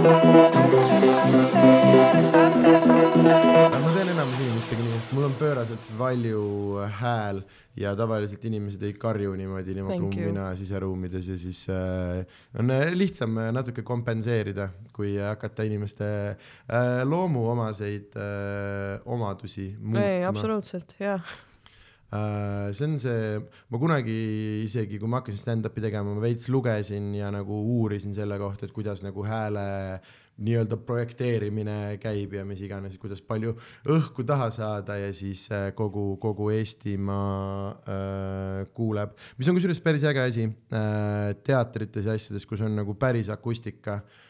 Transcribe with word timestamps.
ma 0.00 0.08
teen 3.92 4.08
enamus 4.14 4.38
inimestega 4.40 4.80
nii, 4.84 4.92
sest 4.96 5.10
mul 5.12 5.26
on 5.26 5.34
pööraselt 5.36 5.90
valju 5.98 6.44
hääl 7.00 7.42
ja 7.80 7.92
tavaliselt 7.98 8.44
inimesed 8.48 8.82
ei 8.88 8.94
karju 9.00 9.34
niimoodi 9.36 9.74
niimoodi 9.76 10.00
kui 10.00 10.24
mina 10.30 10.46
siseruumides 10.56 11.28
ja 11.32 11.36
siis 11.40 11.60
äh, 11.72 12.24
on 12.58 12.72
äh, 12.72 12.88
lihtsam 12.96 13.36
äh, 13.42 13.50
natuke 13.52 13.82
kompenseerida, 13.86 14.70
kui 14.96 15.10
hakata 15.20 15.68
inimeste 15.68 16.08
äh, 16.30 17.04
loomuomaseid 17.04 18.16
äh, 18.16 18.24
omadusi 19.04 19.66
ei, 19.68 19.76
muutma. 19.82 20.28
absoluutselt, 20.32 20.96
jaa. 21.00 21.20
Äh, 22.12 22.72
see 22.74 22.86
on 22.86 22.98
see, 22.98 23.38
ma 23.70 23.78
kunagi 23.78 24.14
isegi, 24.64 24.98
kui 24.98 25.06
ma 25.10 25.20
hakkasin 25.20 25.44
stand-up'i 25.44 25.82
tegema, 25.84 26.10
ma 26.10 26.24
veits 26.24 26.48
lugesin 26.50 27.12
ja 27.14 27.28
nagu 27.30 27.60
uurisin 27.76 28.16
selle 28.16 28.38
kohta, 28.40 28.66
et 28.66 28.74
kuidas 28.74 29.04
nagu 29.06 29.22
hääle 29.22 29.66
nii-öelda 30.40 30.78
projekteerimine 30.88 31.98
käib 32.00 32.32
ja 32.34 32.42
mis 32.48 32.62
iganes, 32.64 32.96
kuidas 32.98 33.20
palju 33.22 33.52
õhku 33.92 34.24
taha 34.26 34.48
saada 34.54 34.96
ja 34.98 35.12
siis 35.14 35.44
äh, 35.54 35.68
kogu, 35.76 36.16
kogu 36.22 36.48
Eestimaa 36.56 37.70
äh, 37.70 38.64
kuuleb, 38.74 39.14
mis 39.38 39.52
on 39.52 39.58
kusjuures 39.58 39.82
päris 39.84 40.08
äge 40.10 40.24
asi 40.24 40.48
äh, 40.48 41.36
teatrites 41.46 42.08
ja 42.08 42.18
asjades, 42.18 42.48
kus 42.48 42.64
on 42.66 42.74
nagu 42.80 42.98
päris 42.98 43.30
akustika 43.30 44.00
äh,. 44.00 44.26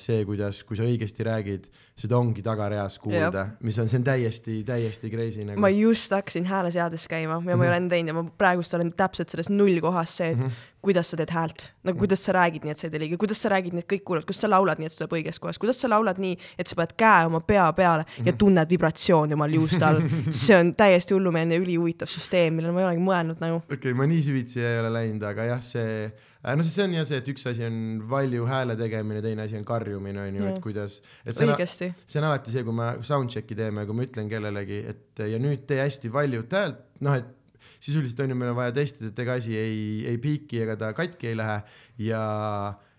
see, 0.00 0.22
kuidas, 0.24 0.62
kui 0.64 0.76
sa 0.78 0.86
õigesti 0.88 1.24
räägid, 1.26 1.66
seda 2.00 2.16
ongi 2.16 2.40
tagareas 2.42 2.96
kuulda, 2.98 3.42
mis 3.60 3.76
on, 3.78 3.88
see 3.90 3.98
on 4.00 4.04
täiesti, 4.06 4.54
täiesti 4.66 5.10
crazy 5.12 5.44
nagu. 5.44 5.60
ma 5.60 5.68
just 5.68 6.10
hakkasin 6.16 6.46
hääleseades 6.48 7.04
käima 7.12 7.36
ja 7.44 7.56
ma 7.56 7.66
ei 7.66 7.70
ole 7.70 7.76
enne 7.76 7.92
teinud 7.92 8.08
ja 8.08 8.14
ma 8.16 8.24
praegust 8.40 8.72
olen 8.74 8.92
täpselt 8.96 9.28
selles 9.34 9.50
nullkohas 9.52 10.16
see, 10.16 10.30
et 10.32 10.38
Mhm. 10.38 10.50
kuidas 10.84 11.10
sa 11.12 11.16
teed 11.16 11.30
häält, 11.32 11.62
nagu 11.84 11.98
kuidas 11.98 12.24
sa 12.24 12.32
räägid 12.36 12.64
nii, 12.64 12.70
et 12.72 12.78
sa 12.80 12.86
ei 12.88 12.90
tee 12.90 13.00
liiga, 13.04 13.16
kuidas 13.20 13.38
sa 13.40 13.48
räägid 13.52 13.72
nii, 13.76 13.84
et 13.84 13.88
kõik 13.92 14.02
kuulevad, 14.04 14.26
kuidas 14.26 14.40
sa 14.40 14.48
laulad 14.50 14.78
nii, 14.80 14.86
et 14.86 14.92
see 14.92 15.00
tuleb 15.04 15.14
õiges 15.20 15.38
kohas, 15.40 15.58
kuidas 15.60 15.80
sa 15.80 15.88
laulad 15.88 16.18
nii, 16.20 16.36
et 16.58 16.66
sa 16.68 16.74
paned 16.80 16.96
käe 16.96 17.24
oma 17.28 17.40
pea 17.40 17.68
peale 17.72 18.04
ja 18.18 18.32
Mhm. 18.32 18.38
tunned 18.38 18.68
vibratsiooni 18.70 19.32
omal 19.36 19.52
juuste 19.60 19.82
all. 19.84 20.00
see 20.44 20.56
on 20.56 20.74
täiesti 20.74 21.14
hullumeelne 21.14 21.54
ja 21.54 21.60
ülihuvitav 21.60 22.08
süsteem, 22.08 22.54
millele 22.56 22.72
ma 22.72 22.80
ei 22.80 22.86
olegi 22.86 23.04
mõelnud 23.04 23.40
nagu. 23.44 23.62
okei 23.64 23.76
okay,, 23.76 23.92
ma 23.92 24.06
nii 24.06 24.22
süvitsi 24.22 24.60
ei 24.64 24.78
ole 24.80 24.90
läinud, 24.92 25.22
aga 25.22 25.44
jah, 25.52 25.60
see, 25.62 26.12
no 26.52 26.64
see 26.66 26.84
on 26.84 26.94
jah 26.98 27.06
see, 27.08 27.20
et 27.22 27.28
üks 27.32 27.46
asi 27.48 27.64
on 27.64 27.76
valju 28.10 28.44
hääle 28.48 28.76
tegemine, 28.76 29.22
teine 29.24 29.46
asi 29.46 29.56
on 29.56 29.64
karjumine, 29.68 30.26
on 30.28 30.38
ju, 30.38 30.48
et 30.50 30.60
kuidas, 30.64 30.98
õigesti. 31.24 31.90
see 32.04 32.20
on 32.20 32.28
alati 32.28 32.52
see, 32.52 32.64
kui 32.66 32.76
me 32.76 32.90
soundcheck'i 33.06 33.56
teeme, 33.58 33.86
kui 33.88 33.96
ma 33.96 34.04
ütlen 34.04 34.28
kellelegi, 34.32 34.82
et 34.92 35.24
ja 35.32 35.40
nüüd 35.40 35.64
tee 35.68 35.80
hästi 35.80 36.12
valjut 36.12 36.52
häält, 36.52 36.82
noh, 37.06 37.16
et 37.16 37.60
sisuliselt 37.84 38.20
on 38.24 38.32
ju 38.32 38.40
meil 38.40 38.52
on 38.52 38.58
vaja 38.60 38.74
testida, 38.76 39.10
et 39.12 39.22
ega 39.24 39.38
asi 39.40 39.56
ei, 39.56 39.78
ei 40.10 40.20
piiki 40.20 40.60
ega 40.64 40.76
ta 40.80 40.92
katki 40.96 41.32
ei 41.32 41.36
lähe 41.36 41.58
ja 42.06 42.22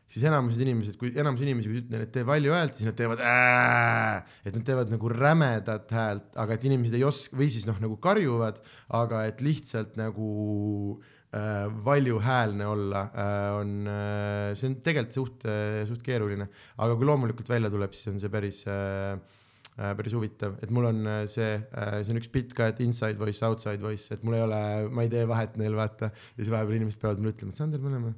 siis 0.10 0.26
enamused 0.30 0.62
inimesed, 0.62 0.98
kui 1.02 1.10
enamus 1.18 1.42
inimesi, 1.46 1.70
kui 1.70 1.82
ütlen, 1.82 2.06
et 2.06 2.14
tee 2.14 2.26
valju 2.26 2.54
häält, 2.54 2.78
siis 2.78 2.90
nad 2.90 2.98
teevad 2.98 3.22
ää, 3.26 4.22
et 4.46 4.54
nad 4.54 4.66
teevad 4.66 4.94
nagu 4.94 5.10
rämedat 5.12 5.94
häält, 5.94 6.30
aga 6.42 6.58
et 6.58 6.66
inimesed 6.70 6.98
ei 6.98 7.06
oska 7.06 7.38
või 7.38 7.50
siis 7.54 7.66
noh, 7.70 7.78
nagu 7.82 7.98
karjuvad, 8.02 8.62
aga 9.02 9.26
et 9.30 9.42
lihtsalt 9.46 9.98
nagu 10.00 10.30
äh, 10.96 11.15
valjuhäälne 11.86 12.68
olla 12.68 13.02
äh, 13.12 13.60
on 13.60 13.88
äh,, 13.88 14.56
see 14.56 14.70
on 14.70 14.76
tegelikult 14.86 15.18
suht 15.18 15.48
äh,, 15.50 15.82
suht 15.88 16.04
keeruline, 16.06 16.48
aga 16.78 16.96
kui 16.96 17.10
loomulikult 17.10 17.50
välja 17.50 17.72
tuleb, 17.74 17.98
siis 17.98 18.14
on 18.14 18.22
see 18.22 18.32
päris 18.32 18.62
äh, 18.72 19.18
äh, 19.76 19.92
päris 19.98 20.16
huvitav, 20.16 20.56
et 20.64 20.72
mul 20.72 20.86
on 20.92 21.02
äh, 21.10 21.26
see 21.32 21.52
äh,, 21.58 21.98
see 22.04 22.16
on 22.16 22.22
üks 22.22 22.32
bitt 22.32 22.56
ka, 22.58 22.70
et 22.72 22.80
inside 22.86 23.20
voice, 23.20 23.42
outside 23.48 23.84
voice, 23.84 24.08
et 24.16 24.24
mul 24.24 24.38
ei 24.40 24.46
ole, 24.46 24.62
ma 24.92 25.06
ei 25.06 25.12
tee 25.12 25.26
vahet 25.28 25.60
neil 25.62 25.76
vaata. 25.78 26.06
Ja 26.38 26.44
siis 26.44 26.54
vahepeal 26.54 26.80
inimesed 26.80 27.04
peavad 27.04 27.22
mulle 27.22 27.36
ütlema, 27.36 27.52
et 27.56 27.62
Sander, 27.62 27.84
me 27.84 27.92
oleme, 27.92 28.12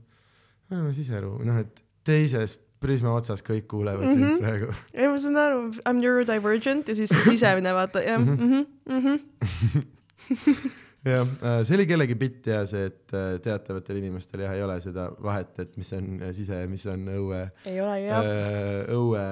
me 0.69 0.79
oleme 0.79 0.95
siseru, 0.97 1.31
noh 1.47 1.57
et 1.63 1.75
teises 2.07 2.51
prisma 2.83 3.09
otsas 3.17 3.41
kõik 3.41 3.65
kuulevad 3.71 4.05
mm 4.05 4.13
-hmm. 4.13 4.25
sind 4.25 4.39
praegu. 4.45 4.67
ei, 4.93 5.05
ma 5.09 5.17
saan 5.17 5.37
aru, 5.41 5.59
I 5.73 5.75
m 5.93 5.97
neurodivergent 6.01 6.89
ja 6.89 6.95
siis 6.95 7.09
see 7.09 7.23
sisemine 7.33 7.71
vaata 7.73 7.99
jah 8.05 8.21
jah, 11.11 11.63
see 11.67 11.77
oli 11.77 11.87
kellegi 11.89 12.17
bitt 12.19 12.49
ja 12.51 12.61
see, 12.69 12.87
et 12.91 13.15
äh, 13.15 13.37
teatavatel 13.43 13.99
inimestel 14.01 14.43
jah, 14.45 14.55
ei 14.57 14.63
ole 14.65 14.77
seda 14.83 15.07
vahet, 15.23 15.53
et 15.63 15.75
mis 15.79 15.91
on 15.97 16.21
äh, 16.21 16.33
sise 16.35 16.61
ja 16.63 16.69
mis 16.69 16.85
on 16.91 17.07
õue 17.15 17.41
ei 17.67 17.79
olegi 17.83 18.07
jah. 18.09 18.29
äh, 18.29 18.93
õue 18.95 19.25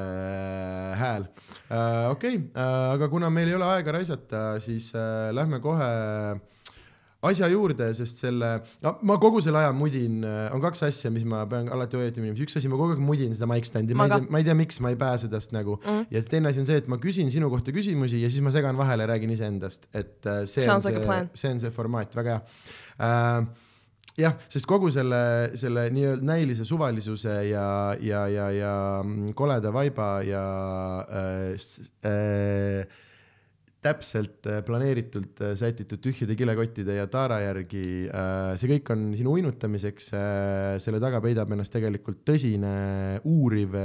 hääl 1.01 1.27
äh,. 1.69 2.09
okei 2.11 2.39
äh,, 2.39 2.73
aga 2.95 3.09
kuna 3.11 3.31
meil 3.33 3.51
ei 3.51 3.57
ole 3.57 3.69
aega 3.77 3.97
raisata, 3.97 4.43
siis 4.63 4.91
äh, 4.97 5.31
lähme 5.35 5.61
kohe 5.63 5.89
asja 7.29 7.49
juurde, 7.51 7.89
sest 7.97 8.21
selle, 8.23 8.51
no 8.85 8.95
ma 9.07 9.17
kogu 9.21 9.41
selle 9.43 9.61
aja 9.63 9.73
mudin, 9.75 10.21
on 10.25 10.63
kaks 10.63 10.85
asja, 10.89 11.11
mis 11.13 11.25
ma 11.27 11.43
pean 11.49 11.69
alati 11.73 11.99
hoiatama 11.99 12.29
inimesi, 12.29 12.47
üks 12.47 12.59
asi, 12.59 12.71
ma 12.71 12.79
kogu 12.79 12.95
aeg 12.95 13.03
mudin 13.03 13.35
seda 13.37 13.49
mic 13.49 13.67
stand'i, 13.69 13.97
ma 13.97 14.09
ei 14.09 14.15
tea, 14.15 14.29
ma 14.29 14.41
ei 14.41 14.47
tea, 14.47 14.57
miks 14.57 14.81
ma 14.83 14.93
ei 14.93 14.99
pääse 14.99 15.31
tast 15.31 15.55
nagu. 15.55 15.79
Mm. 15.85 16.07
ja 16.13 16.23
teine 16.29 16.51
asi 16.51 16.63
on 16.63 16.69
see, 16.69 16.79
et 16.83 16.89
ma 16.91 16.99
küsin 17.01 17.31
sinu 17.33 17.51
kohta 17.53 17.73
küsimusi 17.75 18.21
ja 18.21 18.31
siis 18.31 18.43
ma 18.45 18.53
segan 18.55 18.77
vahele 18.79 19.05
ja 19.05 19.13
räägin 19.13 19.33
iseendast, 19.35 19.89
et 19.93 20.25
äh, 20.29 20.43
see 20.49 20.65
Sounds 20.65 20.85
on 20.89 20.97
like 20.97 21.05
see 21.33 21.45
see 21.45 21.53
on 21.53 21.61
see 21.61 21.71
formaat, 21.75 22.15
väga 22.17 22.39
hea. 22.39 22.41
Äh, 23.05 23.47
jah, 24.19 24.35
sest 24.51 24.67
kogu 24.69 24.91
selle, 24.93 25.21
selle 25.59 25.87
nii-öelda 25.93 26.25
näilise 26.25 26.65
suvalisuse 26.67 27.35
ja, 27.49 27.67
ja, 28.01 28.25
ja, 28.31 28.49
ja 28.55 28.75
koleda 29.37 29.73
vaiba 29.75 30.09
ja 30.25 30.45
äh, 31.03 31.65
äh, 32.09 33.01
täpselt 33.85 34.47
äh, 34.49 34.61
planeeritult 34.65 35.41
äh, 35.45 35.53
sätitud 35.59 36.01
tühjade 36.03 36.37
kilekottide 36.37 36.97
ja 36.97 37.05
taara 37.11 37.39
järgi 37.43 37.85
äh,, 38.09 38.53
see 38.59 38.71
kõik 38.73 38.91
on 38.95 39.07
sinu 39.17 39.35
uinutamiseks 39.37 40.11
selle 40.83 41.01
taga 41.03 41.21
peidab 41.23 41.53
ennast 41.53 41.73
tegelikult 41.75 42.23
tõsine 42.27 42.75
uuriv 43.29 43.75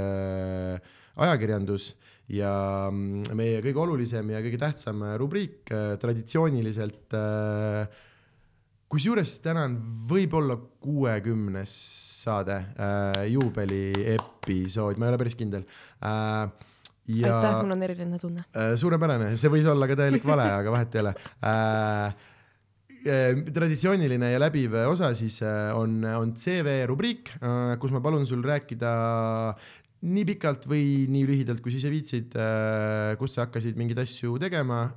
ajakirjandus 1.21 1.91
ja 2.31 2.53
mm, 2.89 3.33
meie 3.37 3.59
kõige 3.65 3.83
olulisem 3.85 4.31
ja 4.33 4.41
kõige 4.43 4.61
tähtsam 4.61 5.03
äh, 5.05 5.17
rubriik 5.21 5.69
traditsiooniliselt 6.01 7.13
kusjuures 8.91 9.37
täna 9.43 9.67
on 9.69 9.77
võib-olla 10.09 10.57
kuuekümnes 10.83 11.75
saade 12.21 12.57
äh,, 12.75 13.23
juubeliepisood, 13.31 14.99
ma 14.99 15.07
ei 15.07 15.13
ole 15.13 15.21
päris 15.21 15.37
kindel. 15.39 15.63
Ja 17.09 17.37
aitäh, 17.37 17.57
mul 17.61 17.75
on 17.75 17.85
eriline 17.87 18.19
tunne. 18.21 18.45
äh, 18.53 18.73
suurepärane, 18.79 19.33
see 19.41 19.51
võis 19.53 19.67
olla 19.69 19.89
ka 19.89 19.97
täielik 20.03 20.25
vale, 20.27 20.47
aga 20.59 20.73
vahet 20.73 20.95
ei 20.97 21.03
ole 21.05 21.15
äh,. 21.49 22.27
traditsiooniline 23.01 24.27
ja 24.29 24.39
läbiv 24.41 24.75
osa 24.85 25.09
siis 25.17 25.39
äh, 25.41 25.71
on, 25.73 26.03
on 26.05 26.35
CV 26.37 26.83
rubriik 26.89 27.33
äh,, 27.39 27.77
kus 27.81 27.93
ma 27.95 28.01
palun 28.03 28.27
sul 28.29 28.43
rääkida 28.45 28.91
nii 30.01 30.25
pikalt 30.31 30.65
või 30.69 31.05
nii 31.13 31.25
lühidalt, 31.29 31.61
kui 31.61 31.73
sa 31.73 31.81
ise 31.81 31.93
viitsid 31.93 32.37
äh,, 32.37 33.13
kus 33.21 33.37
sa 33.37 33.47
hakkasid 33.47 33.77
mingeid 33.77 34.01
asju 34.05 34.37
tegema, 34.41 34.91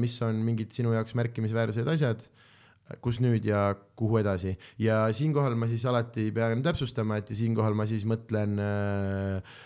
mis 0.00 0.16
on 0.24 0.40
mingid 0.44 0.72
sinu 0.76 0.96
jaoks 0.96 1.16
märkimisväärsed 1.20 1.88
asjad 1.92 2.28
kus 2.98 3.20
nüüd 3.22 3.44
ja 3.46 3.70
kuhu 3.98 4.18
edasi 4.20 4.56
ja 4.82 5.04
siinkohal 5.14 5.54
ma 5.58 5.68
siis 5.70 5.84
alati 5.86 6.26
pean 6.34 6.62
täpsustama, 6.64 7.20
et 7.20 7.30
siinkohal 7.36 7.76
ma 7.78 7.86
siis 7.86 8.06
mõtlen 8.08 8.56
äh, 8.58 9.36
äh, 9.38 9.60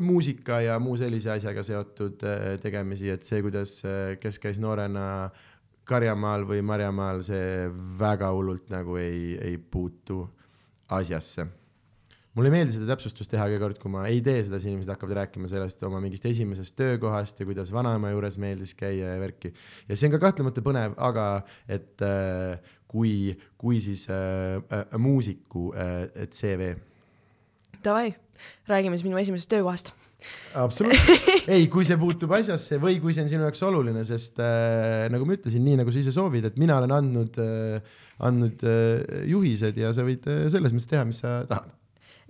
muusika 0.00 0.60
ja 0.62 0.78
muu 0.78 0.96
sellise 1.00 1.32
asjaga 1.34 1.64
seotud 1.66 2.26
äh, 2.26 2.50
tegemisi, 2.62 3.10
et 3.10 3.24
see, 3.26 3.42
kuidas, 3.42 3.80
kes 4.22 4.42
käis 4.42 4.60
noorena 4.62 5.30
Karjamaal 5.90 6.44
või 6.46 6.60
Marjamaal, 6.62 7.24
see 7.26 7.64
väga 7.98 8.30
hullult 8.36 8.70
nagu 8.70 9.00
ei, 9.00 9.34
ei 9.42 9.56
puutu 9.58 10.22
asjasse 10.94 11.48
mulle 12.36 12.50
ei 12.50 12.54
meeldi 12.54 12.76
seda 12.76 12.92
täpsustust 12.92 13.30
teha 13.32 13.48
iga 13.50 13.58
kord, 13.62 13.78
kui 13.82 13.90
ma 13.92 14.04
ei 14.08 14.20
tee 14.24 14.44
seda, 14.46 14.60
siis 14.60 14.70
inimesed 14.70 14.92
hakkavad 14.92 15.18
rääkima 15.18 15.50
sellest 15.50 15.82
oma 15.86 15.98
mingist 16.02 16.26
esimesest 16.30 16.76
töökohast 16.78 17.42
ja 17.42 17.46
kuidas 17.48 17.72
vanaema 17.74 18.12
juures 18.12 18.38
meeldis 18.40 18.76
käia 18.78 19.16
ja 19.16 19.20
värki. 19.20 19.50
ja 19.88 19.96
see 19.96 20.08
on 20.08 20.14
ka 20.14 20.22
kahtlemata 20.28 20.62
põnev, 20.64 20.94
aga 21.10 21.26
et 21.66 22.04
äh, 22.06 22.70
kui, 22.90 23.34
kui 23.58 23.80
siis 23.82 24.06
äh, 24.10 24.62
äh, 24.62 24.86
muusiku 24.98 25.72
äh, 25.74 26.28
CV. 26.30 26.74
Davai, 27.84 28.14
räägime 28.70 28.98
siis 28.98 29.06
minu 29.08 29.20
esimesest 29.20 29.50
töökohast. 29.52 29.92
absoluutselt, 30.54 31.48
ei, 31.48 31.64
kui 31.72 31.86
see 31.88 31.96
puutub 32.00 32.32
asjasse 32.36 32.76
või 32.82 32.98
kui 33.00 33.14
see 33.16 33.24
on 33.24 33.32
sinu 33.32 33.46
jaoks 33.46 33.62
oluline, 33.64 34.04
sest 34.08 34.40
äh, 34.44 35.06
nagu 35.12 35.24
ma 35.28 35.38
ütlesin, 35.38 35.64
nii 35.64 35.80
nagu 35.80 35.92
sa 35.92 36.02
ise 36.02 36.12
soovid, 36.14 36.50
et 36.50 36.60
mina 36.60 36.76
olen 36.80 36.92
andnud 36.98 37.40
äh,, 37.40 37.98
andnud 38.20 38.64
äh, 38.68 39.24
juhised 39.30 39.80
ja 39.80 39.94
sa 39.96 40.04
võid 40.04 40.28
äh, 40.28 40.44
selles 40.52 40.76
mõttes 40.76 40.90
teha, 40.92 41.06
mis 41.08 41.22
sa 41.24 41.40
tahad. 41.48 41.72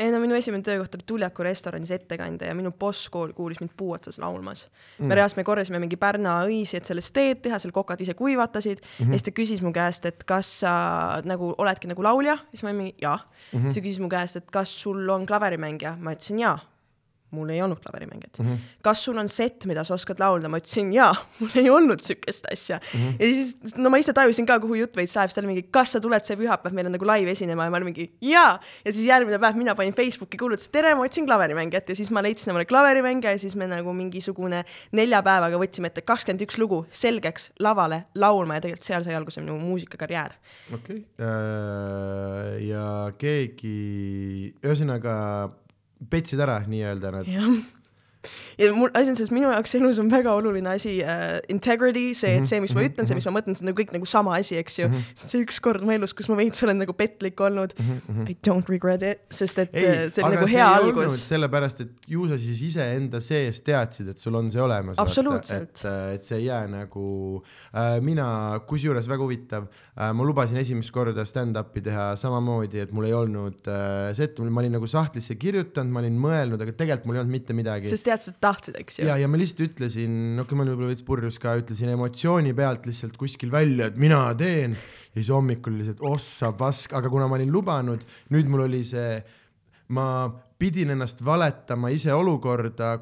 Ei 0.01 0.11
no 0.13 0.21
minu 0.23 0.37
esimene 0.37 0.65
töökoht 0.65 0.95
oli 0.97 1.07
Tuljaku 1.07 1.45
restoranis 1.45 1.91
ettekandja 1.95 2.49
ja 2.51 2.57
minu 2.57 2.73
boss 2.73 3.09
kool 3.13 3.35
kuulis 3.37 3.61
mind 3.61 3.75
puu 3.77 3.93
otsas 3.97 4.19
laulmas 4.23 4.67
mm.. 4.99 5.11
me 5.11 5.19
reaalselt 5.19 5.41
me 5.43 5.45
korjasime 5.49 5.81
mingi 5.83 5.99
Pärna 6.01 6.39
õisi, 6.49 6.79
et 6.79 6.89
sellest 6.89 7.13
teed 7.17 7.43
teha, 7.45 7.59
seal 7.61 7.75
kokad 7.77 8.01
ise 8.01 8.15
kuivatasid 8.19 8.81
mm 8.81 9.05
-hmm. 9.05 9.13
ja 9.13 9.19
siis 9.19 9.29
ta 9.29 9.37
küsis 9.37 9.63
mu 9.65 9.73
käest, 9.77 10.07
et 10.09 10.25
kas 10.25 10.53
sa 10.65 10.73
nagu 11.25 11.55
oledki 11.59 11.91
nagu 11.91 12.03
laulja, 12.03 12.39
siis 12.51 12.63
ma 12.63 12.73
olin 12.73 12.83
mingi 12.83 12.95
jaa 13.03 13.17
mm. 13.17 13.59
-hmm. 13.59 13.63
siis 13.63 13.75
ta 13.75 13.87
küsis 13.87 14.01
mu 14.01 14.09
käest, 14.09 14.37
et 14.37 14.51
kas 14.51 14.83
sul 14.83 15.09
on 15.09 15.27
klaverimängija, 15.27 15.97
ma 16.01 16.17
ütlesin 16.17 16.39
jaa. 16.39 16.59
Mul 17.37 17.51
ei 17.53 17.63
olnud 17.63 17.79
klaverimängijat 17.83 18.39
mm. 18.39 18.47
-hmm. 18.47 18.59
kas 18.83 19.05
sul 19.05 19.19
on 19.19 19.29
set, 19.29 19.65
mida 19.67 19.85
sa 19.85 19.95
oskad 19.95 20.19
laulda, 20.19 20.49
ma 20.49 20.59
ütlesin 20.59 20.93
jaa, 20.95 21.13
mul 21.41 21.55
ei 21.55 21.71
olnud 21.71 22.03
siukest 22.03 22.47
asja 22.53 22.81
mm. 22.81 23.01
-hmm. 23.01 23.15
ja 23.21 23.27
siis, 23.27 23.77
no 23.77 23.91
ma 23.91 23.99
ise 24.03 24.13
tajusin 24.13 24.47
ka, 24.47 24.59
kuhu 24.61 24.75
jutt 24.75 24.97
veits 24.97 25.17
läheb, 25.17 25.31
siis 25.31 25.39
ta 25.39 25.41
oli 25.45 25.53
mingi, 25.53 25.67
kas 25.71 25.93
sa 25.93 26.01
tuled 26.01 26.27
see 26.27 26.37
pühapäev, 26.41 26.75
meil 26.75 26.91
on 26.91 26.97
nagu 26.97 27.07
live 27.07 27.31
esinema 27.31 27.65
ja 27.65 27.71
ma 27.71 27.81
olin 27.81 27.91
mingi 27.93 28.11
jaa. 28.21 28.59
ja 28.85 28.93
siis 28.93 29.07
järgmine 29.07 29.39
päev 29.39 29.57
mina 29.57 29.75
panin 29.75 29.95
Facebooki 29.95 30.37
kuulutuse, 30.37 30.71
tere, 30.73 30.95
ma 30.95 31.07
otsin 31.07 31.27
klaverimängijat 31.27 31.89
ja 31.89 31.97
siis 31.97 32.11
ma 32.11 32.23
leidsin 32.23 32.51
omale 32.51 32.65
klaverimängija 32.65 33.33
ja 33.33 33.39
siis 33.39 33.57
me 33.57 33.67
nagu 33.67 33.93
mingisugune 33.93 34.65
nelja 34.93 35.23
päevaga 35.23 35.59
võtsime 35.59 35.91
ette 35.93 36.03
kakskümmend 36.03 36.43
üks 36.47 36.59
lugu 36.59 36.85
selgeks 36.91 37.51
lavale 37.61 38.05
laulma 38.15 38.59
ja 38.59 38.67
tegelikult 38.67 38.91
seal 38.91 39.07
sai 39.07 39.15
alguse 39.15 39.41
minu 39.41 39.59
muusikakarjäär. 39.59 40.35
okei 40.75 40.97
okay. 40.97 41.27
äh,, 41.27 42.61
ja 42.69 43.13
keegi, 43.19 44.55
ühesõnaga 44.65 45.15
petsid 46.09 46.41
ära 46.41 46.59
nii-öelda 46.67 47.11
nad. 47.11 47.27
Ja 48.59 48.71
mul, 48.77 48.91
asi 48.95 49.13
on 49.13 49.17
selles, 49.17 49.31
minu 49.33 49.49
jaoks 49.49 49.75
elus 49.79 49.99
on 50.03 50.11
väga 50.13 50.33
oluline 50.37 50.75
asi 50.75 50.99
uh, 51.01 51.39
integrity, 51.53 52.11
see, 52.15 52.35
et 52.37 52.43
mhm, 52.43 52.49
see, 52.51 52.61
mis 52.65 52.75
ma 52.75 52.83
mhm, 52.83 52.91
ütlen, 52.93 53.09
see, 53.09 53.17
mis 53.17 53.25
mhm. 53.25 53.33
ma 53.33 53.41
mõtlen, 53.41 53.57
see 53.57 53.65
on 53.65 53.71
nagu 53.71 53.81
kõik 53.81 53.95
nagu 53.97 54.09
sama 54.09 54.35
asi, 54.37 54.59
eks 54.61 54.79
ju 54.81 54.89
mm. 54.89 54.97
-hmm. 54.99 55.23
see 55.31 55.45
üks 55.45 55.61
kord 55.65 55.85
mu 55.87 55.95
elus, 55.95 56.13
kus 56.17 56.29
ma 56.29 56.37
veits 56.41 56.65
olen 56.67 56.83
nagu 56.83 56.95
petlik 56.97 57.41
olnud 57.41 57.75
mm. 57.79 58.01
-hmm. 58.09 58.31
I 58.31 58.37
don't 58.47 58.69
regret 58.69 59.05
it, 59.07 59.23
sest 59.33 59.59
et 59.65 59.75
ei, 59.75 59.87
äh, 59.87 60.03
see 60.13 60.25
oli 60.27 60.37
nagu 60.37 60.51
hea 60.51 60.69
algus. 60.81 61.17
sellepärast, 61.29 61.81
et 61.87 62.11
ju 62.15 62.29
sa 62.29 62.39
siis 62.39 62.63
iseenda 62.69 63.21
sees 63.25 63.63
teadsid, 63.67 64.13
et 64.13 64.21
sul 64.21 64.35
on 64.35 64.51
see 64.51 64.63
olemas. 64.63 64.99
absoluutselt. 64.99 65.71
et, 65.81 65.85
äh, 65.85 66.15
et 66.15 66.29
see 66.29 66.39
ei 66.39 66.45
jää 66.51 66.67
nagu 66.69 67.07
äh,, 67.75 68.01
mina, 68.05 68.61
kusjuures 68.67 69.09
väga 69.09 69.25
huvitav 69.25 69.65
äh,, 69.65 70.13
ma 70.13 70.25
lubasin 70.25 70.61
esimest 70.61 70.93
korda 70.93 71.25
stand-up'i 71.25 71.83
teha 71.83 72.11
samamoodi, 72.17 72.85
et 72.85 72.93
mul 72.93 73.09
ei 73.09 73.17
olnud 73.17 73.69
äh, 73.69 74.13
set, 74.17 74.39
ma 74.39 74.61
olin 74.61 74.77
nagu 74.77 74.87
sahtlisse 74.87 75.37
kirjutanud, 75.41 75.93
ma 75.93 76.05
olin 76.05 76.19
mõelnud, 76.21 76.61
aga 76.61 76.77
tegelikult 76.77 77.09
mul 77.09 77.19
ei 77.19 77.25
olnud 77.25 77.37
mitte 77.39 77.57
midagi. 77.57 77.91
sest 77.91 78.10
teadsid, 78.11 78.37
et 78.37 78.43
tahtsid, 78.45 78.79
eks 78.83 79.01
ju. 79.01 79.09
ja, 79.09 79.17
ja 79.21 79.29
ma 79.31 79.41
lihtsalt 79.41 79.65
ütlesin, 79.71 80.13
okei 80.35 80.45
okay,, 80.45 80.59
ma 80.59 80.67
olin 80.67 80.75
võib-olla 80.75 80.93
veits 80.93 81.07
purjus 81.07 81.39
ka, 81.43 81.57
ütlesin 81.63 81.93
emotsiooni 81.95 82.55
pealt 82.59 82.89
lihtsalt 82.91 83.17
kuskil 83.21 83.53
välja, 83.55 83.91
et 83.91 84.01
mina 84.01 84.23
teen. 84.39 84.77
ja 85.11 85.19
siis 85.19 85.33
hommikul 85.35 85.79
lihtsalt 85.81 86.03
ossa 86.11 86.53
pask, 86.59 86.95
aga 86.99 87.13
kuna 87.13 87.31
ma 87.31 87.39
olin 87.39 87.55
lubanud, 87.55 88.05
nüüd 88.35 88.51
mul 88.51 88.67
oli 88.67 88.83
see, 88.87 89.21
ma 89.97 90.07
pidin 90.61 90.93
ennast 90.95 91.25
valetama 91.25 91.91
ise 91.95 92.13
olukorda, 92.15 92.99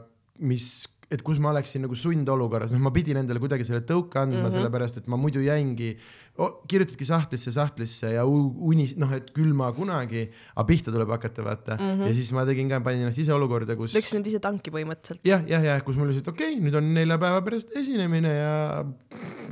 mis 0.46 0.86
et 1.08 1.22
kus 1.24 1.38
ma 1.40 1.52
oleksin 1.54 1.80
nagu 1.86 1.96
sundolukorras, 1.96 2.72
noh, 2.74 2.80
ma 2.84 2.92
pidin 2.92 3.16
endale 3.22 3.40
kuidagi 3.40 3.64
selle 3.64 3.80
tõuke 3.88 4.20
andma 4.20 4.42
mm, 4.42 4.44
-hmm. 4.44 4.56
sellepärast 4.58 4.98
et 5.00 5.06
ma 5.08 5.16
muidu 5.20 5.40
jäingi 5.40 5.94
oh,, 6.36 6.58
kirjutadki 6.68 7.06
sahtlisse, 7.08 7.52
sahtlisse 7.54 8.12
ja 8.12 8.26
uni-, 8.28 8.90
noh, 9.00 9.14
et 9.16 9.30
küll 9.36 9.54
ma 9.56 9.70
kunagi, 9.76 10.26
aga 10.54 10.66
pihta 10.68 10.92
tuleb 10.92 11.08
hakata, 11.16 11.44
vaata 11.46 11.78
mm. 11.78 11.86
-hmm. 11.86 12.10
ja 12.10 12.18
siis 12.18 12.32
ma 12.36 12.44
tegin 12.48 12.68
ka, 12.68 12.82
panin 12.84 13.06
ennast 13.06 13.22
ise 13.24 13.32
olukorda, 13.32 13.76
kus. 13.76 13.96
Läksid 13.96 14.28
ise 14.28 14.42
tanki 14.44 14.74
põhimõtteliselt. 14.74 15.24
jah, 15.24 15.44
jah, 15.48 15.64
jah, 15.64 15.80
kus 15.84 15.96
mul 15.96 16.12
lihtsalt 16.12 16.28
okei 16.34 16.58
okay,, 16.58 16.64
nüüd 16.66 16.76
on 16.76 16.92
nelja 16.92 17.18
päeva 17.18 17.40
pärast 17.46 17.72
esinemine 17.76 18.34
ja 18.34 18.84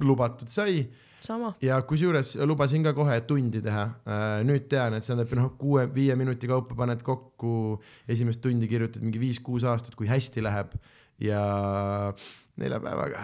lubatud 0.05 0.53
sai 0.53 0.85
sama. 1.25 1.55
ja 1.63 1.81
kusjuures 1.83 2.35
lubasin 2.45 2.85
ka 2.85 2.93
kohe 2.93 3.17
tundi 3.27 3.63
teha. 3.65 3.87
Äh, 4.05 4.45
nüüd 4.45 4.69
tean, 4.69 4.95
et 4.99 5.09
see 5.09 5.15
tähendab, 5.15 5.33
noh, 5.41 5.49
kuue-viie 5.57 6.17
minuti 6.21 6.51
kaupa 6.51 6.77
paned 6.77 7.01
kokku 7.07 7.81
esimest 8.13 8.45
tundi, 8.45 8.69
kirjutad 8.69 9.01
mingi 9.05 9.23
viis-kuus 9.23 9.65
aastat, 9.65 9.97
kui 9.97 10.11
hästi 10.11 10.45
läheb 10.45 10.77
ja 11.23 11.43
nelja 12.61 12.81
päevaga 12.83 13.23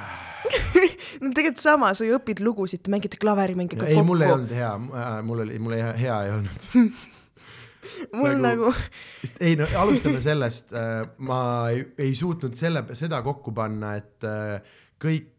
no 1.22 1.30
tegelikult 1.32 1.62
sama, 1.62 1.92
sa 1.96 2.06
ju 2.06 2.18
õpid 2.18 2.42
lugusid, 2.44 2.88
mängite 2.92 3.20
klaveri, 3.20 3.56
mängige 3.58 3.80
kokku. 3.80 3.92
ei, 3.92 4.04
mul 4.06 4.24
ei 4.24 4.34
olnud 4.34 4.54
hea, 4.56 4.74
äh, 4.76 5.16
mul 5.26 5.44
oli, 5.46 5.58
mul 5.62 5.76
ei, 5.76 5.84
hea 6.02 6.20
ei 6.26 6.34
olnud 6.36 6.68
mul 8.18 8.38
nagu, 8.40 8.70
nagu.... 8.70 9.36
ei 9.40 9.56
no 9.58 9.68
alustame 9.82 10.22
sellest, 10.24 10.72
äh, 10.76 11.02
ma 11.26 11.42
ei, 11.72 11.84
ei 12.06 12.14
suutnud 12.18 12.56
selle, 12.58 12.84
seda 12.98 13.22
kokku 13.24 13.54
panna, 13.56 13.96
et 14.00 14.28
äh, 14.28 14.74
kõik 15.02 15.31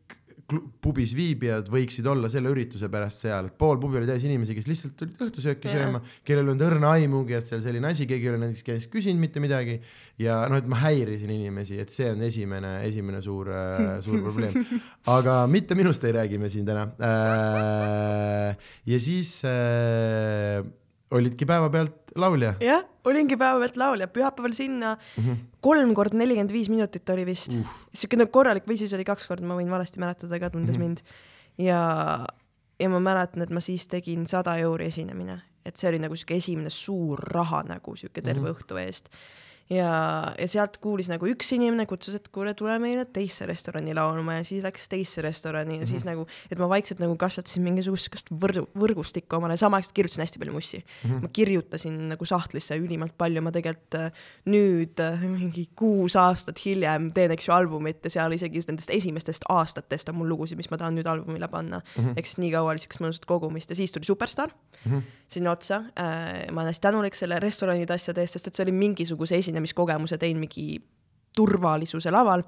pubis 0.84 1.14
viibijad 1.16 1.70
võiksid 1.72 2.08
olla 2.10 2.30
selle 2.32 2.52
ürituse 2.52 2.90
pärast 2.92 3.24
seal, 3.24 3.48
et 3.50 3.56
pool 3.60 3.80
pubi 3.82 4.00
oli 4.00 4.10
täis 4.10 4.26
inimesi, 4.28 4.56
kes 4.58 4.68
lihtsalt 4.68 4.96
tulid 5.00 5.22
õhtusööki 5.26 5.70
yeah. 5.70 5.78
sööma, 5.78 6.02
kellel 6.28 6.44
ei 6.44 6.52
olnud 6.52 6.66
õrna 6.68 6.92
aimugi, 6.98 7.38
et 7.38 7.48
seal 7.48 7.64
selline 7.64 7.90
asi, 7.90 8.08
keegi 8.10 8.28
ei 8.28 8.34
ole 8.34 8.42
näiteks 8.44 8.68
käest 8.68 8.92
küsinud 8.94 9.24
mitte 9.24 9.44
midagi. 9.44 9.80
ja 10.22 10.42
noh, 10.52 10.60
et 10.60 10.68
ma 10.70 10.82
häirisin 10.84 11.32
inimesi, 11.34 11.80
et 11.82 11.94
see 11.94 12.12
on 12.12 12.22
esimene, 12.28 12.76
esimene 12.90 13.24
suur 13.24 13.50
äh,, 13.56 13.98
suur 14.06 14.22
probleem. 14.28 14.60
aga 15.16 15.40
mitte 15.48 15.80
minust 15.80 16.04
ei 16.04 16.16
räägi 16.20 16.42
me 16.42 16.52
siin 16.52 16.68
täna 16.68 16.90
äh,. 17.00 18.70
ja 18.86 19.00
siis 19.00 19.40
äh, 19.48 20.64
olidki 21.14 21.48
päevapealt 21.50 22.14
laulja? 22.20 22.54
jah, 22.64 22.84
olingi 23.10 23.38
päevapealt 23.40 23.78
laulja, 23.80 24.08
pühapäeval 24.12 24.56
sinna 24.58 24.96
mm 24.96 25.24
-hmm. 25.24 25.44
kolm 25.62 25.94
korda 25.94 26.18
nelikümmend 26.18 26.54
viis 26.54 26.70
minutit 26.70 27.10
oli 27.10 27.26
vist 27.26 27.58
uh.. 27.60 27.78
siuke 27.94 28.20
nagu 28.20 28.32
korralik 28.32 28.68
või 28.70 28.78
siis 28.78 28.94
oli 28.94 29.06
kaks 29.08 29.28
korda, 29.28 29.48
ma 29.48 29.58
võin 29.60 29.72
valesti 29.72 30.00
mäletada 30.00 30.40
ka, 30.40 30.50
tundes 30.50 30.78
mm 30.78 30.82
-hmm. 30.82 30.88
mind. 30.88 31.68
ja, 31.68 32.26
ja 32.80 32.90
ma 32.90 33.00
mäletan, 33.00 33.42
et 33.42 33.50
ma 33.50 33.60
siis 33.60 33.88
tegin 33.88 34.28
sada 34.28 34.58
euri 34.58 34.86
esinemine, 34.86 35.42
et 35.66 35.76
see 35.76 35.90
oli 35.90 36.00
nagu 36.00 36.16
siuke 36.16 36.36
esimene 36.36 36.70
suur 36.70 37.20
raha 37.20 37.64
nagu 37.68 37.96
siuke 37.96 38.22
terve 38.22 38.42
mm 38.42 38.48
-hmm. 38.48 38.60
õhtu 38.60 38.78
eest 38.78 39.10
ja, 39.74 39.92
ja 40.38 40.48
sealt 40.50 40.78
kuulis 40.84 41.10
nagu 41.12 41.28
üks 41.30 41.50
inimene 41.56 41.86
kutsus, 41.90 42.16
et 42.18 42.28
kuule, 42.34 42.54
tule 42.58 42.76
meile 42.82 43.06
teisse 43.14 43.48
restorani 43.50 43.96
laulma 43.96 44.40
ja 44.40 44.46
siis 44.48 44.64
läks 44.66 44.90
teisse 44.92 45.24
restorani 45.26 45.76
ja 45.76 45.80
mm 45.80 45.84
-hmm. 45.84 45.90
siis 45.90 46.06
mhm. 46.06 46.12
nagu, 46.12 46.28
et 46.52 46.60
ma 46.60 46.70
vaikselt 46.70 47.00
nagu 47.04 47.16
kasvatasin 47.18 47.64
mingisugust 47.64 48.10
kas 48.14 48.26
võrgu, 48.30 48.68
võrgustikku 48.80 49.38
omale, 49.38 49.58
samaaegselt 49.58 49.96
kirjutasin 49.98 50.24
hästi 50.26 50.40
palju 50.40 50.54
mussi 50.54 50.78
mm. 50.78 51.10
-hmm. 51.10 51.22
ma 51.22 51.28
kirjutasin 51.28 51.98
nagu 52.10 52.26
sahtlisse 52.26 52.78
ülimalt 52.78 53.18
palju, 53.18 53.42
ma 53.42 53.52
tegelikult 53.52 53.96
äh, 54.00 54.12
nüüd 54.46 55.00
äh, 55.00 55.22
mingi 55.22 55.68
kuus 55.76 56.16
aastat 56.16 56.60
hiljem 56.66 57.12
teen, 57.14 57.32
eks 57.32 57.48
ju, 57.48 57.54
albumit 57.54 58.04
ja 58.04 58.10
seal 58.10 58.32
isegi 58.32 58.62
nendest 58.68 58.90
esimestest 58.90 59.44
aastatest 59.50 60.10
on 60.10 60.16
mul 60.16 60.30
lugusid, 60.30 60.58
mis 60.58 60.72
ma 60.72 60.78
tahan 60.78 60.96
nüüd 60.96 61.08
albumile 61.08 61.48
panna 61.48 61.80
mm. 61.80 62.04
-hmm. 62.04 62.14
ehk 62.18 62.26
siis 62.26 62.38
nii 62.38 62.52
kaua 62.52 62.72
oli 62.72 62.80
siukest 62.80 63.02
mõnusat 63.02 63.26
kogumist 63.26 63.70
ja 63.70 63.76
siis 63.76 63.92
tuli 63.92 64.06
Superstaar 64.06 64.50
mm 64.86 64.92
-hmm. 64.92 65.02
sinna 65.28 65.52
otsa 65.52 65.76
äh,. 65.76 66.52
ma 66.52 66.62
olen 66.62 66.74
hästi 66.74 66.82
tänulik 66.82 67.16
selle 67.16 67.40
restoranide 67.40 67.94
asjade 67.94 68.22
eest, 68.22 68.34
sest 68.34 68.48
et 68.48 68.56
see 68.56 68.64
oli 68.64 68.72
mingisuguse 68.72 69.36
esinemiskogemuse 69.64 70.18
teinud 70.18 70.44
mingi 70.44 70.80
turvalisuse 71.36 72.12
laval 72.12 72.44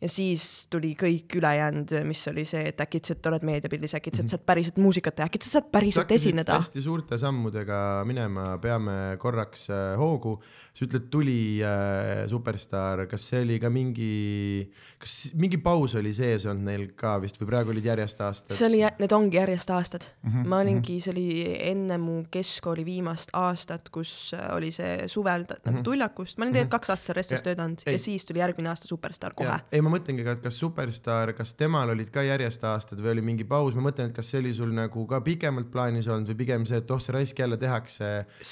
ja 0.00 0.08
siis 0.12 0.66
tuli 0.68 0.90
kõik 0.98 1.38
ülejäänud, 1.38 1.94
mis 2.04 2.20
oli 2.28 2.44
see, 2.48 2.66
et 2.68 2.80
äkitselt 2.84 3.24
oled 3.30 3.44
meediapildis, 3.48 3.94
äkitselt 3.96 4.26
-hmm. 4.26 4.34
saad 4.34 4.44
päriselt 4.44 4.76
muusikat 4.76 5.16
teha, 5.16 5.26
äkitselt 5.30 5.52
saad 5.52 5.70
päriselt 5.72 6.10
esineda. 6.12 6.58
hästi 6.60 6.82
suurte 6.82 7.18
sammudega 7.18 8.04
minema, 8.04 8.58
peame 8.58 9.16
korraks 9.18 9.70
äh, 9.70 9.96
hoogu. 9.98 10.42
sa 10.76 10.84
ütled, 10.84 11.08
tuli 11.10 11.62
äh, 11.64 12.28
superstaar, 12.28 13.06
kas 13.08 13.28
see 13.28 13.40
oli 13.42 13.56
ka 13.58 13.70
mingi, 13.70 14.70
kas 14.98 15.30
mingi 15.32 15.56
paus 15.56 15.94
oli 15.94 16.12
sees 16.12 16.44
olnud 16.44 16.68
neil 16.68 16.90
ka 16.92 17.16
vist 17.22 17.40
või 17.40 17.48
praegu 17.48 17.72
olid 17.72 17.84
järjest 17.84 18.20
aastad? 18.20 18.52
see 18.52 18.68
oli, 18.68 18.82
need 18.98 19.12
ongi 19.12 19.40
järjest 19.40 19.70
aastad 19.70 20.04
mm. 20.22 20.30
-hmm. 20.30 20.46
ma 20.46 20.58
olingi, 20.60 21.00
see 21.00 21.12
oli 21.12 21.28
enne 21.70 21.96
mu 21.98 22.18
keskkooli 22.30 22.84
viimast 22.84 23.32
aastat, 23.32 23.88
kus 23.88 24.34
äh, 24.36 24.52
oli 24.56 24.70
see 24.70 25.08
suvel 25.08 25.48
mm 25.48 25.72
-hmm. 25.72 25.82
tuljakust, 25.82 26.36
ma 26.36 26.44
olin 26.44 26.52
tegelikult 26.52 26.72
mm 26.72 26.76
-hmm. 26.76 26.84
kaks 26.84 26.90
aastat 26.90 27.16
restos 27.16 27.42
töötanud 27.42 27.80
ja, 27.86 27.98
siis 27.98 28.26
tuli 28.26 28.44
järgmine 28.44 28.68
aasta 28.68 28.88
superstaar 28.88 29.32
kohe 29.34 29.56
ma 29.86 29.94
mõtlengi 29.94 30.26
ka, 30.26 30.36
et 30.36 30.44
kas 30.44 30.60
Superstaar, 30.60 31.32
kas 31.38 31.54
temal 31.58 31.94
olid 31.94 32.10
ka 32.14 32.24
järjest 32.26 32.64
aastad 32.68 33.02
või 33.02 33.14
oli 33.14 33.26
mingi 33.32 33.46
paus, 33.48 33.76
ma 33.78 33.88
mõtlen, 33.88 34.10
et 34.10 34.16
kas 34.16 34.32
see 34.32 34.42
oli 34.42 34.54
sul 34.56 34.72
nagu 34.76 35.06
ka 35.10 35.22
pikemalt 35.24 35.70
plaanis 35.72 36.08
olnud 36.10 36.32
või 36.32 36.40
pigem 36.44 36.66
see, 36.68 36.82
et 36.82 36.90
oh, 36.90 37.02
see 37.02 37.14
raisk 37.16 37.44
jälle 37.44 37.58
tehakse 37.60 38.10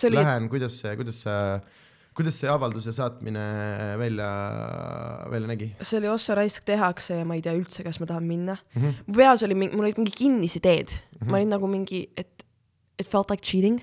oli..., 0.08 0.20
lähen, 0.20 0.48
kuidas 0.52 0.78
see, 0.82 0.94
kuidas 1.00 1.24
sa 1.26 1.38
kuidas 2.14 2.36
see 2.38 2.50
avalduse 2.50 2.92
saatmine 2.94 3.44
välja, 3.98 4.28
välja 5.32 5.50
nägi? 5.50 5.70
see 5.82 5.98
oli 5.98 6.12
Ossa 6.12 6.36
Raisk 6.38 6.66
tehakse 6.68 7.18
ja 7.18 7.24
ma 7.26 7.34
ei 7.34 7.42
tea 7.42 7.56
üldse, 7.58 7.82
kas 7.86 7.98
ma 7.98 8.06
tahan 8.10 8.26
minna 8.28 8.54
mm. 8.54 8.82
-hmm. 8.82 9.08
mu 9.08 9.18
peas 9.18 9.42
oli, 9.42 9.58
mul 9.64 9.82
olid 9.82 9.98
mingi 9.98 10.14
kinnisideed 10.14 10.94
mm, 10.94 11.18
-hmm. 11.18 11.30
ma 11.30 11.40
olin 11.40 11.50
nagu 11.56 11.70
mingi, 11.70 12.06
et 12.16 12.46
it 13.00 13.10
felt 13.10 13.30
like 13.30 13.42
cheating 13.42 13.82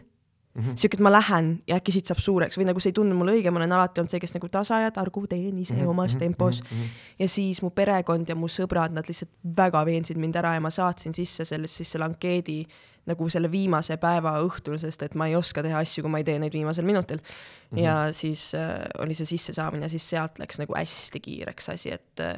mm 0.53 0.61
-hmm. 0.61 0.75
sihuke, 0.75 0.97
et 0.97 0.99
ma 0.99 1.11
lähen 1.11 1.63
ja 1.67 1.75
äkki 1.75 1.91
siit 1.91 2.05
saab 2.05 2.19
suureks 2.19 2.57
või 2.57 2.67
nagu 2.69 2.79
see 2.79 2.89
ei 2.89 2.97
tundu 2.99 3.15
mulle 3.15 3.31
õige, 3.37 3.51
ma 3.51 3.59
olen 3.61 3.71
alati 3.71 4.01
olnud 4.01 4.11
see, 4.11 4.19
kes 4.19 4.33
nagu 4.33 4.49
tasa 4.49 4.79
ja 4.79 4.91
targu 4.91 5.27
teen 5.27 5.57
ise 5.57 5.73
mm 5.73 5.79
-hmm. 5.79 5.89
omas 5.89 6.11
mhm, 6.11 6.19
tempos 6.19 6.61
mm. 6.63 6.77
-hmm. 6.77 6.87
ja 7.19 7.27
siis 7.27 7.61
mu 7.61 7.69
perekond 7.69 8.29
ja 8.29 8.35
mu 8.35 8.47
sõbrad, 8.47 8.91
nad 8.91 9.07
lihtsalt 9.07 9.31
väga 9.57 9.85
veensid 9.85 10.17
mind 10.17 10.35
ära 10.35 10.53
ja 10.53 10.61
ma 10.61 10.69
saatsin 10.69 11.13
sisse 11.13 11.45
sellest 11.45 11.75
siis 11.75 11.91
selle 11.91 12.05
ankeedi 12.05 12.67
nagu 13.05 13.29
selle 13.29 13.51
viimase 13.51 13.97
päeva 13.97 14.35
õhtul, 14.45 14.77
sest 14.77 15.01
et 15.03 15.15
ma 15.15 15.27
ei 15.27 15.35
oska 15.35 15.63
teha 15.63 15.79
asju, 15.79 16.03
kui 16.05 16.11
ma 16.11 16.17
ei 16.21 16.23
tee 16.23 16.39
neid 16.39 16.53
viimasel 16.53 16.85
minutil 16.85 17.17
mm. 17.17 17.77
-hmm. 17.77 17.81
ja 17.83 18.13
siis 18.13 18.53
äh, 18.55 18.85
oli 18.99 19.13
see 19.13 19.25
sissesaamine, 19.25 19.89
siis 19.89 20.09
sealt 20.09 20.39
läks 20.39 20.59
nagu 20.59 20.75
hästi 20.77 21.19
kiireks 21.19 21.69
asi, 21.69 21.91
et 21.91 22.19
äh, 22.19 22.35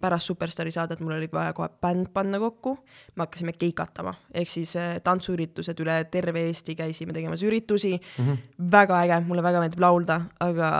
pärast 0.00 0.30
Superstaari 0.30 0.70
saadet 0.70 1.00
mul 1.00 1.16
oli 1.16 1.28
vaja 1.32 1.52
kohe 1.56 1.68
bänd 1.82 2.10
panna 2.14 2.38
kokku, 2.38 2.76
me 3.16 3.24
hakkasime 3.24 3.54
keikatama, 3.58 4.14
ehk 4.34 4.50
siis 4.50 4.76
äh, 4.78 4.96
tantsuüritused 5.04 5.80
üle 5.82 5.98
terve 6.12 6.44
Eesti 6.48 6.76
käisime 6.78 7.16
tegemas 7.16 7.42
üritusi 7.42 7.96
mm, 7.98 8.24
-hmm. 8.24 8.66
väga 8.72 9.02
äge, 9.04 9.20
mulle 9.26 9.42
väga 9.42 9.62
meeldib 9.64 9.82
laulda, 9.82 10.20
aga 10.40 10.70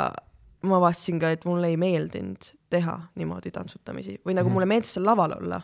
ma 0.63 0.77
avastasin 0.77 1.19
ka, 1.23 1.31
et 1.31 1.45
mulle 1.47 1.71
ei 1.71 1.77
meeldinud 1.77 2.53
teha 2.71 2.99
niimoodi 3.19 3.51
tantsutamisi 3.55 4.21
või 4.27 4.35
nagu 4.35 4.49
mm 4.49 4.51
-hmm. 4.51 4.53
mulle 4.53 4.67
meeldis 4.67 4.95
seal 4.95 5.07
laval 5.07 5.35
olla. 5.41 5.61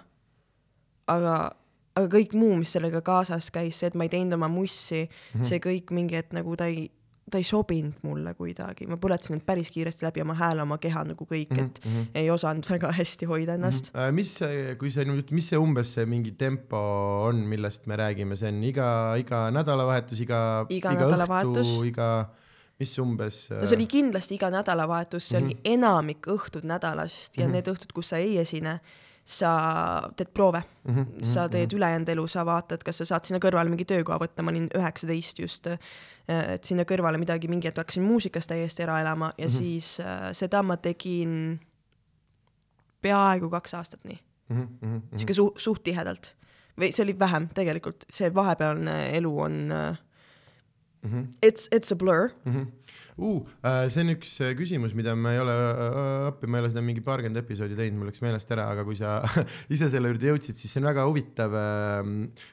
aga, 1.06 1.50
aga 1.96 2.06
kõik 2.16 2.32
muu, 2.34 2.56
mis 2.56 2.72
sellega 2.72 3.00
kaasas 3.00 3.50
käis, 3.50 3.78
see, 3.78 3.86
et 3.86 3.94
ma 3.94 4.04
ei 4.04 4.08
teinud 4.08 4.32
oma 4.32 4.48
mussi 4.48 5.04
mm, 5.04 5.40
-hmm. 5.40 5.48
see 5.48 5.58
kõik 5.58 5.90
mingi, 5.90 6.16
et 6.16 6.32
nagu 6.32 6.56
ta 6.56 6.66
ei 6.66 6.90
ta 7.30 7.38
ei 7.40 7.44
sobinud 7.44 8.02
mulle 8.04 8.34
kuidagi, 8.36 8.86
ma 8.86 8.98
põletasin 9.00 9.38
need 9.38 9.46
päris 9.48 9.70
kiiresti 9.72 10.04
läbi 10.04 10.20
oma 10.20 10.34
hääle, 10.36 10.62
oma 10.62 10.76
keha 10.78 11.04
nagu 11.08 11.24
kõik, 11.24 11.52
et 11.56 11.80
mm. 11.80 11.90
-hmm. 11.90 12.06
ei 12.20 12.30
osanud 12.30 12.68
väga 12.68 12.92
hästi 12.92 13.26
hoida 13.30 13.54
ennast. 13.54 13.90
Äh, 13.96 14.12
mis 14.12 14.34
see, 14.38 14.74
kui 14.80 14.90
sa 14.90 15.04
nüüd, 15.08 15.32
mis 15.32 15.48
see 15.48 15.58
umbes 15.58 15.94
see 15.94 16.04
mingi 16.06 16.32
tempo 16.38 16.76
on, 17.28 17.44
millest 17.48 17.86
me 17.86 17.96
räägime, 17.96 18.36
see 18.36 18.48
on 18.52 18.62
iga, 18.64 18.88
iga 19.18 19.50
nädalavahetus, 19.50 20.20
iga, 20.20 20.66
Iga 20.68 20.92
iga 20.92 21.08
õhtu, 21.16 21.84
iga, 21.88 22.10
mis 22.78 22.98
umbes 22.98 23.50
äh, 23.50 23.60
no 23.60 23.66
see 23.66 23.76
oli 23.76 23.86
kindlasti 23.86 24.34
iga 24.34 24.50
nädalavahetus, 24.50 25.28
see 25.28 25.40
oli 25.40 25.56
enamik 25.64 26.26
õhtud 26.26 26.64
nädalast 26.68 27.38
ja 27.38 27.46
Mhm. 27.46 27.52
need 27.52 27.68
õhtud, 27.72 27.92
kus 27.94 28.08
sa 28.12 28.18
ei 28.18 28.36
esine, 28.38 28.80
sa 29.24 29.50
teed 30.16 30.28
proove 30.36 30.62
mm, 30.84 30.94
-hmm. 30.94 31.24
sa 31.24 31.48
teed 31.48 31.72
ülejäänud 31.72 32.08
elu, 32.08 32.26
sa 32.26 32.44
vaatad, 32.46 32.82
kas 32.84 32.98
sa 32.98 33.04
saad 33.04 33.24
sinna 33.24 33.40
kõrvale 33.40 33.72
mingi 33.72 33.84
töökoha 33.84 34.18
võtta, 34.20 34.42
ma 34.42 34.52
olin 34.52 34.68
üheksateist 34.76 35.38
just, 35.40 35.66
et 36.28 36.64
sinna 36.64 36.84
kõrvale 36.84 37.18
midagi, 37.18 37.48
mingi 37.48 37.68
hetk 37.68 37.80
hakkasin 37.80 38.04
muusikas 38.04 38.46
täiesti 38.46 38.84
ära 38.84 39.00
elama 39.00 39.32
ja 39.38 39.46
mm. 39.46 39.48
-hmm. 39.48 39.58
siis 39.58 40.00
äh, 40.00 40.32
seda 40.32 40.62
ma 40.62 40.76
tegin 40.76 41.60
peaaegu 43.00 43.50
kaks 43.50 43.74
aastat 43.74 44.04
nii, 44.04 44.18
mm 44.48 44.56
-hmm. 44.56 44.68
mm 44.80 45.00
-hmm. 45.00 45.16
sihuke 45.16 45.34
su-, 45.34 45.52
suht 45.56 45.82
tihedalt. 45.82 46.34
või 46.80 46.92
see 46.92 47.04
oli 47.04 47.18
vähem 47.18 47.48
tegelikult, 47.48 48.04
see 48.10 48.34
vahepealne 48.34 49.16
elu 49.16 49.40
on 49.40 49.72
uh,, 49.72 49.96
mm 51.04 51.10
-hmm. 51.10 51.24
it's, 51.46 51.68
it's 51.70 51.92
a 51.92 51.96
blur. 51.96 52.32
mm. 52.44 52.52
-hmm. 52.52 52.66
Uh, 53.16 53.46
äh, 53.62 53.88
see 53.94 54.02
on 54.02 54.10
üks 54.10 54.40
äh, 54.42 54.56
küsimus, 54.58 54.90
mida 54.98 55.12
ma 55.14 55.30
ei 55.36 55.38
ole 55.38 55.52
äh, 55.54 56.30
õppinud, 56.32 56.50
ma 56.50 56.58
ei 56.58 56.64
ole 56.64 56.70
seda 56.72 56.82
mingi 56.82 57.02
paarkümmend 57.06 57.38
episoodi 57.38 57.76
teinud, 57.78 58.00
mul 58.00 58.08
läks 58.10 58.22
meelest 58.24 58.50
ära, 58.50 58.64
aga 58.74 58.82
kui 58.82 58.98
sa 58.98 59.20
ise 59.74 59.86
selle 59.92 60.10
juurde 60.10 60.32
jõudsid, 60.32 60.58
siis 60.58 60.74
see 60.74 60.82
on 60.82 60.88
väga 60.88 61.04
huvitav, 61.06 61.54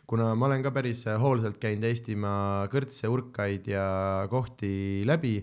kuna 0.05 0.27
ma 0.37 0.49
olen 0.51 0.61
ka 0.61 0.69
päris 0.75 1.01
äh, 1.09 1.17
hoolsalt 1.17 1.57
käinud 1.57 1.89
Eestimaa 1.89 2.69
kõrtse, 2.69 3.09
urkaid 3.09 3.71
ja 3.73 3.87
kohti 4.29 5.01
läbi, 5.09 5.39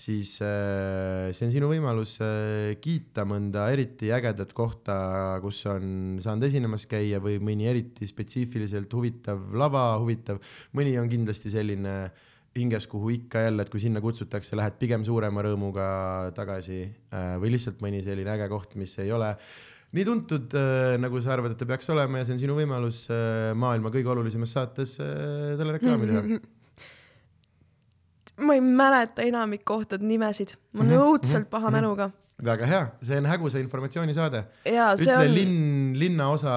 siis 0.00 0.38
äh, 0.44 1.28
see 1.36 1.46
on 1.46 1.52
sinu 1.52 1.68
võimalus 1.70 2.16
äh, 2.24 2.72
kiita 2.80 3.26
mõnda 3.28 3.66
eriti 3.74 4.10
ägedat 4.14 4.54
kohta, 4.56 4.96
kus 5.44 5.60
on 5.68 6.18
saanud 6.24 6.46
esinemas 6.48 6.86
käia 6.90 7.20
või 7.22 7.36
mõni 7.42 7.68
eriti 7.70 8.08
spetsiifiliselt 8.08 8.92
huvitav 8.96 9.50
lava, 9.60 9.92
huvitav, 10.00 10.40
mõni 10.76 10.96
on 11.00 11.10
kindlasti 11.12 11.52
selline 11.52 11.96
hinges, 12.56 12.88
kuhu 12.90 13.12
ikka 13.14 13.44
jälle, 13.46 13.62
et 13.62 13.72
kui 13.72 13.82
sinna 13.82 14.02
kutsutakse, 14.02 14.56
lähed 14.58 14.78
pigem 14.80 15.04
suurema 15.06 15.44
rõõmuga 15.46 15.88
tagasi 16.36 16.82
äh, 16.86 17.34
või 17.42 17.54
lihtsalt 17.54 17.82
mõni 17.84 18.00
selline 18.06 18.32
äge 18.32 18.48
koht, 18.50 18.78
mis 18.80 18.96
ei 19.04 19.12
ole 19.14 19.34
nii 19.96 20.06
tuntud, 20.06 20.54
nagu 21.02 21.18
sa 21.18 21.34
arvad, 21.34 21.52
et 21.52 21.58
ta 21.58 21.66
peaks 21.66 21.90
olema 21.90 22.20
ja 22.20 22.26
see 22.28 22.36
on 22.36 22.40
sinu 22.44 22.54
võimalus 22.54 23.08
maailma 23.58 23.90
kõige 23.90 24.12
olulisemas 24.12 24.54
saates 24.54 24.94
talle 25.00 25.74
reklaami 25.74 26.06
teha. 26.12 26.38
ma 28.40 28.54
ei 28.56 28.60
mäleta 28.64 29.22
enamik 29.26 29.64
kohtade 29.68 30.06
nimesid, 30.06 30.56
ma 30.72 30.82
olen 30.84 30.92
Mhm, 30.96 31.04
õudselt 31.06 31.44
mhm, 31.46 31.50
paha 31.50 31.70
mhm. 31.70 31.76
mäluga. 31.78 32.10
väga 32.44 32.66
hea, 32.66 32.84
see 33.04 33.18
on 33.20 33.26
hägusa 33.28 33.58
informatsioonisaade. 33.60 34.44
ja 34.64 34.90
see 34.96 35.10
ütle 35.12 35.26
on, 35.28 35.34
linn, 35.34 35.98
linnaosa 36.00 36.54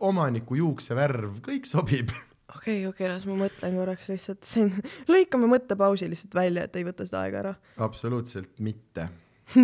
omaniku 0.00 0.54
juuksevärv, 0.58 1.38
kõik 1.46 1.64
sobib. 1.68 2.10
okei, 2.56 2.82
okei, 2.90 3.08
las 3.08 3.24
ma 3.28 3.38
mõtlen 3.46 3.78
korraks 3.80 4.08
lihtsalt, 4.12 4.44
see 4.44 4.66
on, 4.66 4.74
lõikame 5.08 5.48
mõttepausi 5.54 6.08
lihtsalt 6.10 6.34
välja, 6.36 6.66
et 6.68 6.76
ei 6.76 6.84
võta 6.84 7.06
seda 7.08 7.24
aega 7.24 7.38
ära. 7.44 7.54
absoluutselt 7.78 8.58
mitte. 8.60 9.08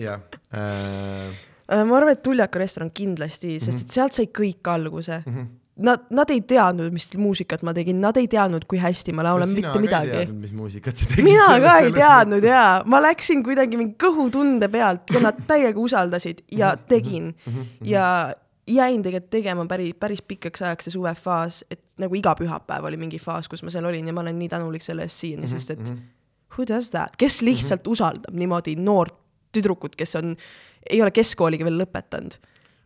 jah 0.00 0.20
äh,. 0.54 1.30
Äh, 1.70 1.84
ma 1.86 2.00
arvan, 2.00 2.16
et 2.16 2.22
Tuljaka 2.26 2.58
restoran 2.58 2.90
kindlasti, 2.90 3.60
sest 3.62 3.84
et 3.84 3.92
sealt 3.94 4.16
sai 4.16 4.26
kõik 4.34 4.66
alguse. 4.72 5.20
Mhm. 5.22 5.44
Nad, 5.80 6.02
nad 6.12 6.30
ei 6.32 6.42
teadnud, 6.44 6.92
mis 6.92 7.06
muusikat 7.16 7.62
ma 7.64 7.72
tegin, 7.76 8.00
nad 8.02 8.18
ei 8.20 8.26
teadnud, 8.28 8.66
kui 8.68 8.80
hästi 8.82 9.14
ma 9.16 9.24
laulan, 9.24 9.48
mitte 9.56 9.80
midagi. 9.80 10.26
mis 10.32 10.52
muusikat 10.56 10.98
sa 10.98 11.08
tegid. 11.08 11.24
mina 11.24 11.48
ka 11.62 11.78
ei 11.86 11.94
teadnud 11.96 12.44
jaa, 12.44 12.82
ma 12.84 13.00
läksin 13.04 13.44
kuidagi 13.46 13.80
mingi 13.80 13.96
kõhutunde 14.00 14.68
pealt 14.72 15.14
ja 15.14 15.24
nad 15.24 15.40
täiega 15.48 15.80
usaldasid 15.80 16.44
ja 16.52 16.74
tegin 16.90 17.32
ja 17.86 18.04
jäin 18.70 19.02
tegelikult 19.02 19.30
tegema 19.30 19.66
päris, 19.66 19.94
päris 20.00 20.22
pikaks 20.22 20.62
ajaks 20.62 20.88
see 20.88 20.94
suvefaas, 20.94 21.62
et 21.70 21.82
nagu 22.00 22.14
iga 22.14 22.34
pühapäev 22.38 22.86
oli 22.88 23.00
mingi 23.00 23.18
faas, 23.22 23.48
kus 23.48 23.64
ma 23.66 23.72
seal 23.72 23.88
olin 23.88 24.06
ja 24.06 24.14
ma 24.16 24.24
olen 24.24 24.38
nii 24.38 24.48
tänulik 24.52 24.84
selle 24.84 25.06
eest 25.08 25.24
siiani, 25.24 25.48
sest 25.50 25.74
et 25.74 25.92
who 26.54 26.66
does 26.68 26.90
that, 26.94 27.16
kes 27.18 27.40
lihtsalt 27.46 27.86
usaldab 27.90 28.36
niimoodi 28.36 28.76
noort 28.78 29.16
tüdrukut, 29.54 29.96
kes 29.98 30.16
on, 30.20 30.36
ei 30.90 31.02
ole 31.02 31.10
keskkooligi 31.14 31.66
veel 31.66 31.80
lõpetanud. 31.82 32.38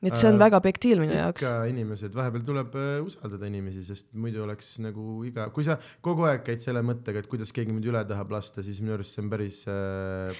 Nii 0.04 0.12
et 0.12 0.18
see 0.20 0.28
on 0.28 0.36
Äh, 0.36 0.42
väga 0.44 0.58
big 0.64 0.78
deal 0.84 1.00
minu 1.00 1.14
jaoks. 1.16 1.42
ikka 1.42 1.52
inimesed, 1.70 2.12
vahepeal 2.14 2.42
tuleb 2.44 2.74
äh, 2.76 2.98
usaldada 3.04 3.48
inimesi, 3.48 3.82
sest 3.86 4.10
muidu 4.12 4.42
oleks 4.44 4.74
nagu 4.84 5.22
iga, 5.24 5.46
kui 5.54 5.64
sa 5.64 5.78
kogu 6.04 6.26
aeg 6.28 6.42
käid 6.44 6.60
selle 6.64 6.82
mõttega, 6.84 7.22
et 7.24 7.28
kuidas 7.30 7.52
keegi 7.56 7.72
mind 7.72 7.88
üle 7.88 8.02
tahab 8.08 8.34
lasta, 8.36 8.62
siis 8.66 8.80
minu 8.84 8.94
arust 8.98 9.16
see 9.16 9.22
on 9.24 9.30
päris, 9.32 9.62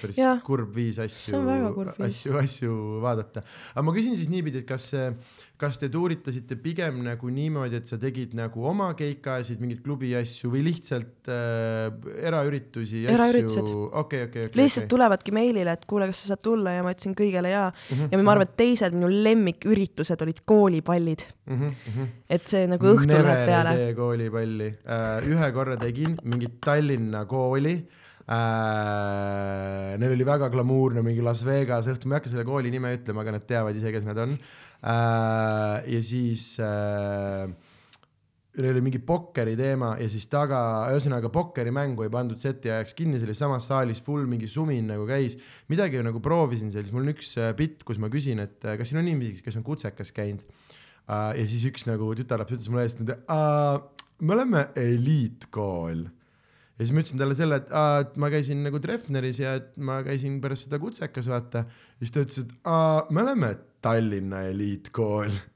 päris 0.01 0.19
Jah, 0.21 0.39
kurb 0.45 0.69
viis 0.75 0.99
see 0.99 1.09
asju 1.09 1.41
asju, 2.05 2.37
asju 2.43 2.75
vaadata. 3.03 3.43
aga 3.73 3.85
ma 3.87 3.95
küsin 3.95 4.15
siis 4.19 4.29
niipidi, 4.31 4.61
et 4.61 4.69
kas, 4.69 4.91
kas 5.57 5.79
te 5.81 5.89
tuuritasite 5.89 6.57
pigem 6.61 7.01
nagu 7.05 7.29
niimoodi, 7.33 7.81
et 7.81 7.89
sa 7.89 7.97
tegid 8.01 8.35
nagu 8.37 8.63
oma 8.69 8.91
keikasid, 8.97 9.59
mingeid 9.63 9.81
klubi 9.85 10.13
asju 10.19 10.51
või 10.53 10.63
lihtsalt 10.69 11.31
äh, 11.31 11.89
eraüritusi? 12.29 13.05
Eraüritused. 13.09 13.65
okei, 13.71 14.27
okei, 14.29 14.47
okei. 14.51 14.59
lihtsalt 14.61 14.89
tulevadki 14.91 15.33
meilile, 15.35 15.73
et 15.73 15.85
kuule, 15.89 16.07
kas 16.11 16.23
sa 16.23 16.33
saad 16.33 16.43
tulla 16.45 16.75
ja 16.77 16.85
ma 16.85 16.93
ütlesin 16.95 17.17
kõigele 17.17 17.51
jaa 17.55 17.71
Mhm, 17.95 18.07
ja 18.11 18.19
ma 18.23 18.33
arvan, 18.33 18.47
et 18.49 18.55
teised 18.59 18.95
minu 18.95 19.09
lemmiküritused 19.55 20.21
olid 20.21 20.37
koolipallid, 20.45 21.19
-hmm. 21.47 22.07
et 22.29 22.47
see 22.47 22.67
nagu 22.67 22.85
õhtul 22.85 23.07
Never 23.07 23.25
läheb 23.25 23.45
peale 23.47 23.69
ei. 23.69 23.77
tee 23.77 23.93
koolipalli 23.95 24.67
uh,. 24.67 25.27
ühe 25.29 25.51
korra 25.51 25.77
tegin 25.77 26.17
mingit 26.23 26.59
Tallinna 26.63 27.25
kooli 27.25 27.75
uh,. 27.75 27.85
Neil 29.97 30.11
oli 30.11 30.25
väga 30.25 30.49
glamuurne 30.49 31.01
mingi 31.01 31.21
Las 31.21 31.45
Vegas 31.45 31.87
õhtu, 31.87 32.07
ma 32.07 32.15
ei 32.15 32.19
hakka 32.19 32.29
selle 32.29 32.45
kooli 32.45 32.71
nime 32.71 32.93
ütlema, 32.97 33.21
aga 33.21 33.31
nad 33.37 33.45
teavad 33.47 33.75
ise, 33.75 33.91
kes 33.91 34.05
nad 34.05 34.17
on 34.17 34.31
uh,. 34.35 35.79
ja 35.87 36.01
siis 36.01 36.57
uh, 36.59 37.49
neil 38.59 38.71
oli 38.71 38.83
mingi 38.85 39.01
pokkeri 39.03 39.55
teema 39.59 39.93
ja 39.99 40.07
siis 40.11 40.27
taga, 40.31 40.59
ühesõnaga 40.93 41.31
pokkerimängu 41.33 42.05
ei 42.05 42.11
pandud 42.13 42.39
seti 42.41 42.71
ajaks 42.71 42.95
kinni, 42.97 43.19
oli 43.23 43.35
samas 43.37 43.67
saalis 43.69 44.01
full 44.03 44.27
mingi 44.29 44.47
sumin 44.51 44.87
nagu 44.91 45.07
käis. 45.09 45.37
midagi 45.71 46.01
nagu 46.05 46.21
proovisin 46.23 46.71
seal, 46.71 46.85
siis 46.85 46.95
mul 46.95 47.05
on 47.05 47.15
üks 47.15 47.35
äh, 47.41 47.51
bitt, 47.57 47.83
kus 47.87 47.99
ma 48.01 48.09
küsin, 48.13 48.41
et 48.43 48.63
äh, 48.65 48.77
kas 48.79 48.91
siin 48.91 49.01
on 49.01 49.09
inimesi, 49.09 49.43
kes 49.45 49.59
on 49.59 49.65
kutsekas 49.67 50.13
käinud 50.15 50.43
uh,. 50.45 51.31
ja 51.37 51.47
siis 51.47 51.65
üks 51.69 51.87
nagu 51.89 52.11
tütarlaps 52.17 52.57
ütles 52.57 52.69
mulle 52.71 52.85
eest, 52.87 53.01
et 53.03 53.11
me 54.21 54.37
oleme 54.37 54.67
eliitkool. 54.79 56.05
ja 56.05 56.79
siis 56.83 56.93
ma 56.95 57.03
ütlesin 57.03 57.21
talle 57.21 57.37
selle, 57.37 57.59
et, 57.61 57.71
uh, 57.71 57.97
et 58.05 58.15
ma 58.21 58.31
käisin 58.33 58.63
nagu 58.65 58.79
Treffneris 58.83 59.41
ja 59.43 59.57
et 59.59 59.73
ma 59.77 59.99
käisin 60.05 60.39
pärast 60.43 60.69
seda 60.69 60.79
kutsekas, 60.81 61.27
vaata. 61.31 61.65
siis 61.99 62.15
ta 62.15 62.23
ütles, 62.23 62.45
et 62.45 62.55
uh, 62.63 63.03
me 63.11 63.25
oleme 63.25 63.55
Tallinna 63.85 64.45
eliitkool 64.49 65.35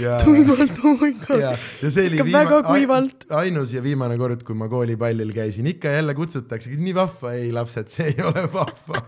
ja 0.00 0.18
tuimalt, 0.24 0.78
oh 0.84 0.96
my 1.00 1.12
god. 1.26 1.40
ja, 1.40 1.52
ja 1.82 1.90
see 1.90 2.06
oli 2.08 2.22
kuivalt. 2.66 3.26
ainus 3.42 3.74
ja 3.76 3.82
viimane 3.84 4.18
kord, 4.20 4.42
kui 4.46 4.54
ma 4.58 4.68
koolipallil 4.72 5.32
käisin, 5.36 5.68
ikka 5.74 5.88
ja 5.92 6.00
jälle 6.00 6.14
kutsutakse, 6.18 6.72
nii 6.76 6.94
vahva, 6.96 7.34
ei 7.38 7.52
lapsed, 7.52 7.92
see 7.92 8.12
ei 8.14 8.24
ole 8.24 8.46
vahva. 8.52 9.04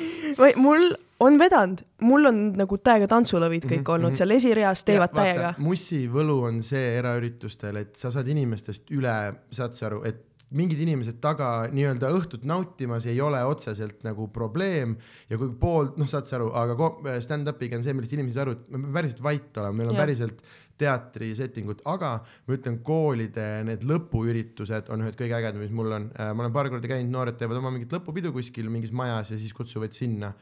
mul 0.66 0.92
on 1.22 1.38
vedanud, 1.38 1.82
mul 2.02 2.26
on 2.30 2.40
nagu 2.58 2.78
täiega 2.82 3.06
tantsulõvid 3.10 3.66
kõik 3.68 3.82
Mhm, 3.84 3.92
olnud 3.94 4.10
mhm. 4.10 4.18
seal 4.18 4.30
esireas, 4.34 4.82
teevad 4.84 5.14
täiega. 5.14 5.54
mussi 5.62 6.08
võlu 6.10 6.40
on 6.48 6.62
see 6.66 6.96
eraüritustel, 6.98 7.76
et 7.84 7.96
sa 7.96 8.10
saad 8.10 8.28
inimestest 8.28 8.90
üle, 8.90 9.14
saad 9.54 9.76
sa 9.76 9.86
aru, 9.90 10.02
et 10.08 10.24
mingid 10.56 10.80
inimesed 10.84 11.20
taga 11.22 11.68
nii-öelda 11.72 12.10
õhtut 12.16 12.46
nautimas 12.48 13.06
ei 13.10 13.20
ole 13.24 13.40
otseselt 13.48 14.02
nagu 14.06 14.28
probleem 14.34 14.96
ja 15.30 15.38
kui 15.40 15.52
pool, 15.58 15.92
noh, 15.98 16.10
saad 16.10 16.28
sa 16.28 16.38
aru, 16.38 16.50
aga 16.56 17.18
stand-up'iga 17.24 17.78
on 17.78 17.86
see, 17.86 17.96
millest 17.96 18.16
inimesed 18.16 18.52
et 18.52 18.66
me 18.68 18.78
peame 18.80 18.96
päriselt 18.98 19.22
vait 19.24 19.62
olema, 19.62 19.78
meil 19.78 19.92
on 19.92 19.96
Jah. 19.96 20.04
päriselt 20.04 20.44
teatrisettingud, 20.82 21.82
aga 21.92 22.12
ma 22.48 22.56
ütlen, 22.56 22.78
koolide 22.86 23.46
need 23.66 23.84
lõpuüritused 23.86 24.88
on 24.92 25.04
ühed 25.04 25.18
kõige 25.18 25.36
ägedamad, 25.36 25.62
mis 25.62 25.74
mul 25.76 25.94
on. 25.98 26.08
ma 26.16 26.44
olen 26.44 26.54
paar 26.54 26.70
korda 26.72 26.90
käinud, 26.90 27.12
noored 27.12 27.38
teevad 27.40 27.60
oma 27.60 27.72
mingit 27.74 27.92
lõpupidu 27.94 28.32
kuskil 28.34 28.70
mingis 28.72 28.92
majas 28.96 29.32
ja 29.34 29.38
siis 29.40 29.54
kutsuvad 29.56 29.94
sinna. 29.96 30.32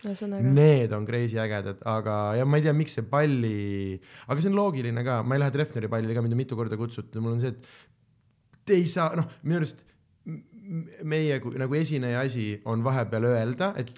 Need 0.56 0.94
on 0.96 1.06
crazy 1.08 1.40
ägedad, 1.42 1.82
aga, 1.88 2.16
ja 2.38 2.48
ma 2.48 2.60
ei 2.60 2.66
tea, 2.66 2.74
miks 2.76 2.96
see 2.98 3.06
palli, 3.10 3.98
aga 4.28 4.40
see 4.40 4.52
on 4.52 4.58
loogiline 4.58 5.04
ka, 5.06 5.20
ma 5.26 5.36
ei 5.36 5.44
lähe 5.44 5.54
Treffneri 5.58 5.90
pallile 5.92 6.16
ka, 6.16 6.24
mind 6.24 6.38
on 6.38 6.42
mitu 6.44 6.58
korda 6.58 6.78
kutsutud, 6.80 7.20
mul 7.20 7.36
on 7.36 7.42
see, 7.42 7.52
et 7.52 8.66
te 8.66 8.78
ei 8.78 8.88
saa, 8.88 9.12
noh, 9.18 9.28
minu 9.44 9.60
arust 9.60 9.84
meie 11.02 11.40
nagu 11.58 11.74
esineja 11.74 12.20
asi 12.26 12.60
on 12.64 12.84
vahepeal 12.84 13.26
öelda, 13.32 13.72
et 13.76 13.90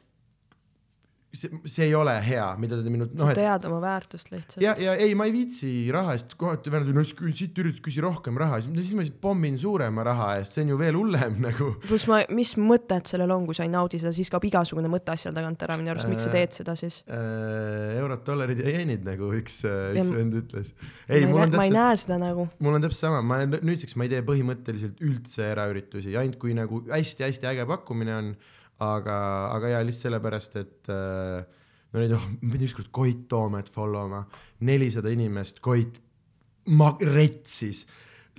see, 1.32 1.48
see 1.64 1.86
ei 1.88 1.94
ole 1.96 2.12
hea, 2.26 2.44
mida 2.60 2.76
te 2.82 2.90
minult, 2.92 3.14
sa 3.16 3.24
noh, 3.24 3.30
et 3.32 3.38
tead 3.40 3.64
oma 3.70 3.78
väärtust 3.82 4.28
lihtsalt. 4.32 4.60
ja, 4.62 4.74
ja 4.80 4.94
ei, 5.00 5.14
ma 5.18 5.24
ei 5.28 5.32
viitsi 5.34 5.70
raha 5.94 6.12
eest 6.16 6.34
kohati 6.40 6.72
vennad, 6.72 6.92
no 6.94 7.04
siis 7.06 7.16
siit 7.38 7.56
üritas 7.62 7.80
küsi 7.84 8.02
rohkem 8.04 8.36
raha, 8.40 8.60
siis 8.64 8.92
ma 8.96 9.04
siis 9.06 9.14
pommin 9.22 9.56
suurema 9.60 10.04
raha 10.06 10.28
eest, 10.40 10.56
see 10.58 10.64
on 10.66 10.74
ju 10.74 10.78
veel 10.82 10.98
hullem 11.00 11.38
nagu. 11.48 11.70
pluss 11.86 12.06
ma, 12.10 12.20
mis 12.36 12.54
mõtet 12.60 13.08
sellel 13.12 13.32
on, 13.34 13.46
kui 13.48 13.56
sa 13.56 13.64
ei 13.66 13.72
naudi 13.72 14.00
seda, 14.02 14.12
siis 14.16 14.28
kaob 14.32 14.44
igasugune 14.50 14.90
mõte 14.92 15.14
asjal 15.14 15.32
tagant 15.36 15.62
ära 15.64 15.78
minu 15.80 15.94
arust, 15.94 16.08
miks 16.12 16.26
sa 16.28 16.32
Äh, 16.32 16.36
teed 16.38 16.54
seda 16.60 16.76
siis? 16.78 17.00
äh, 17.08 17.96
eurod, 18.00 18.22
dollarid 18.26 18.60
ja 18.62 18.72
jeenid, 18.76 19.02
nagu 19.06 19.32
üks, 19.36 19.60
üks 19.64 19.96
Ja 19.98 20.04
m- 20.04 20.14
vend 20.16 20.36
ütles. 20.42 20.70
ei, 21.08 21.24
mul 21.28 21.42
on 21.46 21.56
ma 21.56 21.64
ei 21.66 21.72
täpselt, 21.72 21.76
näe 21.80 21.96
seda 22.04 22.18
nagu. 22.22 22.46
mul 22.62 22.76
on 22.78 22.84
täpselt 22.84 23.02
sama, 23.08 23.22
ma 23.24 23.40
nüüdseks 23.48 23.96
ma 24.00 24.06
ei 24.06 24.12
tee 24.14 24.22
põhimõtteliselt 24.28 25.00
üldse 25.04 25.48
eraüritusi, 25.52 26.14
ainult 26.16 26.38
kui 26.40 26.54
nagu 26.56 26.82
hästi-hästi 26.88 27.48
äge 27.52 27.66
pakkumine 27.68 28.14
on, 28.16 28.32
aga, 28.82 29.16
aga 29.56 29.74
ja 29.76 29.82
lihtsalt 29.86 30.08
sellepärast, 30.08 30.56
et 30.62 30.92
äh, 30.92 31.42
no 31.92 32.02
neid, 32.02 32.14
oh, 32.16 32.28
ma 32.40 32.54
pidin 32.54 32.68
ükskord 32.70 32.92
Koit 32.94 33.26
Toomet 33.30 33.70
follow 33.74 34.08
ma, 34.10 34.22
nelisada 34.68 35.12
inimest, 35.12 35.62
Koit 35.64 36.00
ma-, 36.76 36.96
retsis. 37.00 37.84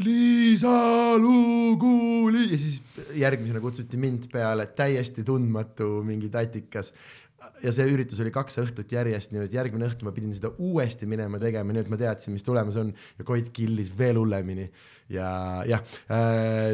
Liisa 0.04 0.74
lugu 1.22 2.30
li- 2.34 2.48
ja 2.50 2.58
siis 2.58 2.80
järgmisena 3.14 3.62
kutsuti 3.62 4.00
mind 4.02 4.26
peale, 4.34 4.66
täiesti 4.74 5.22
tundmatu 5.28 6.00
mingi 6.06 6.32
tatikas 6.34 6.90
ja 7.64 7.72
see 7.76 7.86
üritus 7.92 8.22
oli 8.24 8.32
kaks 8.34 8.58
õhtut 8.64 8.92
järjest, 8.94 9.34
nii 9.34 9.46
et 9.48 9.56
järgmine 9.56 9.88
õhtu 9.90 10.08
ma 10.08 10.14
pidin 10.16 10.34
seda 10.36 10.54
uuesti 10.58 11.08
minema 11.10 11.40
tegema, 11.42 11.76
nii 11.76 11.84
et 11.86 11.92
ma 11.92 12.00
teadsin, 12.00 12.36
mis 12.36 12.46
tulemas 12.46 12.78
on 12.80 12.92
ja 12.94 13.28
Koit 13.28 13.52
killis 13.56 13.92
veel 13.98 14.20
hullemini. 14.20 14.70
Ja 15.12 15.30
jah, 15.68 15.84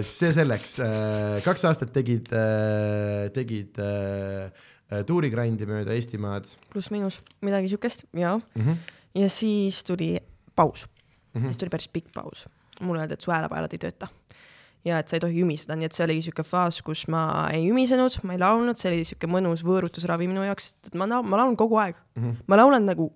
see 0.06 0.34
selleks, 0.36 0.76
kaks 1.46 1.66
aastat 1.70 1.94
tegid, 1.96 2.30
tegid 3.36 3.80
äh, 3.82 5.04
tuurigrandi 5.08 5.68
mööda 5.70 5.96
Eestimaad 5.98 6.50
pluss-miinus, 6.74 7.20
midagi 7.46 7.72
siukest, 7.74 8.06
jaa. 8.14 8.38
mm. 8.38 8.62
-hmm. 8.62 8.96
ja 9.22 9.30
siis 9.30 9.84
tuli 9.84 10.18
paus 10.56 10.88
mm. 11.34 11.42
-hmm. 11.42 11.46
siis 11.48 11.58
tuli 11.58 11.70
päris 11.70 11.88
pikk 11.88 12.14
paus. 12.14 12.48
mulle 12.82 13.02
öeldi, 13.02 13.14
et 13.14 13.22
su 13.22 13.32
häälepaelad 13.32 13.74
ei 13.74 13.78
tööta. 13.80 14.08
ja 14.86 15.00
et 15.00 15.08
sa 15.08 15.16
ei 15.16 15.20
tohi 15.20 15.42
ümiseda, 15.42 15.76
nii 15.76 15.86
et 15.86 15.94
see 15.94 16.04
oligi 16.04 16.22
siuke 16.22 16.44
faas, 16.44 16.82
kus 16.82 17.08
ma 17.08 17.50
ei 17.54 17.70
ümisenud, 17.70 18.22
ma 18.24 18.34
ei 18.34 18.40
laulnud, 18.40 18.78
see 18.78 18.92
oli 18.92 19.04
siuke 19.04 19.28
mõnus 19.28 19.64
võõrutusravi 19.68 20.28
minu 20.28 20.44
jaoks, 20.44 20.76
et 20.88 20.96
ma, 20.96 21.06
ma 21.06 21.38
laulan 21.38 21.56
kogu 21.56 21.78
aeg 21.78 21.96
mm. 22.16 22.24
-hmm. 22.24 22.36
ma 22.48 22.56
laulan 22.56 22.86
nagu 22.86 23.12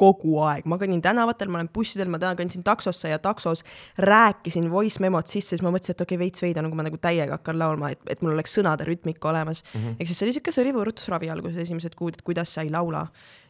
kogu 0.00 0.38
aeg, 0.42 0.66
ma 0.66 0.78
kõnnin 0.80 1.02
tänavatel, 1.04 1.50
ma 1.52 1.60
olen 1.60 1.70
bussidel, 1.74 2.10
ma 2.10 2.18
täna 2.22 2.34
kõndsin 2.38 2.64
taksosse 2.66 3.12
ja 3.12 3.20
taksos 3.22 3.62
rääkisin 4.02 4.66
voice 4.72 5.02
memot 5.02 5.30
sisse, 5.30 5.54
siis 5.54 5.62
ma 5.62 5.70
mõtlesin, 5.74 5.94
et 5.94 6.02
okei 6.02 6.16
okay,, 6.16 6.22
veits 6.24 6.42
veider 6.42 6.64
on, 6.64 6.72
kui 6.72 6.80
ma 6.80 6.86
nagu 6.88 6.98
täiega 6.98 7.38
hakkan 7.38 7.60
laulma, 7.60 7.92
et, 7.94 8.02
et 8.10 8.24
mul 8.24 8.34
oleks 8.34 8.56
sõnade 8.58 8.86
rütmika 8.88 9.30
olemas 9.30 9.62
mm. 9.62 9.80
-hmm. 9.80 9.96
ehk 10.00 10.10
siis 10.10 10.18
see 10.18 10.26
oli 10.26 10.36
siuke, 10.38 10.54
see 10.54 10.64
oli 10.64 10.74
võõrutusravi 10.74 11.30
alguses 11.30 11.62
esimesed 11.68 11.94
kuud, 11.94 12.18
et 12.18 12.26
kuidas 12.26 12.54
sa 12.54 12.66
ei 12.66 12.74
laula. 12.74 13.06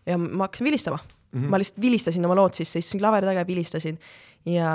ja 0.07 0.19
ma 0.19 0.45
hakkasin 0.45 0.65
vilistama 0.65 0.99
mm, 0.99 1.41
-hmm. 1.41 1.49
ma 1.49 1.59
lihtsalt 1.59 1.81
vilistasin 1.81 2.25
oma 2.25 2.35
lood 2.35 2.55
sisse, 2.55 2.79
istusin 2.79 3.01
klaveri 3.01 3.27
taga 3.27 3.41
ja 3.41 3.47
vilistasin. 3.47 3.99
ja 4.45 4.71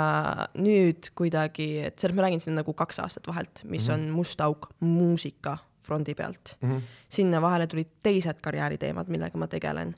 nüüd 0.58 1.12
kuidagi, 1.14 1.78
et 1.86 1.98
sellest 1.98 2.16
ma 2.16 2.22
räägin 2.26 2.40
siin 2.40 2.56
nagu 2.58 2.74
kaks 2.74 2.98
aastat 2.98 3.26
vahelt, 3.26 3.62
mis 3.64 3.88
mm 3.88 3.94
-hmm. 3.94 4.08
on 4.08 4.10
must 4.10 4.40
auk 4.40 4.66
muusika 4.80 5.58
frondi 5.80 6.14
pealt 6.14 6.56
mm. 6.60 6.70
-hmm. 6.70 6.80
sinna 7.08 7.42
vahele 7.42 7.66
tulid 7.66 7.88
teised 8.02 8.40
karjääriteemad, 8.40 9.08
millega 9.08 9.38
ma 9.38 9.46
tegelen 9.46 9.94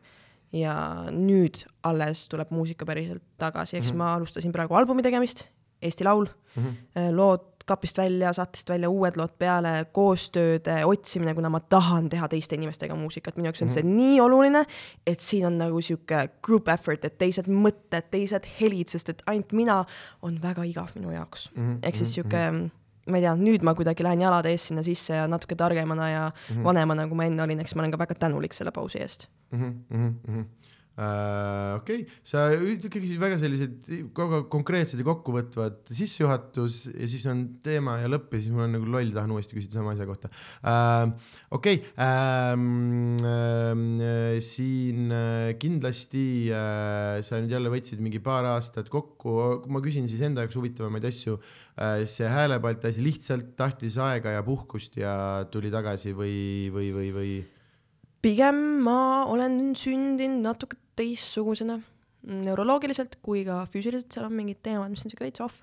ja 0.52 0.74
nüüd 1.10 1.62
alles 1.88 2.26
tuleb 2.28 2.52
muusika 2.52 2.86
päriselt 2.88 3.22
tagasi, 3.38 3.76
eks 3.76 3.88
mm 3.88 3.92
-hmm. 3.92 3.96
ma 3.96 4.14
alustasin 4.14 4.52
praegu 4.52 4.74
albumi 4.74 5.02
tegemist, 5.02 5.48
Eesti 5.82 6.04
Laul 6.04 6.26
mm, 6.56 6.62
-hmm. 6.62 7.16
lood 7.16 7.52
kapist 7.66 7.98
välja, 7.98 8.32
saatest 8.32 8.70
välja 8.70 8.90
uued 8.90 9.16
lood 9.16 9.32
peale, 9.38 9.86
koostööde 9.92 10.84
otsimine, 10.86 11.34
kuna 11.34 11.48
ma 11.48 11.60
tahan 11.60 12.08
teha 12.08 12.28
teiste 12.28 12.54
inimestega 12.58 12.94
muusikat, 12.94 13.36
minu 13.36 13.46
jaoks 13.46 13.62
on 13.62 13.70
see 13.70 13.82
nii 13.86 14.20
oluline, 14.20 14.64
et 15.06 15.20
siin 15.20 15.46
on 15.46 15.58
nagu 15.58 15.80
sihuke 15.80 16.28
group 16.42 16.68
effort, 16.68 17.04
et 17.04 17.18
teised 17.18 17.46
mõtted, 17.46 18.10
teised 18.10 18.48
helid, 18.60 18.88
sest 18.88 19.08
et 19.08 19.22
ainult 19.26 19.52
mina 19.52 19.84
on 20.22 20.42
väga 20.42 20.64
igav 20.64 20.94
minu 20.94 21.10
jaoks 21.10 21.50
mm 21.54 21.62
-hmm.. 21.62 21.78
ehk 21.82 21.96
siis 21.96 22.14
sihuke 22.14 22.70
ma 23.10 23.18
ei 23.18 23.24
tea, 23.24 23.34
nüüd 23.36 23.64
ma 23.66 23.74
kuidagi 23.74 24.04
lähen 24.06 24.20
jalad 24.22 24.46
ees 24.46 24.68
sinna 24.68 24.82
sisse 24.86 25.14
ja 25.16 25.28
natuke 25.30 25.56
targemana 25.58 26.08
ja 26.10 26.24
mm 26.30 26.56
-hmm. 26.56 26.64
vanemana, 26.64 27.06
kui 27.08 27.16
ma 27.16 27.24
enne 27.24 27.42
olin, 27.42 27.60
eks 27.60 27.74
ma 27.74 27.82
olen 27.82 27.90
ka 27.90 27.98
väga 27.98 28.14
tänulik 28.14 28.52
selle 28.54 28.70
pausi 28.70 28.98
eest. 28.98 29.28
mm. 29.50 29.84
-hmm. 29.90 30.14
Uh, 30.28 30.44
okei 31.78 32.02
okay., 32.02 32.20
sa 32.26 32.44
ikkagi 32.54 33.16
väga 33.20 33.38
sellised 33.40 33.90
kogu 34.16 34.42
konkreetsed 34.52 35.00
ja 35.00 35.06
kokkuvõtvad 35.06 35.92
sissejuhatus 35.92 36.78
ja 36.92 37.08
siis 37.10 37.24
on 37.30 37.44
teema 37.64 37.98
ja 38.02 38.10
lõpp 38.10 38.36
ja 38.36 38.42
siis 38.42 38.54
mul 38.54 38.66
on 38.66 38.76
nagu 38.76 38.90
loll, 38.92 39.12
tahan 39.14 39.32
uuesti 39.34 39.56
küsida 39.56 39.78
sama 39.78 39.94
asja 39.94 40.08
kohta 40.08 40.30
uh,. 40.32 41.12
okei 41.54 41.80
okay. 41.80 41.92
uh,, 41.96 42.54
uh, 43.26 44.36
siin 44.44 45.12
uh, 45.12 45.52
kindlasti 45.62 46.26
uh, 46.52 47.22
sa 47.24 47.40
nüüd 47.42 47.56
jälle 47.56 47.72
võtsid 47.72 48.02
mingi 48.04 48.22
paar 48.22 48.48
aastat 48.52 48.90
kokku, 48.92 49.64
ma 49.72 49.82
küsin 49.84 50.10
siis 50.10 50.22
enda 50.26 50.44
jaoks 50.44 50.58
huvitavamaid 50.60 51.08
asju 51.08 51.38
uh,, 51.38 52.04
see 52.10 52.28
häälepalti 52.28 52.92
asi 52.92 53.04
lihtsalt 53.04 53.56
tahtis 53.58 53.98
aega 54.02 54.36
ja 54.36 54.44
puhkust 54.46 55.00
ja 55.00 55.14
tuli 55.52 55.72
tagasi 55.72 56.14
või, 56.16 56.36
või, 56.74 56.92
või, 56.94 57.10
või? 57.16 57.34
Pigem 58.22 58.58
ma 58.84 59.24
olen 59.30 59.72
sündinud 59.78 60.44
natuke 60.46 60.78
teistsugusena 60.98 61.80
neuroloogiliselt 62.22 63.18
kui 63.24 63.42
ka 63.46 63.64
füüsiliselt, 63.70 64.12
seal 64.14 64.28
on 64.28 64.36
mingid 64.36 64.60
teemad, 64.62 64.92
mis 64.92 65.02
on 65.04 65.10
siuke 65.10 65.26
veits 65.26 65.42
off. 65.42 65.62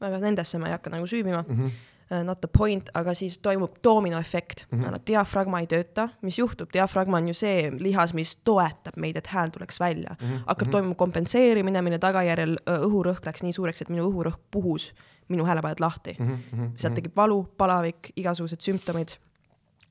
väga 0.00 0.18
nendesse 0.22 0.58
ma 0.58 0.70
ei 0.70 0.74
hakka 0.74 0.90
nagu 0.90 1.06
süüvima 1.06 1.44
mm. 1.46 1.56
-hmm. 1.56 1.86
Not 2.24 2.40
the 2.40 2.48
point, 2.58 2.88
aga 2.94 3.12
siis 3.14 3.38
toimub 3.38 3.76
dominoefekt 3.84 4.66
mm, 4.70 4.80
-hmm. 4.80 4.98
diafragma 5.06 5.60
ei 5.60 5.66
tööta, 5.66 6.08
mis 6.22 6.38
juhtub, 6.38 6.68
diafragma 6.72 7.16
on 7.16 7.28
ju 7.28 7.34
see 7.34 7.70
lihas, 7.70 8.14
mis 8.14 8.36
toetab 8.36 8.96
meid, 8.96 9.16
et 9.16 9.26
hääl 9.26 9.50
tuleks 9.50 9.80
välja 9.80 10.16
mm. 10.20 10.26
-hmm. 10.26 10.42
hakkab 10.46 10.70
toimuma 10.70 10.94
kompenseerimine, 10.94 11.82
mille 11.82 11.98
tagajärjel 11.98 12.56
öö, 12.68 12.78
õhurõhk 12.78 13.26
läks 13.26 13.42
nii 13.42 13.52
suureks, 13.52 13.82
et 13.82 13.88
minu 13.88 14.10
õhurõhk 14.10 14.38
puhus 14.50 14.94
minu 15.28 15.44
häälepajad 15.44 15.80
lahti 15.80 16.16
mm. 16.18 16.26
-hmm. 16.26 16.70
sealt 16.76 16.94
tekib 16.94 17.16
valu, 17.16 17.44
palavik, 17.56 18.12
igasugused 18.16 18.60
sümptomid 18.60 19.08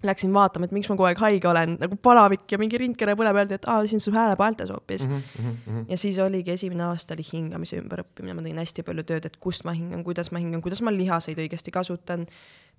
Läksin 0.03 0.31
vaatama, 0.33 0.63
et 0.65 0.71
miks 0.71 0.87
ma 0.87 0.95
kogu 0.95 1.09
aeg 1.09 1.19
haige 1.19 1.47
olen, 1.49 1.73
nagu 1.81 1.97
palavik 1.99 2.45
ja 2.53 2.57
mingi 2.61 2.79
rindkene 2.79 3.17
põleb, 3.19 3.35
öeldi, 3.35 3.57
et 3.59 3.65
aa, 3.67 3.81
siin 3.83 3.99
on 3.99 4.03
sul 4.05 4.15
häälepaeltes 4.15 4.69
hoopis 4.71 5.03
mm. 5.03 5.23
-hmm. 5.43 5.81
ja 5.89 5.97
siis 5.97 6.19
oligi 6.23 6.53
esimene 6.55 6.85
aasta 6.85 7.17
oli 7.17 7.25
hingamise 7.33 7.81
ümberõppimine, 7.81 8.33
ma 8.37 8.45
tegin 8.45 8.61
hästi 8.63 8.85
palju 8.87 9.03
tööd, 9.03 9.27
et 9.27 9.35
kust 9.43 9.67
ma 9.67 9.75
hingan, 9.75 10.03
kuidas 10.07 10.31
ma 10.31 10.39
hingan, 10.39 10.61
kuidas 10.63 10.81
ma 10.81 10.93
lihaseid 10.95 11.37
õigesti 11.43 11.71
kasutan. 11.71 12.25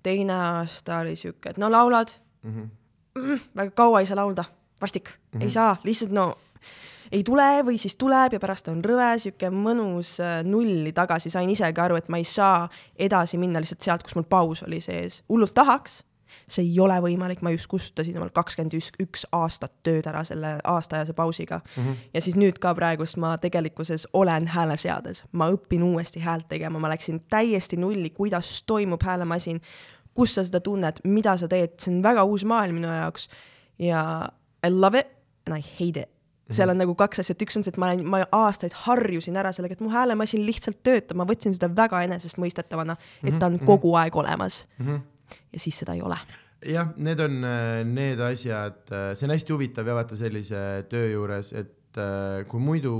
teine 0.03 0.33
aasta 0.33 0.97
oli 0.97 1.15
sihuke, 1.15 1.49
et 1.49 1.57
no 1.57 1.71
laulad 1.71 2.09
mm, 2.43 2.51
-hmm. 2.51 3.21
mm, 3.21 3.39
väga 3.55 3.71
kaua 3.71 3.99
ei 3.99 4.05
saa 4.05 4.15
laulda, 4.15 4.43
vastik 4.81 5.09
mm, 5.09 5.39
-hmm. 5.39 5.43
ei 5.43 5.49
saa, 5.49 5.77
lihtsalt 5.83 6.11
no 6.11 6.37
ei 7.11 7.23
tule 7.23 7.61
või 7.67 7.77
siis 7.77 7.95
tuleb 7.95 8.33
ja 8.33 8.39
pärast 8.39 8.67
on 8.71 8.83
rõve, 8.85 9.17
sihuke 9.19 9.49
mõnus 9.49 10.15
äh, 10.23 10.43
nulli 10.47 10.93
tagasi, 10.95 11.29
sain 11.29 11.49
isegi 11.49 11.81
aru, 11.81 11.95
et 11.99 12.09
ma 12.09 12.17
ei 12.17 12.23
saa 12.23 12.69
edasi 12.95 13.37
minna 13.37 13.59
lihtsalt 13.59 13.81
sealt, 13.81 14.03
kus 14.03 14.15
mul 14.15 14.27
paus 14.29 14.63
oli 14.63 14.79
sees, 14.81 15.23
hullult 15.29 15.53
tahaks 15.53 16.03
see 16.49 16.65
ei 16.65 16.79
ole 16.79 16.97
võimalik, 17.03 17.41
ma 17.41 17.53
just 17.53 17.67
kustutasin 17.71 18.17
omal 18.17 18.31
kakskümmend 18.33 18.75
üks 19.03 19.25
aastat 19.31 19.73
tööd 19.83 20.07
ära 20.07 20.23
selle 20.27 20.57
aastaajase 20.63 21.13
pausiga. 21.13 21.61
Mm. 21.77 21.83
-hmm. 21.83 21.95
ja 22.13 22.21
siis 22.21 22.35
nüüd 22.35 22.59
ka 22.59 22.75
praegust 22.75 23.17
ma 23.17 23.37
tegelikkuses 23.37 24.07
olen 24.13 24.47
hääleseades, 24.47 25.23
ma 25.31 25.49
õpin 25.51 25.83
uuesti 25.83 26.19
häält 26.19 26.47
tegema, 26.49 26.79
ma 26.79 26.89
läksin 26.89 27.21
täiesti 27.29 27.77
nulli, 27.77 28.09
kuidas 28.09 28.63
toimub 28.63 29.03
häälemasin, 29.03 29.61
kus 30.13 30.35
sa 30.35 30.43
seda 30.43 30.59
tunned, 30.59 31.03
mida 31.03 31.37
sa 31.37 31.47
teed, 31.47 31.79
see 31.79 31.93
on 31.93 32.03
väga 32.03 32.23
uus 32.23 32.45
maailm 32.45 32.81
minu 32.81 32.87
jaoks. 32.87 33.29
Ja 33.79 34.29
I 34.67 34.69
love 34.69 34.99
it 34.99 35.07
and 35.47 35.57
I 35.57 35.61
hate 35.61 35.99
it. 35.99 36.09
Seal 36.51 36.69
on 36.69 36.81
nagu 36.81 36.93
kaks 36.99 37.21
asja, 37.23 37.35
et 37.35 37.43
üks 37.45 37.55
on 37.55 37.63
see, 37.63 37.71
et 37.71 37.79
ma 37.79 37.87
olen, 37.87 38.01
ma 38.11 38.19
aastaid 38.35 38.73
harjusin 38.83 39.37
ära 39.39 39.53
sellega, 39.55 39.77
et 39.77 39.83
mu 39.83 39.91
häälemasin 39.93 40.43
lihtsalt 40.43 40.81
töötab, 40.83 41.15
ma 41.21 41.25
võtsin 41.29 41.55
seda 41.55 41.69
väga 41.75 42.01
enesestmõistetavana, 42.07 42.97
et 43.23 43.37
ta 43.39 43.47
on 43.47 43.55
kogu 43.63 43.93
aeg 43.99 44.17
olemas. 44.19 44.65
Mm. 44.77 44.87
-hmm. 44.87 44.99
Ja 45.51 45.59
siis 45.61 45.81
seda 45.83 45.97
ei 45.97 46.03
ole 46.05 46.17
jah, 46.65 46.93
need 46.97 47.19
on 47.23 47.41
äh, 47.47 47.81
need 47.87 48.21
asjad, 48.21 48.83
see 48.87 49.27
on 49.27 49.35
hästi 49.35 49.55
huvitav 49.55 49.87
ja 49.87 49.97
vaata 49.97 50.19
sellise 50.19 50.85
töö 50.91 51.11
juures, 51.15 51.53
et 51.57 51.99
äh, 51.99 52.43
kui 52.49 52.61
muidu 52.61 52.95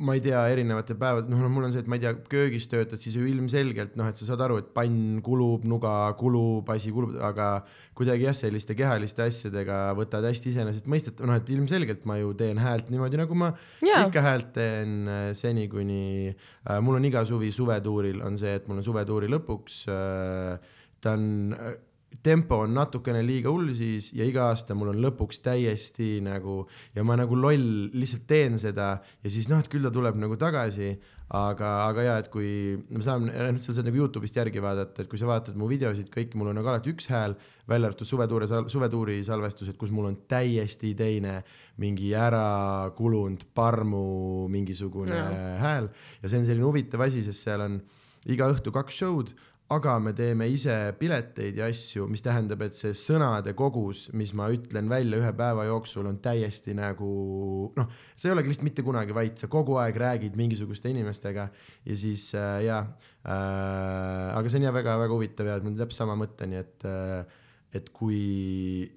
ma 0.00 0.14
ei 0.16 0.22
tea, 0.24 0.40
erinevatel 0.48 0.96
päevadel, 0.96 1.28
noh, 1.34 1.48
mul 1.52 1.66
on 1.66 1.74
see, 1.74 1.82
et 1.82 1.88
ma 1.90 1.98
ei 1.98 2.02
tea, 2.02 2.14
köögis 2.32 2.66
töötad, 2.72 3.00
siis 3.02 3.18
ju 3.18 3.26
ilmselgelt 3.28 3.98
noh, 4.00 4.08
et 4.08 4.16
sa 4.16 4.30
saad 4.30 4.40
aru, 4.46 4.56
et 4.62 4.70
pann 4.72 5.20
kulub, 5.24 5.66
nuga 5.68 5.92
kulub, 6.20 6.68
asi 6.72 6.92
kulub, 6.94 7.18
aga 7.26 7.50
kuidagi 7.98 8.24
jah, 8.24 8.36
selliste 8.36 8.76
kehaliste 8.78 9.26
asjadega 9.26 9.82
võtad 9.98 10.24
hästi 10.24 10.54
iseenesestmõistetav, 10.54 11.28
noh, 11.28 11.36
et 11.36 11.52
ilmselgelt 11.52 12.08
ma 12.08 12.16
ju 12.16 12.32
teen 12.38 12.62
häält 12.62 12.88
niimoodi, 12.92 13.20
nagu 13.20 13.36
ma 13.36 13.52
yeah. 13.84 14.06
ikka 14.06 14.24
häält 14.24 14.52
teen 14.56 14.96
äh, 15.04 15.22
seni, 15.36 15.68
kuni 15.72 16.02
äh, 16.32 16.80
mul 16.80 16.96
on 16.96 17.08
iga 17.10 17.26
suvi 17.28 17.52
suvetuuril 17.52 18.24
on 18.24 18.40
see, 18.40 18.56
et 18.56 18.70
mul 18.70 18.80
on 18.80 18.86
suvetuuri 18.86 19.28
lõpuks 19.36 19.82
äh, 19.92 20.78
ta 21.00 21.14
on 21.16 21.54
äh, 21.56 21.78
tempo 22.22 22.58
on 22.64 22.74
natukene 22.74 23.22
liiga 23.24 23.52
hull 23.52 23.70
siis 23.76 24.10
ja 24.16 24.26
iga 24.26 24.48
aasta 24.50 24.74
mul 24.76 24.90
on 24.92 24.98
lõpuks 25.00 25.40
täiesti 25.44 26.18
nagu 26.24 26.64
ja 26.96 27.04
ma 27.06 27.16
nagu 27.18 27.38
loll 27.38 27.88
lihtsalt 27.94 28.26
teen 28.28 28.58
seda 28.60 28.92
ja 29.22 29.32
siis 29.32 29.48
noh, 29.48 29.62
et 29.62 29.70
küll 29.70 29.86
ta 29.86 29.92
tuleb 29.94 30.18
nagu 30.20 30.36
tagasi, 30.40 30.90
aga, 31.38 31.70
aga 31.86 32.04
ja 32.04 32.16
et 32.20 32.28
kui 32.32 32.50
me 32.90 33.04
saame, 33.06 33.30
noh, 33.30 33.60
sa 33.62 33.76
saad 33.76 33.88
nagu 33.88 34.02
Youtube'ist 34.02 34.36
järgi 34.36 34.62
vaadata, 34.62 35.04
et 35.04 35.10
kui 35.10 35.20
sa 35.20 35.30
vaatad 35.30 35.56
mu 35.56 35.70
videosid 35.70 36.10
kõik, 36.12 36.34
mul 36.36 36.50
on 36.50 36.58
nagu 36.60 36.72
alati 36.72 36.92
üks 36.92 37.08
hääl, 37.12 37.36
välja 37.70 37.92
arvatud 37.92 38.10
suvetuure, 38.10 38.50
suvetuuri 38.74 39.20
salvestused, 39.24 39.78
kus 39.80 39.94
mul 39.94 40.10
on 40.10 40.18
täiesti 40.28 40.92
teine 40.98 41.38
mingi 41.80 42.10
ära 42.18 42.90
kulunud 42.98 43.46
parmu 43.56 44.48
mingisugune 44.52 45.16
ja. 45.16 45.54
hääl 45.62 45.88
ja 46.20 46.26
see 46.26 46.42
on 46.42 46.50
selline 46.50 46.66
huvitav 46.66 47.06
asi, 47.06 47.24
sest 47.24 47.46
seal 47.46 47.64
on 47.64 47.80
iga 48.28 48.50
õhtu 48.52 48.74
kaks 48.74 48.98
show'd 49.00 49.32
aga 49.70 49.94
me 50.02 50.12
teeme 50.16 50.48
ise 50.50 50.74
pileteid 50.98 51.58
ja 51.60 51.68
asju, 51.70 52.08
mis 52.10 52.24
tähendab, 52.26 52.62
et 52.66 52.74
see 52.74 52.94
sõnade 52.98 53.54
kogus, 53.58 54.08
mis 54.18 54.32
ma 54.36 54.48
ütlen 54.50 54.90
välja 54.90 55.20
ühe 55.20 55.32
päeva 55.38 55.66
jooksul, 55.68 56.08
on 56.10 56.18
täiesti 56.22 56.74
nagu 56.74 57.10
noh, 57.76 57.92
sa 58.16 58.28
ei 58.28 58.34
olegi 58.34 58.50
lihtsalt 58.50 58.66
mitte 58.66 58.84
kunagi 58.86 59.14
vait, 59.14 59.38
sa 59.38 59.50
kogu 59.52 59.78
aeg 59.82 59.98
räägid 60.02 60.38
mingisuguste 60.40 60.90
inimestega 60.90 61.46
ja 61.86 61.98
siis 61.98 62.32
äh, 62.34 62.64
jaa 62.66 62.82
äh,, 62.82 64.38
aga 64.38 64.50
see 64.50 64.58
on 64.58 64.66
jah 64.66 64.74
väga-väga 64.74 65.14
huvitav 65.14 65.52
ja 65.52 65.60
on 65.62 65.78
täpselt 65.78 66.00
sama 66.02 66.18
mõte, 66.18 66.50
nii 66.50 66.64
et 66.64 66.88
äh,, 66.90 67.38
et 67.78 67.92
kui 67.94 68.90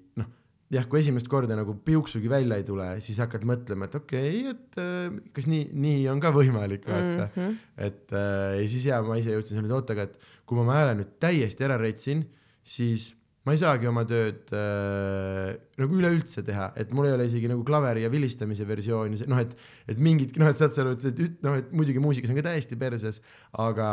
jah, 0.72 0.86
kui 0.88 1.00
esimest 1.02 1.28
korda 1.30 1.56
nagu 1.58 1.76
piuksugi 1.86 2.30
välja 2.30 2.58
ei 2.60 2.66
tule, 2.66 2.86
siis 3.04 3.18
hakkad 3.22 3.44
mõtlema, 3.48 3.88
et 3.88 3.98
okei 3.98 4.38
okay,, 4.40 4.54
et 4.54 4.78
äh, 4.80 5.18
kas 5.36 5.48
nii, 5.50 5.66
nii 5.86 6.06
on 6.12 6.22
ka 6.22 6.32
võimalik, 6.34 6.86
vaata 6.88 7.26
mm. 7.26 7.34
-hmm. 7.34 7.58
et 7.88 8.14
äh, 8.14 8.62
ja 8.62 8.70
siis 8.70 8.88
ja 8.88 9.02
ma 9.04 9.18
ise 9.20 9.36
jõudsin 9.36 9.60
selle, 9.60 9.82
aga 9.96 10.08
et 10.08 10.16
kui 10.46 10.60
ma 10.60 10.80
hääle 10.80 10.96
nüüd 11.00 11.18
täiesti 11.20 11.66
ära 11.66 11.76
reitsin, 11.80 12.24
siis 12.64 13.12
ma 13.44 13.52
ei 13.52 13.60
saagi 13.60 13.88
oma 13.90 14.06
tööd 14.08 14.48
äh, 14.56 15.50
nagu 15.80 15.98
üleüldse 15.98 16.42
teha, 16.46 16.70
et 16.80 16.94
mul 16.96 17.10
ei 17.10 17.16
ole 17.16 17.26
isegi 17.28 17.50
nagu 17.50 17.64
klaveri 17.66 18.06
ja 18.06 18.10
vilistamise 18.12 18.64
versiooni, 18.64 19.20
noh, 19.28 19.42
et, 19.44 19.52
et 19.92 20.00
mingid, 20.00 20.38
noh, 20.40 20.48
et 20.48 20.56
saad 20.56 20.72
sa 20.72 20.80
aru, 20.80 20.94
et, 20.96 21.04
et 21.12 21.44
noh, 21.44 21.58
et 21.60 21.74
muidugi 21.76 22.00
muusikas 22.00 22.32
on 22.32 22.40
ka 22.40 22.46
täiesti 22.48 22.78
perses, 22.80 23.20
aga, 23.52 23.90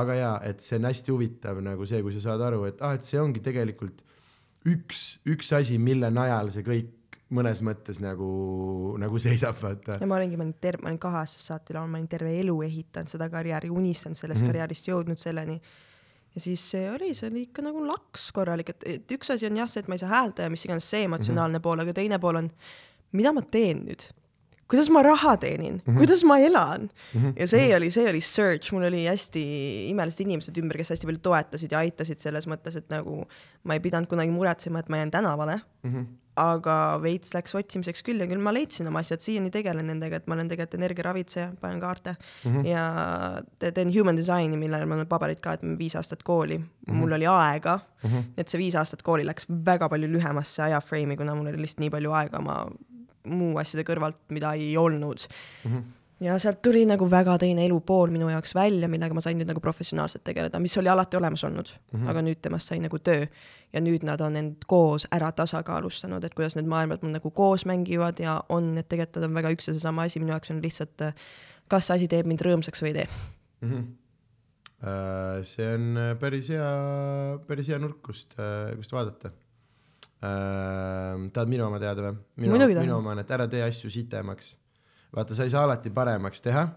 aga 0.00 0.16
jaa, 0.16 0.32
et 0.48 0.64
see 0.64 0.80
on 0.80 0.88
hästi 0.88 1.12
huvitav 1.12 1.60
nagu 1.64 1.88
see, 1.88 2.00
kui 2.00 2.16
sa 2.16 2.24
saad 2.30 2.46
aru, 2.48 2.64
et 2.70 2.80
ah, 2.80 2.96
et 2.96 3.04
see 3.04 3.20
ongi 3.20 3.44
tegelikult 3.44 4.00
üks, 4.68 5.20
üks 5.28 5.52
asi, 5.56 5.78
mille 5.78 6.10
najal 6.14 6.50
see 6.54 6.66
kõik 6.66 6.98
mõnes 7.32 7.62
mõttes 7.64 8.00
nagu, 8.02 8.28
nagu 9.00 9.20
seisab, 9.22 9.56
vaata. 9.62 9.96
ja 10.00 10.08
ma 10.08 10.18
olingi, 10.18 10.36
ma 10.36 10.44
olin 10.44 10.56
terve, 10.60 10.84
ma 10.84 10.90
olin 10.92 11.00
kaheaastast 11.00 11.48
saati 11.48 11.76
laulnud, 11.76 11.94
ma 11.94 12.00
olin 12.00 12.10
terve 12.12 12.34
elu 12.40 12.58
ehitanud 12.66 13.12
seda 13.12 13.28
karjääri, 13.32 13.70
unistanud 13.72 14.18
sellest 14.18 14.40
mm 14.40 14.44
-hmm. 14.44 14.52
karjäärist, 14.52 14.88
jõudnud 14.88 15.20
selleni. 15.20 15.60
ja 16.34 16.40
siis 16.40 16.70
see 16.70 16.90
oli, 16.90 17.14
see 17.14 17.30
oli 17.30 17.42
ikka 17.48 17.62
nagu 17.62 17.86
laks 17.86 18.32
korralik, 18.32 18.68
et, 18.68 18.84
et 18.86 19.12
üks 19.12 19.32
asi 19.32 19.46
on 19.46 19.56
jah 19.56 19.68
see, 19.68 19.80
et 19.80 19.88
ma 19.88 19.94
ei 19.94 20.04
saa 20.04 20.08
häälda 20.08 20.42
ja 20.42 20.50
mis 20.50 20.64
iganes 20.64 20.90
see 20.90 21.04
emotsionaalne 21.04 21.58
mm 21.58 21.60
-hmm. 21.60 21.62
pool, 21.62 21.78
aga 21.78 21.92
teine 21.92 22.18
pool 22.18 22.36
on, 22.36 22.50
mida 23.12 23.32
ma 23.32 23.42
teen 23.42 23.84
nüüd 23.86 24.12
kuidas 24.72 24.88
ma 24.92 25.02
raha 25.04 25.36
teenin 25.36 25.74
mm, 25.74 25.82
-hmm. 25.84 25.98
kuidas 26.00 26.24
ma 26.24 26.38
elan 26.38 26.88
mm. 26.88 27.20
-hmm. 27.20 27.32
ja 27.36 27.46
see 27.48 27.76
oli, 27.76 27.90
see 27.90 28.08
oli 28.08 28.20
search, 28.20 28.72
mul 28.72 28.88
oli 28.88 29.04
hästi 29.06 29.42
imelised 29.90 30.24
inimesed 30.24 30.56
ümber, 30.62 30.80
kes 30.80 30.94
hästi 30.94 31.08
palju 31.10 31.22
toetasid 31.28 31.76
ja 31.76 31.84
aitasid 31.84 32.24
selles 32.24 32.48
mõttes, 32.48 32.78
et 32.80 32.88
nagu 32.92 33.22
ma 33.68 33.76
ei 33.76 33.84
pidanud 33.84 34.08
kunagi 34.08 34.32
muretsema, 34.32 34.80
et 34.80 34.88
ma 34.88 35.02
jään 35.02 35.10
tänavale 35.10 35.60
mm. 35.82 35.90
-hmm. 35.92 36.06
aga 36.36 36.76
veits 37.02 37.34
läks 37.34 37.54
otsimiseks 37.54 38.02
küll 38.06 38.24
ja 38.24 38.26
küll 38.26 38.40
ma 38.40 38.54
leidsin 38.56 38.88
oma 38.88 39.02
asjad, 39.04 39.20
siiani 39.20 39.50
tegelen 39.50 39.86
nendega, 39.86 40.16
et 40.16 40.26
ma 40.26 40.38
olen 40.38 40.48
tegelikult 40.48 40.78
energiaravitseja, 40.80 41.52
panen 41.60 41.80
kaarte 41.80 42.16
mm 42.44 42.54
-hmm. 42.54 42.66
ja 42.66 43.72
teen 43.74 43.92
human 43.98 44.16
design'i, 44.16 44.56
millele 44.56 44.86
ma 44.86 44.94
olen 44.94 45.06
paberid 45.06 45.40
ka, 45.40 45.52
et 45.52 45.66
viis 45.78 45.96
aastat 45.96 46.22
kooli 46.22 46.58
mm, 46.58 46.64
-hmm. 46.64 46.94
mul 46.94 47.12
oli 47.12 47.26
aega 47.26 47.78
mm, 47.78 48.10
-hmm. 48.10 48.24
et 48.36 48.48
see 48.48 48.58
viis 48.58 48.74
aastat 48.74 49.02
kooli 49.02 49.26
läks 49.26 49.46
väga 49.66 49.88
palju 49.88 50.08
lühemasse 50.08 50.62
ajaframe'i, 50.62 51.16
kuna 51.16 51.34
mul 51.34 51.52
oli 51.52 51.60
lihtsalt 51.60 51.80
nii 51.80 51.90
palju 51.90 52.12
aega, 52.12 52.40
ma 52.40 52.64
muu 53.24 53.56
asjade 53.60 53.84
kõrvalt, 53.86 54.20
mida 54.30 54.54
ei 54.58 54.76
olnud 54.76 55.26
mm. 55.28 55.72
-hmm 55.72 55.90
ja 56.22 56.36
sealt 56.38 56.60
tuli 56.62 56.84
nagu 56.86 57.06
väga 57.10 57.34
teine 57.42 57.64
elupool 57.66 58.12
minu 58.14 58.28
jaoks 58.30 58.54
välja, 58.54 58.88
millega 58.90 59.14
ma 59.16 59.22
sain 59.24 59.38
nüüd 59.38 59.48
nagu 59.50 59.62
professionaalselt 59.62 60.24
tegeleda, 60.26 60.60
mis 60.62 60.76
oli 60.78 60.90
alati 60.92 61.18
olemas 61.18 61.44
olnud 61.48 61.72
mm, 61.72 61.98
-hmm. 61.98 62.10
aga 62.10 62.22
nüüd 62.22 62.40
temast 62.42 62.70
sai 62.70 62.78
nagu 62.82 62.98
töö. 62.98 63.26
ja 63.72 63.80
nüüd 63.80 64.04
nad 64.04 64.20
on 64.20 64.36
end 64.36 64.66
koos 64.66 65.06
ära 65.10 65.32
tasakaalustanud, 65.32 66.24
et 66.24 66.34
kuidas 66.34 66.56
need 66.56 66.68
maailmad 66.68 67.02
mul 67.02 67.14
nagu 67.14 67.30
koos 67.30 67.64
mängivad 67.66 68.20
ja 68.20 68.42
on, 68.48 68.78
et 68.78 68.88
tegelikult 68.88 69.16
nad 69.16 69.30
on 69.30 69.34
väga 69.34 69.50
üks 69.56 69.68
ja 69.68 69.72
seesama 69.72 70.02
asi, 70.02 70.20
minu 70.20 70.32
jaoks 70.32 70.50
on 70.50 70.62
lihtsalt, 70.62 71.06
kas 71.68 71.86
see 71.86 71.96
asi 71.96 72.08
teeb 72.08 72.26
mind 72.26 72.44
rõõmsaks 72.44 72.84
või 72.84 72.92
ei 72.92 72.94
tee 72.94 73.08
mm. 73.60 73.70
-hmm. 73.70 75.42
see 75.42 75.74
on 75.74 75.98
päris 76.20 76.48
hea, 76.48 76.70
päris 77.46 77.68
hea 77.68 77.78
nurk, 77.78 78.02
kust, 78.02 78.36
kust 78.76 78.92
vaadata. 78.92 79.32
Tahad 80.22 81.50
minu 81.50 81.66
oma 81.66 81.80
teada 81.82 82.04
või? 82.04 82.18
minu, 82.44 82.66
minu 82.70 82.96
oma 82.96 83.16
on, 83.16 83.22
et 83.24 83.30
ära 83.34 83.48
tee 83.50 83.62
asju 83.64 83.90
sitemaks. 83.90 84.54
vaata, 85.14 85.34
sa 85.34 85.46
ei 85.46 85.50
saa 85.50 85.64
alati 85.66 85.90
paremaks 85.90 86.44
teha. 86.44 86.68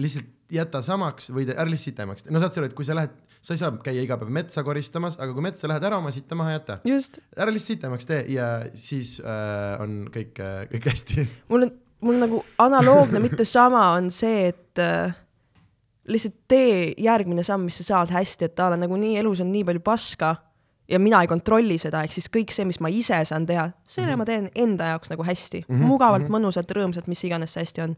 lihtsalt 0.00 0.30
jäta 0.54 0.80
samaks 0.84 1.30
või 1.34 1.46
ära 1.50 1.68
lihtsalt 1.68 1.92
sitemaks, 1.92 2.26
no 2.30 2.40
saad 2.42 2.54
sa 2.54 2.62
aru, 2.62 2.70
et 2.70 2.76
kui 2.76 2.86
sa 2.86 2.96
lähed, 2.96 3.14
sa 3.44 3.54
ei 3.54 3.60
saa 3.60 3.72
käia 3.84 4.04
iga 4.04 4.18
päev 4.20 4.32
metsa 4.32 4.64
koristamas, 4.66 5.18
aga 5.18 5.34
kui 5.36 5.44
metsa 5.44 5.68
lähed, 5.70 5.84
ära 5.84 5.98
oma 6.00 6.12
sitta 6.14 6.38
maha 6.38 6.56
jäta. 6.56 6.78
ära 6.84 7.52
lihtsalt 7.52 7.74
sitemaks 7.74 8.08
tee 8.08 8.22
ja 8.34 8.48
siis 8.78 9.16
äh, 9.20 9.74
on 9.82 10.06
kõik 10.14 10.40
äh,, 10.40 10.64
kõik 10.72 10.88
hästi. 10.92 11.26
mul 11.52 11.68
on, 11.68 11.74
mul 12.04 12.22
nagu 12.22 12.40
analoogne, 12.64 13.22
mitte 13.24 13.46
sama, 13.48 13.90
on 13.98 14.10
see, 14.14 14.48
et 14.52 14.82
äh, 14.82 15.14
lihtsalt 16.08 16.40
tee 16.48 16.92
järgmine 17.00 17.44
samm, 17.46 17.68
mis 17.68 17.80
sa 17.82 17.90
saad 17.92 18.14
hästi, 18.14 18.50
et 18.50 18.64
a 18.64 18.72
la 18.74 18.80
nagu 18.80 18.98
nii 19.00 19.18
elus 19.22 19.44
on 19.44 19.52
nii 19.52 19.64
palju 19.68 19.84
paska 19.84 20.34
ja 20.88 20.98
mina 21.00 21.20
ei 21.24 21.30
kontrolli 21.30 21.76
seda, 21.80 22.02
ehk 22.04 22.14
siis 22.14 22.28
kõik 22.32 22.52
see, 22.54 22.66
mis 22.68 22.80
ma 22.84 22.90
ise 22.92 23.20
saan 23.28 23.46
teha, 23.48 23.70
selle 23.84 24.12
mm 24.12 24.12
-hmm. 24.12 24.18
ma 24.18 24.24
teen 24.28 24.50
enda 24.66 24.90
jaoks 24.94 25.12
nagu 25.12 25.24
hästi 25.24 25.64
mm, 25.64 25.74
-hmm. 25.74 25.86
mugavalt 25.88 26.22
mm, 26.22 26.28
-hmm. 26.28 26.36
mõnusalt, 26.36 26.76
rõõmsalt, 26.76 27.08
mis 27.08 27.24
iganes 27.24 27.52
see 27.52 27.64
hästi 27.64 27.80
on. 27.82 27.96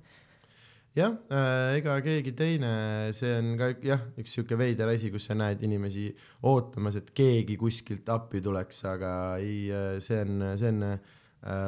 jah 0.97 1.13
äh,, 1.31 1.77
ega 1.77 2.01
keegi 2.01 2.33
teine, 2.33 3.13
see 3.13 3.33
on 3.39 3.57
ka 3.59 3.73
jah, 3.83 4.01
üks 4.19 4.33
sihuke 4.33 4.59
veider 4.59 4.89
asi, 4.89 5.11
kus 5.11 5.27
sa 5.27 5.35
näed 5.35 5.63
inimesi 5.63 6.15
ootamas, 6.43 6.97
et 6.97 7.11
keegi 7.11 7.57
kuskilt 7.57 8.09
appi 8.09 8.41
tuleks, 8.41 8.85
aga 8.85 9.37
ei, 9.37 9.71
äh, 9.73 9.99
see 10.01 10.21
on, 10.21 10.57
see 10.57 10.69
on 10.69 10.83
äh, 10.83 10.99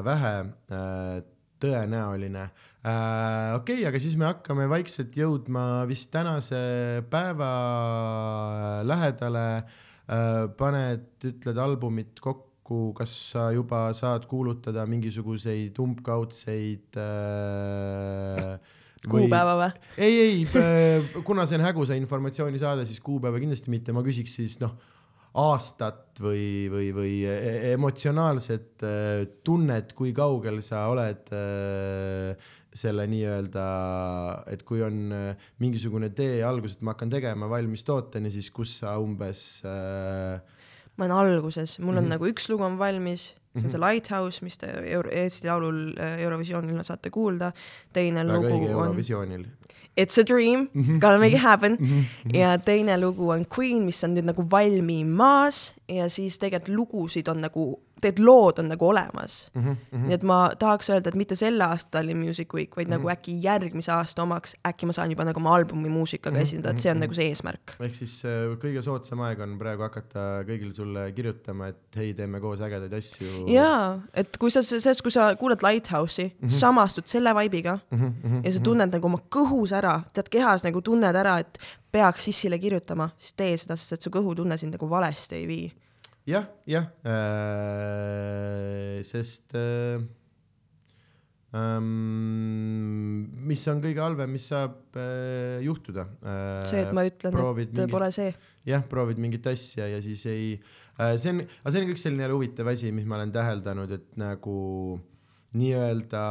vähe 0.05 0.35
äh, 0.71 1.23
tõenäoline 1.61 2.47
äh,. 2.87 3.55
okei 3.59 3.83
okay,, 3.83 3.87
aga 3.91 3.99
siis 3.99 4.17
me 4.17 4.25
hakkame 4.25 4.69
vaikselt 4.69 5.17
jõudma 5.17 5.85
vist 5.89 6.11
tänase 6.11 7.03
päeva 7.11 7.53
lähedale 8.87 9.47
äh, 9.57 9.63
Äh, 9.65 9.88
paned, 10.09 11.07
ütled 11.29 11.59
albumit 11.61 12.21
kokku, 12.25 12.95
kas 12.97 13.13
sa 13.33 13.49
juba 13.53 13.87
saad 13.97 14.25
kuulutada 14.31 14.87
mingisuguseid 14.89 15.77
umbkaudseid 15.85 16.97
äh, 16.97 18.59
kuupäeva 19.07 19.57
või? 19.61 19.73
ei, 20.01 20.21
ei, 20.23 20.45
äh, 20.59 21.19
kuna 21.27 21.47
see 21.47 21.59
on 21.59 21.67
hägusa 21.69 21.99
informatsiooni 21.99 22.61
saade, 22.61 22.87
siis 22.89 23.03
kuupäeva 23.05 23.41
kindlasti 23.43 23.73
mitte, 23.73 23.95
ma 23.97 24.03
küsiks 24.07 24.39
siis 24.41 24.59
noh, 24.63 24.75
aastat 25.39 26.19
või, 26.23 26.67
või, 26.73 26.89
või 26.97 27.15
e-, 27.29 27.75
emotsionaalset 27.75 28.87
äh, 28.87 29.27
tunnet, 29.45 29.93
kui 29.99 30.15
kaugel 30.17 30.63
sa 30.65 30.87
oled 30.93 31.31
äh, 31.37 32.49
selle 32.79 33.07
nii-öelda, 33.11 33.65
et 34.53 34.63
kui 34.67 34.83
on 34.87 35.01
äh, 35.15 35.49
mingisugune 35.63 36.11
tee 36.17 36.43
algus, 36.47 36.77
et 36.77 36.85
ma 36.87 36.95
hakkan 36.95 37.11
tegema 37.13 37.49
valmis 37.51 37.85
tooteni, 37.87 38.33
siis 38.35 38.51
kus 38.55 38.79
sa 38.83 38.97
umbes 39.03 39.65
äh... 39.67 40.39
ma 40.99 41.07
olen 41.07 41.17
alguses, 41.17 41.79
mul 41.79 41.97
on 41.97 42.03
mm 42.03 42.07
-hmm. 42.07 42.11
nagu 42.17 42.31
üks 42.31 42.49
lugu 42.51 42.65
on 42.65 42.79
valmis, 42.79 43.35
see 43.55 43.65
on 43.65 43.71
see 43.71 43.79
mhm. 43.79 43.87
Lighthouse, 43.87 44.45
mis 44.45 44.59
te 44.59 44.67
Euro 44.85 45.11
Eesti 45.11 45.49
Laulul 45.49 45.95
äh, 45.99 46.21
Eurovisioonil 46.23 46.83
saate 46.85 47.11
kuulda, 47.11 47.53
teine 47.93 48.27
Väga 48.27 48.39
lugu 48.39 48.79
on. 48.79 49.47
It's 49.99 50.19
a 50.19 50.23
dream 50.23 50.69
mm, 50.73 50.83
-hmm. 50.83 51.01
gotta 51.01 51.19
make 51.19 51.35
it 51.35 51.43
happen 51.43 51.77
mm. 51.81 51.87
-hmm. 51.87 52.37
ja 52.37 52.59
teine 52.59 53.01
lugu 53.01 53.31
on 53.31 53.47
Queen, 53.59 53.83
mis 53.83 54.05
on 54.05 54.15
nüüd 54.15 54.25
nagu 54.25 54.51
valmimas 54.51 55.75
ja 55.89 56.09
siis 56.09 56.39
tegelikult 56.39 56.77
lugusid 56.77 57.29
on 57.29 57.41
nagu 57.41 57.83
need 58.03 58.19
lood 58.23 58.59
on 58.59 58.69
nagu 58.73 58.89
olemas 58.89 59.51
mm. 59.55 59.63
-hmm. 59.63 60.07
nii 60.07 60.15
et 60.15 60.23
ma 60.23 60.39
tahaks 60.59 60.91
öelda, 60.91 61.09
et 61.09 61.19
mitte 61.19 61.37
selle 61.39 61.65
aasta 61.65 61.91
Tallinn 61.99 62.21
Music 62.21 62.55
Week, 62.55 62.77
vaid 62.77 62.87
mm 62.87 62.93
-hmm. 62.93 62.97
nagu 62.97 63.09
mhm. 63.09 63.13
äkki 63.13 63.39
järgmise 63.43 63.93
aasta 63.93 64.23
omaks, 64.23 64.57
äkki 64.69 64.87
ma 64.87 64.93
saan 64.93 65.11
juba 65.11 65.25
nagu 65.25 65.41
oma 65.41 65.55
albumi 65.55 65.89
muusikaga 65.89 66.35
mm 66.35 66.39
-hmm. 66.39 66.43
esindada, 66.43 66.71
et 66.75 66.81
see 66.81 66.91
on 66.91 66.97
mm 66.97 66.99
-hmm. 66.99 67.05
nagu 67.05 67.15
see 67.15 67.29
eesmärk. 67.29 67.77
ehk 67.81 67.95
siis 67.95 68.25
äh, 68.25 68.59
kõige 68.65 68.83
soodsam 68.83 69.21
aeg 69.21 69.41
on 69.41 69.59
praegu 69.59 69.83
hakata 69.83 70.43
kõigil 70.49 70.73
sulle 70.73 71.13
kirjutama, 71.13 71.69
et 71.69 71.97
hei, 71.97 72.15
teeme 72.15 72.41
koos 72.41 72.61
ägedaid 72.61 72.93
asju. 72.93 73.47
jaa, 73.47 74.01
et 74.15 74.37
kui 74.37 74.51
sa, 74.51 74.63
sellest, 74.63 75.03
kui 75.03 75.11
sa 75.11 75.37
kuulad 75.37 75.63
Lighthouse'i 75.63 76.25
mm, 76.25 76.49
-hmm. 76.49 76.53
samastud 76.53 77.07
selle 77.07 77.35
vibe'iga 77.35 77.79
mm 77.91 77.99
-hmm. 77.99 78.45
ja 78.45 78.53
sa 78.53 78.61
tunned 78.61 78.93
nagu 78.93 79.07
oma 79.07 79.19
kõhus 79.37 79.75
ära, 79.75 80.01
tead 80.13 80.29
kehas 80.29 80.65
nagu 80.65 80.81
tunned 80.83 81.17
ära, 81.17 81.39
et 81.39 81.59
peaks 81.93 82.25
sissile 82.25 82.59
kirjutama, 82.59 83.11
siis 83.17 83.35
tee 83.35 83.57
seda, 83.57 83.77
sest 83.77 83.93
et 83.93 84.03
su 84.03 84.11
kõhutunne 84.11 84.57
sind 84.57 84.73
nagu 84.73 84.91
valesti 84.91 85.35
ei 85.35 85.47
vii 85.47 85.73
jah, 86.29 86.47
jah 86.69 86.87
äh,, 87.09 89.01
sest 89.07 89.55
äh, 89.57 89.99
ähm,. 91.57 93.29
mis 93.49 93.63
on 93.73 93.81
kõige 93.85 94.03
halvem, 94.05 94.35
mis 94.37 94.49
saab 94.53 94.97
äh, 95.01 95.59
juhtuda 95.65 96.05
äh,. 96.21 96.67
see, 96.69 96.83
et 96.85 96.93
ma 96.97 97.07
ütlen, 97.09 97.33
et 97.33 97.73
mingit- 97.73 97.95
pole 97.95 98.11
see. 98.15 98.35
jah, 98.69 98.85
proovid 98.91 99.19
mingit 99.25 99.49
asja 99.49 99.89
ja 99.89 100.03
siis 100.05 100.27
ei 100.29 100.51
äh,, 100.99 101.17
see 101.17 101.33
on, 101.33 101.45
aga 101.47 101.73
see 101.73 101.81
on 101.81 101.89
ka 101.89 101.97
üks 101.97 102.05
selline 102.09 102.29
huvitav 102.35 102.67
asi, 102.75 102.93
mis 102.93 103.09
ma 103.09 103.15
olen 103.21 103.33
täheldanud, 103.35 103.91
et 103.97 104.09
nagu 104.21 104.59
nii-öelda 105.57 106.25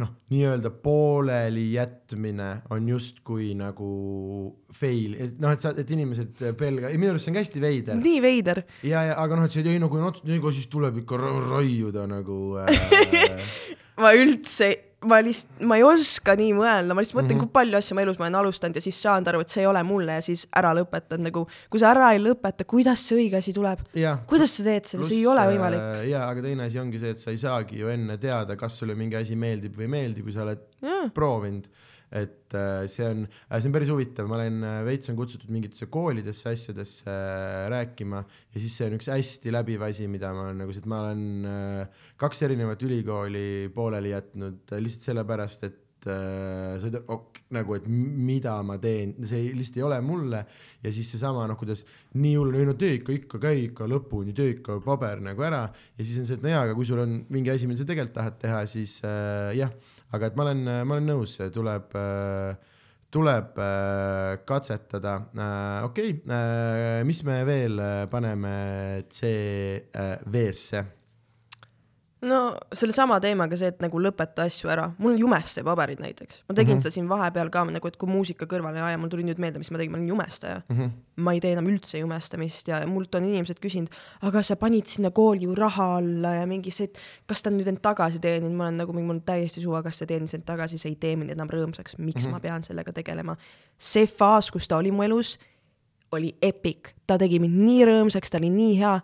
noh, 0.00 0.10
nii-öelda 0.32 0.70
pooleli 0.84 1.70
jätmine 1.72 2.48
on 2.74 2.88
justkui 2.90 3.54
nagu 3.56 3.86
fail, 4.76 5.14
et 5.24 5.38
noh, 5.40 5.54
et 5.56 5.62
sa, 5.64 5.72
et 5.72 5.92
inimesed 5.96 6.42
pelga-, 6.58 6.90
minu 7.00 7.14
arust 7.14 7.24
see 7.26 7.32
on 7.32 7.38
ka 7.38 7.44
hästi 7.46 7.62
veider 7.62 8.00
nii 8.02 8.20
veider. 8.24 8.60
ja, 8.84 9.06
ja 9.10 9.16
aga 9.22 9.38
noh, 9.40 9.48
et 9.48 9.56
see 9.56 9.64
ei 9.72 9.80
nagu, 9.80 10.00
ega 10.36 10.52
siis 10.52 10.68
tuleb 10.72 11.00
ikka 11.04 11.20
ra- 11.22 11.32
raiuda 11.48 12.04
nagu 12.10 12.40
äh. 12.60 13.40
ma 14.02 14.12
üldse, 14.16 14.68
ma 15.04 15.18
lihtsalt, 15.20 15.60
ma 15.68 15.76
ei 15.76 15.84
oska 15.84 16.34
nii 16.38 16.54
mõelda, 16.56 16.94
ma 16.96 17.02
lihtsalt 17.02 17.18
mõtlen 17.18 17.36
mm. 17.36 17.40
-hmm. 17.42 17.50
kui 17.52 17.58
palju 17.58 17.78
asju 17.78 17.96
ma 17.96 18.04
elus 18.06 18.18
ma 18.18 18.26
olen 18.26 18.38
alustanud 18.40 18.78
ja 18.78 18.82
siis 18.84 19.00
saanud 19.02 19.28
aru, 19.28 19.42
et 19.44 19.52
see 19.52 19.60
ei 19.62 19.68
ole 19.68 19.82
mulle 19.84 20.16
ja 20.16 20.24
siis 20.24 20.46
ära 20.56 20.72
lõpetanud 20.78 21.28
nagu, 21.28 21.42
kui 21.70 21.82
sa 21.82 21.90
ära 21.92 22.12
ei 22.16 22.22
lõpeta, 22.22 22.64
kuidas 22.64 23.04
see 23.04 23.18
õige 23.20 23.36
asi 23.38 23.52
tuleb? 23.56 23.84
kuidas 24.26 24.56
sa 24.56 24.64
teed 24.64 24.88
seda, 24.88 25.04
see 25.04 25.20
ei 25.20 25.26
ole 25.28 25.44
võimalik. 25.52 25.84
ja, 26.08 26.24
aga 26.30 26.46
teine 26.48 26.70
asi 26.70 26.80
ongi 26.80 27.02
see, 27.02 27.12
et 27.12 27.22
sa 27.22 27.34
ei 27.34 27.42
saagi 27.42 27.82
ju 27.82 27.92
enne 27.92 28.16
teada, 28.22 28.56
kas 28.56 28.78
sulle 28.80 28.96
mingi 28.96 29.18
asi 29.20 29.36
meeldib 29.36 29.76
või 29.76 29.90
ei 29.90 29.92
meeldi, 29.98 30.24
kui 30.24 30.32
sa 30.32 30.46
oled 30.46 30.64
jaa, 30.80 31.10
proovinud. 31.14 31.68
Et 32.12 32.54
äh, 32.54 32.84
see 32.90 33.06
on, 33.08 33.24
see 33.26 33.70
on 33.70 33.74
päris 33.74 33.90
huvitav, 33.90 34.28
ma 34.30 34.38
olen, 34.38 34.60
veits 34.86 35.10
on 35.10 35.18
kutsutud 35.18 35.50
mingitesse 35.52 35.88
koolidesse 35.92 36.52
asjadesse 36.52 37.10
äh, 37.10 37.64
rääkima 37.72 38.22
ja 38.22 38.60
siis 38.62 38.76
see 38.78 38.90
on 38.90 38.98
üks 38.98 39.10
hästi 39.10 39.54
läbiv 39.54 39.82
asi, 39.86 40.06
mida 40.10 40.30
ma 40.36 40.48
olen 40.48 40.62
nagu, 40.62 40.76
et 40.76 40.86
ma 40.90 41.02
olen 41.08 41.50
äh, 41.50 42.04
kaks 42.20 42.44
erinevat 42.46 42.82
ülikooli 42.86 43.66
pooleli 43.74 44.14
jätnud 44.14 44.72
äh, 44.72 44.80
lihtsalt 44.82 45.10
sellepärast, 45.10 45.66
et 45.66 46.08
äh, 46.10 46.76
sa 46.78 46.88
ütled 46.88 47.10
ok, 47.12 47.42
nagu, 47.56 47.76
et 47.76 47.88
mida 47.90 48.56
ma 48.66 48.78
teen, 48.82 49.14
see 49.26 49.50
lihtsalt 49.56 49.80
ei 49.80 49.86
ole 49.86 50.00
mulle. 50.04 50.42
Ja 50.84 50.92
siis 50.94 51.10
seesama 51.14 51.46
noh, 51.50 51.58
kuidas 51.58 51.84
nii 52.16 52.34
hull, 52.38 52.54
ei 52.58 52.68
no 52.68 52.76
tee 52.78 52.96
ikka, 53.00 53.14
ikka 53.16 53.42
käi 53.42 53.66
ikka 53.68 53.88
lõpuni, 53.90 54.34
tee 54.36 54.56
ikka 54.56 54.78
paber 54.84 55.22
nagu 55.24 55.46
ära. 55.46 55.66
Ja 55.98 56.06
siis 56.06 56.22
on 56.22 56.28
see, 56.28 56.38
et 56.38 56.46
no 56.46 56.52
jaa, 56.52 56.64
aga 56.68 56.78
kui 56.78 56.88
sul 56.88 57.02
on 57.02 57.18
mingi 57.32 57.52
asi, 57.54 57.68
mida 57.70 57.82
sa 57.82 57.88
tegelikult 57.88 58.16
tahad 58.20 58.40
teha, 58.42 58.62
siis 58.70 58.98
äh, 59.06 59.52
jah, 59.58 59.74
aga 60.14 60.30
et 60.30 60.36
ma 60.38 60.46
olen, 60.46 60.64
ma 60.86 60.96
olen 60.96 61.08
nõus, 61.10 61.38
tuleb 61.54 61.96
äh, 61.98 62.74
tuleb 63.10 63.58
äh, 63.62 64.36
katsetada 64.46 65.14
äh,, 65.32 65.84
okei 65.86 66.18
okay, 66.18 67.04
mis 67.08 67.22
me 67.24 67.40
veel 67.48 67.80
paneme 68.12 68.54
CV-sse? 69.08 70.84
No 72.24 72.56
sellesama 72.72 73.18
teemaga 73.20 73.56
see, 73.60 73.68
et 73.72 73.82
nagu 73.84 74.00
lõpeta 74.00 74.46
asju 74.48 74.70
ära, 74.72 74.86
mul 75.02 75.12
on 75.12 75.18
jumestepaberid 75.20 76.00
näiteks, 76.00 76.42
ma 76.48 76.54
tegin 76.54 76.74
mm 76.74 76.78
-hmm. 76.78 76.82
seda 76.82 76.94
siin 76.94 77.08
vahepeal 77.08 77.50
ka 77.52 77.64
nagu, 77.68 77.88
et 77.88 77.96
kui 77.96 78.08
muusika 78.08 78.46
kõrvale 78.48 78.80
aja, 78.80 78.98
mul 78.98 79.10
tuli 79.12 79.24
nüüd 79.26 79.40
meelde, 79.42 79.58
mis 79.58 79.70
ma 79.70 79.78
tegin, 79.78 79.92
ma 79.92 79.98
olen 79.98 80.08
jumestaja 80.08 80.62
mm. 80.68 80.76
-hmm. 80.76 80.90
ma 81.16 81.32
ei 81.32 81.40
tee 81.40 81.52
enam 81.52 81.66
üldse 81.68 81.98
jumestamist 81.98 82.68
ja 82.68 82.80
mult 82.86 83.14
on 83.14 83.24
inimesed 83.24 83.60
küsinud, 83.60 83.92
aga 84.22 84.42
sa 84.42 84.56
panid 84.56 84.86
sinna 84.86 85.10
kooli 85.10 85.44
ju 85.44 85.54
raha 85.54 85.96
alla 85.96 86.34
ja 86.34 86.46
mingi 86.46 86.70
see, 86.70 86.84
et 86.84 86.98
kas 87.26 87.42
ta 87.42 87.50
on 87.50 87.58
nüüd 87.58 87.68
end 87.68 87.82
tagasi 87.82 88.18
teeninud, 88.18 88.56
ma 88.56 88.64
olen 88.64 88.76
nagu, 88.76 88.92
mul 88.92 89.10
on 89.10 89.20
täiesti 89.20 89.60
suva, 89.60 89.82
kas 89.82 89.98
see 89.98 90.06
teenis 90.06 90.34
end 90.34 90.44
tagasi, 90.44 90.78
see 90.78 90.90
ei 90.90 90.96
tee 90.96 91.16
mind 91.16 91.30
enam 91.30 91.48
rõõmsaks, 91.48 91.98
miks 91.98 92.24
mm 92.24 92.26
-hmm. 92.26 92.32
ma 92.32 92.40
pean 92.40 92.62
sellega 92.62 92.92
tegelema. 92.92 93.36
see 93.78 94.06
faas, 94.06 94.50
kus 94.50 94.68
ta 94.68 94.76
oli 94.76 94.90
mu 94.90 95.02
elus, 95.02 95.38
oli 96.12 96.36
epic, 96.42 96.94
ta 97.06 97.18
tegi 97.18 97.38
mind 97.38 97.54
nii 97.54 97.84
rõõmsaks, 97.84 98.30
ta 98.30 98.38
oli 98.38 98.50
nii 98.50 98.78
hea, 98.78 99.00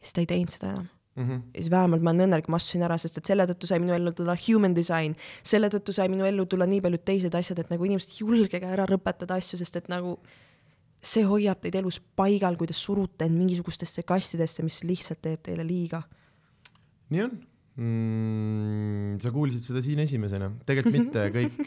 siis 0.00 0.12
ta 0.12 0.20
ei 0.20 0.26
teinud 0.26 0.50
seda 0.50 0.70
enam 0.70 0.88
Mm 1.18 1.24
-hmm. 1.24 1.42
ja 1.54 1.60
siis 1.60 1.70
vähemalt 1.70 2.02
ma 2.02 2.10
olen 2.10 2.28
õnnelik, 2.28 2.48
ma 2.48 2.56
astusin 2.56 2.82
ära, 2.86 2.98
sest 2.98 3.18
et 3.18 3.26
selle 3.26 3.44
tõttu 3.50 3.66
sai 3.66 3.80
minu 3.82 3.92
ellu 3.92 4.12
tulla 4.12 4.36
human 4.38 4.74
design, 4.74 5.16
selle 5.42 5.68
tõttu 5.68 5.92
sai 5.92 6.08
minu 6.08 6.24
ellu 6.24 6.46
tulla 6.46 6.66
nii 6.66 6.80
paljud 6.80 7.02
teised 7.04 7.34
asjad, 7.34 7.58
et 7.58 7.70
nagu 7.70 7.84
inimesed, 7.84 8.12
julgege 8.20 8.66
ära 8.66 8.86
lõpetada 8.86 9.34
asju, 9.34 9.58
sest 9.58 9.76
et 9.76 9.88
nagu 9.88 10.18
see 11.02 11.24
hoiab 11.26 11.58
teid 11.60 11.74
elus 11.74 11.98
paigal, 12.16 12.56
kui 12.56 12.66
te 12.66 12.72
surute 12.72 13.24
end 13.24 13.34
mingisugustesse 13.38 14.02
kastidesse, 14.02 14.62
mis 14.62 14.84
lihtsalt 14.84 15.20
teeb 15.22 15.42
teile 15.42 15.66
liiga. 15.66 16.02
nii 17.10 17.22
on 17.22 17.34
mm,. 17.76 19.18
sa 19.22 19.30
kuulsid 19.34 19.60
seda 19.60 19.82
siin 19.82 19.98
esimesena, 19.98 20.52
tegelikult 20.66 20.94
mitte 20.94 21.26
kõik, 21.38 21.60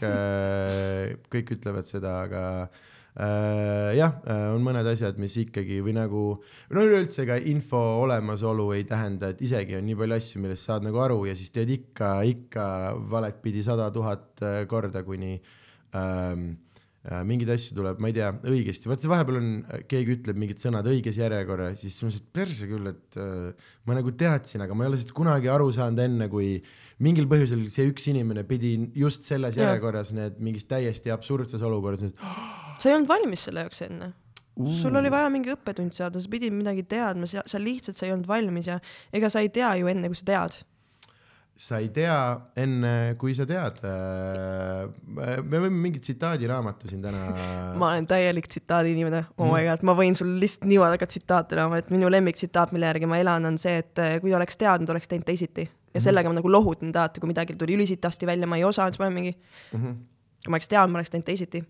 kõik 1.35 1.53
ütlevad 1.57 1.91
seda, 1.91 2.21
aga 2.23 2.47
äh, 2.61 2.69
jah, 3.11 4.13
on 4.53 4.63
mõned 4.63 4.87
asjad, 4.87 5.17
mis 5.19 5.35
ikkagi 5.41 5.81
või 5.83 5.95
nagu 5.97 6.23
no 6.71 6.83
üleüldse 6.87 7.25
ka 7.27 7.35
info 7.43 7.79
olemasolu 8.05 8.69
ei 8.77 8.85
tähenda, 8.87 9.33
et 9.33 9.41
isegi 9.43 9.75
on 9.75 9.85
nii 9.87 9.97
palju 9.99 10.17
asju, 10.17 10.43
millest 10.43 10.69
saad 10.69 10.87
nagu 10.87 11.01
aru 11.03 11.25
ja 11.27 11.35
siis 11.35 11.51
teed 11.51 11.73
ikka, 11.75 12.13
ikka 12.29 12.65
valet 13.11 13.41
pidi 13.43 13.63
sada 13.67 13.89
tuhat 13.91 14.43
äh, 14.45 14.61
korda, 14.71 15.03
kuni 15.03 15.33
ähm, 15.97 16.45
äh, 17.03 17.19
mingeid 17.27 17.51
asju 17.57 17.75
tuleb, 17.81 17.99
ma 17.99 18.13
ei 18.13 18.15
tea, 18.15 18.31
õigesti, 18.47 18.87
vaat 18.87 19.03
see 19.03 19.11
vahepeal 19.11 19.41
on, 19.41 19.51
keegi 19.91 20.15
ütleb 20.15 20.39
mingid 20.39 20.63
sõnad 20.63 20.87
õiges 20.87 21.19
järjekorras, 21.19 21.81
siis 21.83 21.99
ma 21.99 22.07
mõtlesin, 22.07 22.23
et 22.23 22.39
perse 22.39 22.71
küll, 22.71 22.93
et 22.95 23.19
äh, 23.19 23.69
ma 23.89 23.99
nagu 23.99 24.15
teadsin, 24.23 24.63
aga 24.63 24.77
ma 24.77 24.87
ei 24.87 24.93
ole 24.93 25.01
sellest 25.01 25.15
kunagi 25.19 25.51
aru 25.51 25.67
saanud 25.75 26.05
enne, 26.07 26.31
kui 26.31 26.55
mingil 27.03 27.27
põhjusel 27.27 27.67
see 27.73 27.91
üks 27.91 28.07
inimene 28.07 28.47
pidi 28.47 28.77
just 28.95 29.27
selles 29.27 29.59
järjekorras 29.59 30.15
need 30.15 30.39
mingis 30.39 30.67
täiesti 30.69 31.11
absurdses 31.11 31.63
olukorras, 31.65 32.07
et 32.07 32.69
sa 32.81 32.89
ei 32.89 32.95
olnud 32.97 33.09
valmis 33.11 33.45
selle 33.47 33.63
jaoks 33.67 33.83
enne. 33.87 34.11
sul 34.81 34.95
oli 34.99 35.09
vaja 35.13 35.29
mingi 35.31 35.53
õppetund 35.53 35.93
saada, 35.95 36.19
sa 36.19 36.29
pidid 36.29 36.53
midagi 36.53 36.83
teadma, 36.89 37.29
sa 37.29 37.41
sa 37.47 37.61
lihtsalt, 37.61 37.97
sa 37.97 38.05
ei 38.07 38.11
olnud 38.15 38.27
valmis 38.29 38.67
ja 38.67 38.79
ega 39.13 39.29
sa 39.31 39.39
ei 39.41 39.49
tea 39.53 39.71
ju 39.79 39.87
enne, 39.87 40.09
kui 40.11 40.19
sa 40.19 40.25
tead. 40.27 40.57
sa 41.61 41.77
ei 41.77 41.89
tea 41.93 42.17
enne, 42.57 42.91
kui 43.21 43.33
sa 43.37 43.45
tead. 43.45 43.79
me 45.13 45.59
võime 45.61 45.77
mingi 45.77 45.99
tsitaadiraamatu 46.03 46.89
siin 46.89 47.01
täna. 47.03 47.23
ma 47.79 47.91
olen 47.93 48.07
täielik 48.09 48.47
tsitaadi 48.51 48.93
inimene, 48.95 49.23
oh 49.37 49.51
my 49.53 49.63
god, 49.67 49.83
ma 49.87 49.95
võin 49.97 50.17
sul 50.17 50.31
lihtsalt 50.41 50.65
niimoodi 50.69 50.97
hakata 50.97 51.13
tsitaate 51.15 51.59
looma, 51.59 51.81
et 51.81 51.91
minu 51.93 52.09
lemmiktsitaat, 52.11 52.73
mille 52.75 52.89
järgi 52.91 53.09
ma 53.09 53.19
elan, 53.21 53.45
on 53.51 53.59
see, 53.61 53.77
et 53.83 54.01
eh, 54.03 54.15
kui 54.23 54.33
oleks 54.37 54.57
teadnud, 54.61 54.89
oleks 54.93 55.11
teinud 55.11 55.27
teisiti. 55.27 55.67
ja 55.93 55.99
sellega 56.01 56.29
ma 56.31 56.37
nagu 56.39 56.51
lohutan 56.51 56.91
alati, 56.95 57.19
kui 57.19 57.27
midagi 57.31 57.55
tuli 57.59 57.75
ülisitasti 57.75 58.25
välja, 58.29 58.47
ma 58.47 58.57
ei 58.57 58.63
osanud, 58.67 58.95
siis 58.95 58.99
ma 59.01 59.09
olen 59.09 59.17
mingi, 59.19 59.35
Mhm. 59.73 59.95
kui 60.45 60.51
ma 60.51 60.57
oleks 60.59 60.67
teadnud, 60.71 60.91
ma 60.95 61.01
oleks 61.01 61.11
teinud 61.13 61.25
teisiti. 61.27 61.63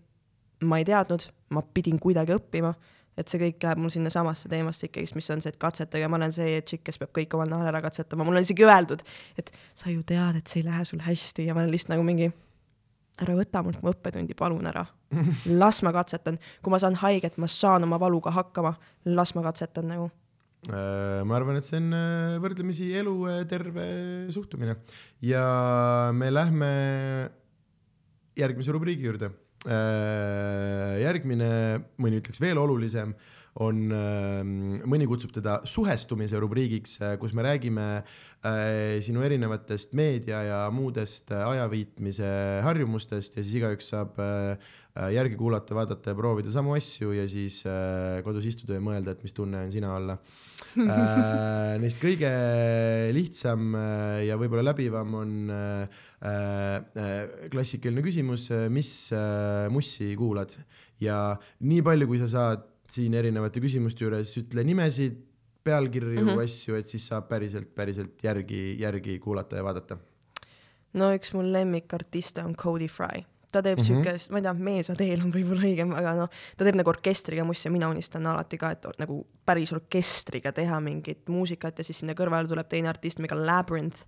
Ma 0.68 0.80
ei 0.80 0.86
teadnud, 0.88 1.26
ma 1.54 1.62
pidin 1.74 1.98
kuidagi 2.02 2.34
õppima, 2.36 2.72
et 3.18 3.28
see 3.28 3.40
kõik 3.42 3.64
läheb 3.66 3.80
mul 3.82 3.92
sinnasamasse 3.92 4.48
teemasse 4.48 4.88
ikkagist, 4.88 5.16
mis 5.18 5.28
on 5.34 5.42
see, 5.44 5.52
et 5.52 5.60
katsetage, 5.60 6.08
ma 6.08 6.18
olen 6.20 6.32
see 6.32 6.60
tšikk, 6.64 6.86
kes 6.88 7.00
peab 7.02 7.12
kõik 7.18 7.36
omal 7.36 7.50
nahal 7.50 7.68
ära 7.72 7.82
katsetama, 7.84 8.24
mul 8.24 8.40
on 8.40 8.46
isegi 8.46 8.64
öeldud, 8.64 9.04
et 9.40 9.52
sa 9.76 9.92
ju 9.92 10.00
tead, 10.06 10.38
et 10.40 10.48
see 10.48 10.62
ei 10.62 10.68
lähe 10.70 10.86
sul 10.88 11.02
hästi 11.04 11.46
ja 11.48 11.56
ma 11.56 11.64
olen 11.64 11.74
lihtsalt 11.74 11.94
nagu 11.94 12.06
mingi 12.08 12.30
ära 13.20 13.36
võta 13.36 13.62
mult 13.64 13.82
mu 13.82 13.92
õppetundi, 13.92 14.36
palun 14.38 14.66
ära. 14.70 14.86
las 15.60 15.82
ma 15.84 15.92
katsetan, 15.92 16.38
kui 16.64 16.72
ma 16.72 16.80
saan 16.80 16.96
haiget, 17.02 17.36
ma 17.36 17.48
saan 17.50 17.84
oma 17.84 18.00
valuga 18.00 18.32
hakkama, 18.32 18.72
las 19.12 19.34
ma 19.36 19.44
katsetan 19.44 19.90
nagu. 19.92 20.08
Äh, 20.70 21.20
ma 21.26 21.36
arvan, 21.36 21.58
et 21.58 21.66
see 21.66 21.80
on 21.82 21.90
äh, 21.98 22.38
võrdlemisi 22.40 22.92
eluterve 22.94 23.86
suhtumine 24.30 24.76
ja 25.26 25.42
me 26.14 26.30
lähme 26.30 26.68
järgmise 28.38 28.72
rubriigi 28.74 29.08
juurde. 29.08 29.32
järgmine, 29.66 31.50
mõni 32.02 32.18
ütleks 32.22 32.40
veel 32.42 32.58
olulisem, 32.58 33.14
on, 33.60 33.80
mõni 34.88 35.06
kutsub 35.10 35.32
teda 35.34 35.58
suhestumise 35.68 36.38
rubriigiks, 36.40 36.94
kus 37.20 37.34
me 37.36 37.44
räägime 37.44 37.86
äh, 38.00 39.00
sinu 39.04 39.24
erinevatest 39.26 39.92
meedia 39.98 40.42
ja 40.46 40.60
muudest 40.72 41.32
äh, 41.34 41.44
ajaviitmise 41.50 42.30
harjumustest 42.64 43.36
ja 43.36 43.44
siis 43.44 43.58
igaüks 43.60 43.92
saab 43.92 44.16
äh, 44.22 44.70
järgi 45.12 45.38
kuulata, 45.40 45.76
vaadata 45.76 46.12
ja 46.12 46.18
proovida 46.18 46.52
samu 46.52 46.74
asju 46.76 47.14
ja 47.16 47.26
siis 47.30 47.62
äh, 47.68 48.20
kodus 48.24 48.48
istuda 48.48 48.76
ja 48.76 48.84
mõelda, 48.84 49.14
et 49.14 49.22
mis 49.24 49.36
tunne 49.36 49.64
on 49.66 49.72
sina 49.72 49.94
olla 49.96 50.16
äh,. 50.82 51.76
Neist 51.82 52.00
kõige 52.00 52.32
lihtsam 53.16 53.72
äh, 53.76 54.18
ja 54.28 54.36
võib-olla 54.40 54.70
läbivam 54.70 55.16
on 55.20 55.32
äh, 55.52 56.02
äh, 56.24 57.48
klassikaline 57.52 58.04
küsimus, 58.04 58.50
mis 58.72 58.92
äh, 59.16 59.68
mussi 59.72 60.12
kuulad 60.18 60.54
ja 61.02 61.32
nii 61.64 61.82
palju, 61.84 62.10
kui 62.10 62.20
sa 62.22 62.30
saad 62.30 62.68
siin 62.92 63.14
erinevate 63.16 63.62
küsimuste 63.62 64.04
juures, 64.04 64.36
ütle 64.40 64.64
nimesid, 64.66 65.18
pealkirju 65.64 66.20
mm, 66.20 66.28
-hmm. 66.28 66.44
asju, 66.44 66.78
et 66.78 66.88
siis 66.90 67.06
saab 67.06 67.28
päriselt, 67.30 67.74
päriselt 67.74 68.24
järgi, 68.24 68.62
järgi 68.80 69.18
kuulata 69.22 69.56
ja 69.56 69.64
vaadata. 69.64 69.98
no 70.92 71.12
üks 71.16 71.32
mu 71.34 71.44
lemmikartiste 71.52 72.42
on 72.44 72.56
Cody 72.56 72.88
Fry. 72.88 73.24
ta 73.52 73.62
teeb 73.62 73.78
mm 73.78 73.82
-hmm. 73.82 73.86
siukest, 73.86 74.30
ma 74.30 74.38
ei 74.38 74.42
tea, 74.42 74.52
meesateel 74.54 75.20
on 75.20 75.32
võib-olla 75.32 75.62
õigem, 75.68 75.94
aga 75.94 76.14
noh, 76.14 76.28
ta 76.56 76.64
teeb 76.64 76.76
nagu 76.76 76.90
orkestriga 76.90 77.44
mussi 77.44 77.68
ja 77.68 77.72
mina 77.72 77.88
unistan 77.88 78.26
alati 78.26 78.58
ka, 78.58 78.70
et 78.70 78.86
nagu 78.98 79.26
päris 79.44 79.72
orkestriga 79.72 80.52
teha 80.52 80.80
mingit 80.80 81.28
muusikat 81.28 81.78
ja 81.78 81.84
siis 81.84 81.98
sinna 82.00 82.14
kõrvale 82.14 82.48
tuleb 82.48 82.68
teine 82.68 82.88
artist 82.88 83.18
nimega 83.18 83.36
Labyrinth, 83.46 84.06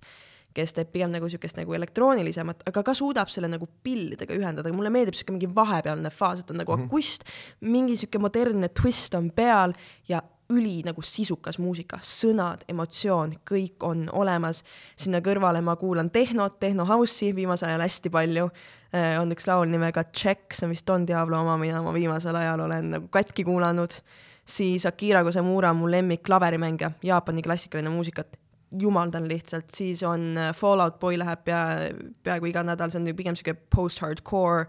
kes 0.55 0.75
teeb 0.77 0.93
pigem 0.95 1.11
nagu 1.15 1.29
siukest 1.31 1.59
nagu 1.59 1.75
elektroonilisemat, 1.75 2.63
aga 2.71 2.83
ka 2.87 2.95
suudab 2.95 3.33
selle 3.33 3.51
nagu 3.51 3.67
pillidega 3.83 4.37
ühendada, 4.37 4.73
mulle 4.75 4.93
meeldib 4.95 5.17
siuke 5.19 5.35
mingi 5.35 5.51
vahepealne 5.55 6.13
faas, 6.15 6.45
et 6.45 6.51
on 6.51 6.63
nagu 6.63 6.77
mm 6.77 6.83
-hmm. 6.83 6.87
akust, 6.87 7.25
mingi 7.61 7.97
siuke 7.97 8.19
modernne 8.23 8.69
twist 8.69 9.15
on 9.15 9.31
peal 9.35 9.75
ja 10.09 10.23
üli 10.53 10.83
nagu 10.85 11.03
sisukas 11.03 11.59
muusika, 11.59 11.99
sõnad, 12.05 12.65
emotsioon, 12.69 13.33
kõik 13.51 13.85
on 13.87 14.09
olemas. 14.13 14.63
sinna 14.97 15.21
kõrvale 15.21 15.63
ma 15.63 15.77
kuulan 15.77 16.11
tehnot, 16.11 16.61
tehno 16.61 16.85
house'i 16.85 17.35
viimasel 17.35 17.69
ajal 17.69 17.81
hästi 17.81 18.11
palju 18.11 18.51
äh,. 18.95 19.21
on 19.21 19.33
üks 19.33 19.49
laul 19.49 19.67
nimega 19.67 20.05
Check, 20.05 20.53
see 20.53 20.67
on 20.67 20.71
vist 20.71 20.87
Don 20.87 21.07
Diablo 21.07 21.41
oma, 21.41 21.57
mida 21.57 21.83
ma 21.83 21.93
viimasel 21.93 22.37
ajal 22.37 22.61
olen 22.61 22.91
nagu 22.91 23.09
katki 23.09 23.45
kuulanud. 23.45 23.91
siis 24.47 24.87
Akira 24.87 25.25
Kusemura 25.25 25.71
on 25.71 25.77
mu 25.77 25.91
lemmik 25.91 26.23
klaverimängija, 26.23 26.91
Jaapani 27.03 27.43
klassikaline 27.43 27.89
muusikat 27.89 28.44
jumaldan 28.81 29.29
lihtsalt, 29.29 29.71
siis 29.71 30.03
on 30.03 30.35
äh, 30.39 30.55
Fallout 30.57 30.99
Boy 30.99 31.19
läheb 31.19 31.45
pea, 31.45 31.63
peaaegu 32.23 32.51
iga 32.51 32.63
nädal, 32.67 32.91
see 32.91 33.01
on 33.03 33.17
pigem 33.17 33.39
siuke 33.39 33.55
post-hardcore 33.75 34.67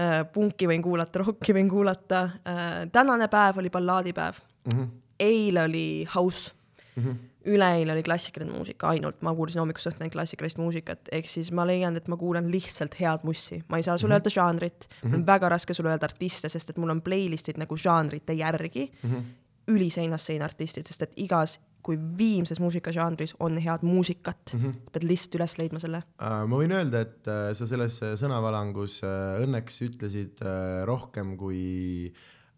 äh,, 0.00 0.24
punki 0.32 0.68
võin 0.70 0.82
kuulata, 0.82 1.22
rocki 1.24 1.56
võin 1.56 1.70
kuulata 1.70 2.24
äh,. 2.46 2.72
tänane 2.92 3.28
päev 3.28 3.62
oli 3.62 3.70
ballaadipäev 3.70 4.40
mm. 4.64 4.72
-hmm. 4.72 4.90
eile 5.18 5.62
oli 5.68 5.86
house 6.14 6.52
mm. 6.96 7.04
-hmm 7.04 7.22
üleeile 7.44 7.92
oli 7.92 8.02
klassikaline 8.02 8.52
muusika 8.52 8.88
ainult, 8.88 9.20
ma 9.22 9.34
kuulasin 9.36 9.60
hommikust 9.60 9.90
õhtuni 9.90 10.10
klassikalist 10.12 10.58
muusikat, 10.60 11.10
ehk 11.12 11.28
siis 11.28 11.50
ma 11.52 11.66
leian, 11.68 11.96
et 11.98 12.08
ma 12.08 12.16
kuulan 12.20 12.48
lihtsalt 12.52 12.96
head 13.00 13.26
mussi, 13.28 13.60
ma 13.68 13.80
ei 13.80 13.86
saa 13.86 13.98
sulle 13.98 14.14
mm 14.14 14.18
-hmm. 14.18 14.22
öelda 14.22 14.30
žanrit 14.30 14.88
mm, 14.88 14.96
-hmm. 14.96 15.10
mul 15.10 15.18
on 15.18 15.26
väga 15.26 15.48
raske 15.48 15.74
sulle 15.74 15.90
öelda 15.90 16.04
artiste, 16.04 16.48
sest 16.48 16.70
et 16.70 16.76
mul 16.76 16.90
on 16.90 17.02
playlist'id 17.02 17.58
nagu 17.58 17.76
žanrite 17.76 18.32
järgi 18.32 18.92
mm, 19.02 19.10
-hmm. 19.10 19.22
üliseinast 19.68 20.26
seina 20.26 20.44
artistid, 20.44 20.86
sest 20.86 21.02
et 21.02 21.12
igas 21.16 21.60
kui 21.84 21.98
viimses 22.18 22.60
muusikažanris 22.62 23.34
on 23.44 23.58
head 23.60 23.84
muusikat 23.86 24.54
mm, 24.54 24.60
-hmm. 24.60 24.92
pead 24.92 25.08
lihtsalt 25.08 25.40
üles 25.40 25.56
leidma 25.60 25.82
selle 25.82 26.02
uh,. 26.04 26.44
ma 26.48 26.60
võin 26.60 26.76
öelda, 26.76 27.04
et 27.04 27.28
uh, 27.30 27.50
sa 27.56 27.68
selles 27.70 28.00
sõnavalangus 28.20 29.00
uh, 29.04 29.42
õnneks 29.44 29.82
ütlesid 29.88 30.40
rohkem 30.88 31.36
kui 31.40 32.12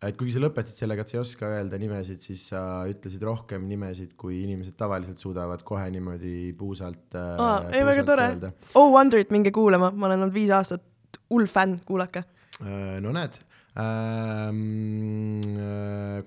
et 0.06 0.16
kuigi 0.18 0.34
sa 0.36 0.42
lõpetasid 0.42 0.84
sellega, 0.84 1.02
et 1.02 1.10
sa 1.10 1.16
ei 1.16 1.22
oska 1.22 1.48
öelda 1.56 1.78
nimesid, 1.80 2.20
siis 2.22 2.42
sa 2.52 2.60
ütlesid 2.86 3.22
rohkem 3.24 3.64
nimesid, 3.66 4.12
kui 4.20 4.42
inimesed 4.44 4.76
tavaliselt 4.78 5.18
suudavad 5.18 5.64
kohe 5.66 5.88
niimoodi 5.90 6.52
puusalt 6.58 7.16
ei 7.16 7.84
väga 7.88 8.04
tore. 8.06 8.28
Oh 8.76 8.92
Wonderit 8.92 9.32
minge 9.34 9.50
kuulama, 9.56 9.90
ma 9.90 10.10
olen 10.10 10.26
olnud 10.26 10.36
viis 10.36 10.52
aastat 10.52 10.84
hull 11.32 11.48
fänn, 11.50 11.80
kuulake 11.88 12.22
no 13.02 13.12
näed 13.12 13.34
äh, 13.36 13.45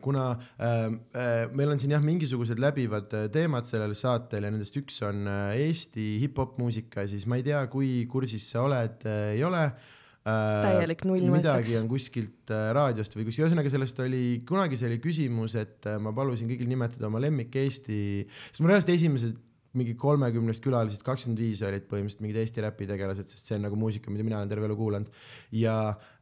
kuna 0.02 0.26
ähm, 0.62 1.00
äh, 1.18 1.50
meil 1.58 1.72
on 1.74 1.80
siin 1.82 1.96
jah, 1.96 2.04
mingisugused 2.06 2.60
läbivad 2.62 3.14
äh, 3.18 3.30
teemad 3.34 3.66
sellel 3.66 3.96
saatel 3.98 4.46
ja 4.46 4.52
nendest 4.54 4.78
üks 4.78 5.00
on 5.08 5.26
Eesti 5.58 6.20
hip-hop 6.22 6.60
muusika, 6.62 7.08
siis 7.10 7.26
ma 7.26 7.40
ei 7.40 7.48
tea, 7.48 7.64
kui 7.72 8.06
kursis 8.12 8.46
sa 8.54 8.68
oled, 8.68 9.02
ei 9.34 9.42
ole. 9.48 9.64
Täielik 10.30 11.02
null 11.10 11.26
midagi 11.32 11.74
on 11.80 11.88
kuskilt 11.90 12.52
raadiost 12.76 13.16
või 13.18 13.26
kuskil, 13.26 13.48
ühesõnaga 13.48 13.72
sellest 13.74 13.98
oli, 14.04 14.24
kunagi 14.46 14.78
see 14.78 14.90
oli 14.92 15.00
küsimus, 15.02 15.56
et 15.58 15.88
ma 16.04 16.14
palusin 16.14 16.50
kõigil 16.52 16.70
nimetada 16.70 17.08
oma 17.10 17.22
lemmik 17.24 17.56
Eesti, 17.58 18.28
sest 18.52 18.62
mul 18.62 18.76
reaalselt 18.76 18.94
esimesed 18.94 19.40
mingi 19.78 19.94
kolmekümnest 20.00 20.64
külalisest 20.64 21.04
kakskümmend 21.06 21.42
viis 21.44 21.60
olid 21.66 21.84
põhimõtteliselt 21.90 22.24
mingid 22.24 22.40
Eesti 22.42 22.64
räpi 22.66 22.88
tegelased, 22.90 23.30
sest 23.30 23.50
see 23.50 23.58
on 23.60 23.68
nagu 23.68 23.78
muusika, 23.78 24.10
mida 24.10 24.26
mina 24.26 24.40
olen 24.40 24.50
terve 24.50 24.66
elu 24.66 24.78
kuulanud. 24.80 25.12
ja 25.54 25.76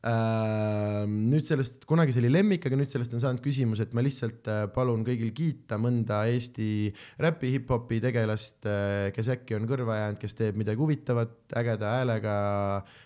äh, 0.03 1.05
nüüd 1.07 1.47
sellest, 1.47 1.85
kunagi 1.87 2.11
see 2.11 2.25
oli 2.25 2.31
lemmik, 2.33 2.65
aga 2.67 2.79
nüüd 2.79 2.91
sellest 2.91 3.13
on 3.15 3.23
saanud 3.23 3.43
küsimus, 3.43 3.79
et 3.83 3.93
ma 3.95 4.03
lihtsalt 4.03 4.49
äh, 4.51 4.65
palun 4.75 5.05
kõigil 5.07 5.31
kiita 5.37 5.79
mõnda 5.79 6.25
Eesti 6.27 6.91
räpi, 7.23 7.53
hip-hopi 7.55 8.01
tegelast 8.03 8.67
äh,, 8.67 9.13
kes 9.15 9.31
äkki 9.37 9.55
on 9.55 9.67
kõrva 9.69 10.01
jäänud, 10.01 10.19
kes 10.19 10.35
teeb 10.35 10.59
midagi 10.59 10.83
huvitavat, 10.83 11.37
ägeda 11.55 11.93
häälega 11.95 12.33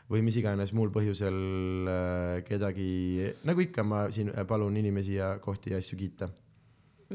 või 0.09 0.23
mis 0.25 0.39
iganes 0.41 0.73
muul 0.73 0.89
põhjusel 0.95 1.37
äh, 1.85 2.39
kedagi, 2.47 3.29
nagu 3.45 3.61
ikka, 3.67 3.85
ma 3.85 4.07
siin 4.09 4.33
palun 4.49 4.81
inimesi 4.81 5.19
ja 5.19 5.35
kohti 5.43 5.75
ja 5.75 5.83
asju 5.83 6.01
kiita. 6.01 6.31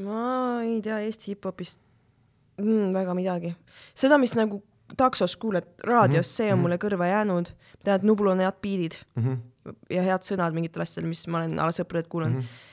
ma 0.05 0.63
ei 0.63 0.79
tea 0.85 1.01
Eesti 1.03 1.33
hip-hopist 1.33 1.86
mm,? 2.57 2.93
väga 2.93 3.13
midagi. 3.17 3.55
seda, 3.95 4.17
mis 4.17 4.35
nagu 4.35 4.61
taksos 4.97 5.35
kuuled 5.37 5.65
raadios 5.83 6.13
mm, 6.13 6.19
-hmm. 6.19 6.37
see 6.37 6.51
on 6.51 6.57
mhm. 6.59 6.61
mulle 6.61 6.77
kõrva 6.77 7.09
jäänud. 7.09 7.51
et 7.85 8.03
Nublul 8.03 8.31
on 8.31 8.39
head 8.39 8.61
beat'id 8.61 8.95
mm 9.15 9.23
-hmm. 9.23 9.73
ja 9.89 10.01
head 10.01 10.23
sõnad 10.23 10.53
mingitel 10.53 10.81
asjadel, 10.81 11.09
mis 11.09 11.27
ma 11.27 11.37
olen 11.37 11.59
ala 11.59 11.71
sõpradelt 11.71 12.07
kuulanud 12.07 12.35
mm. 12.35 12.41
-hmm 12.41 12.65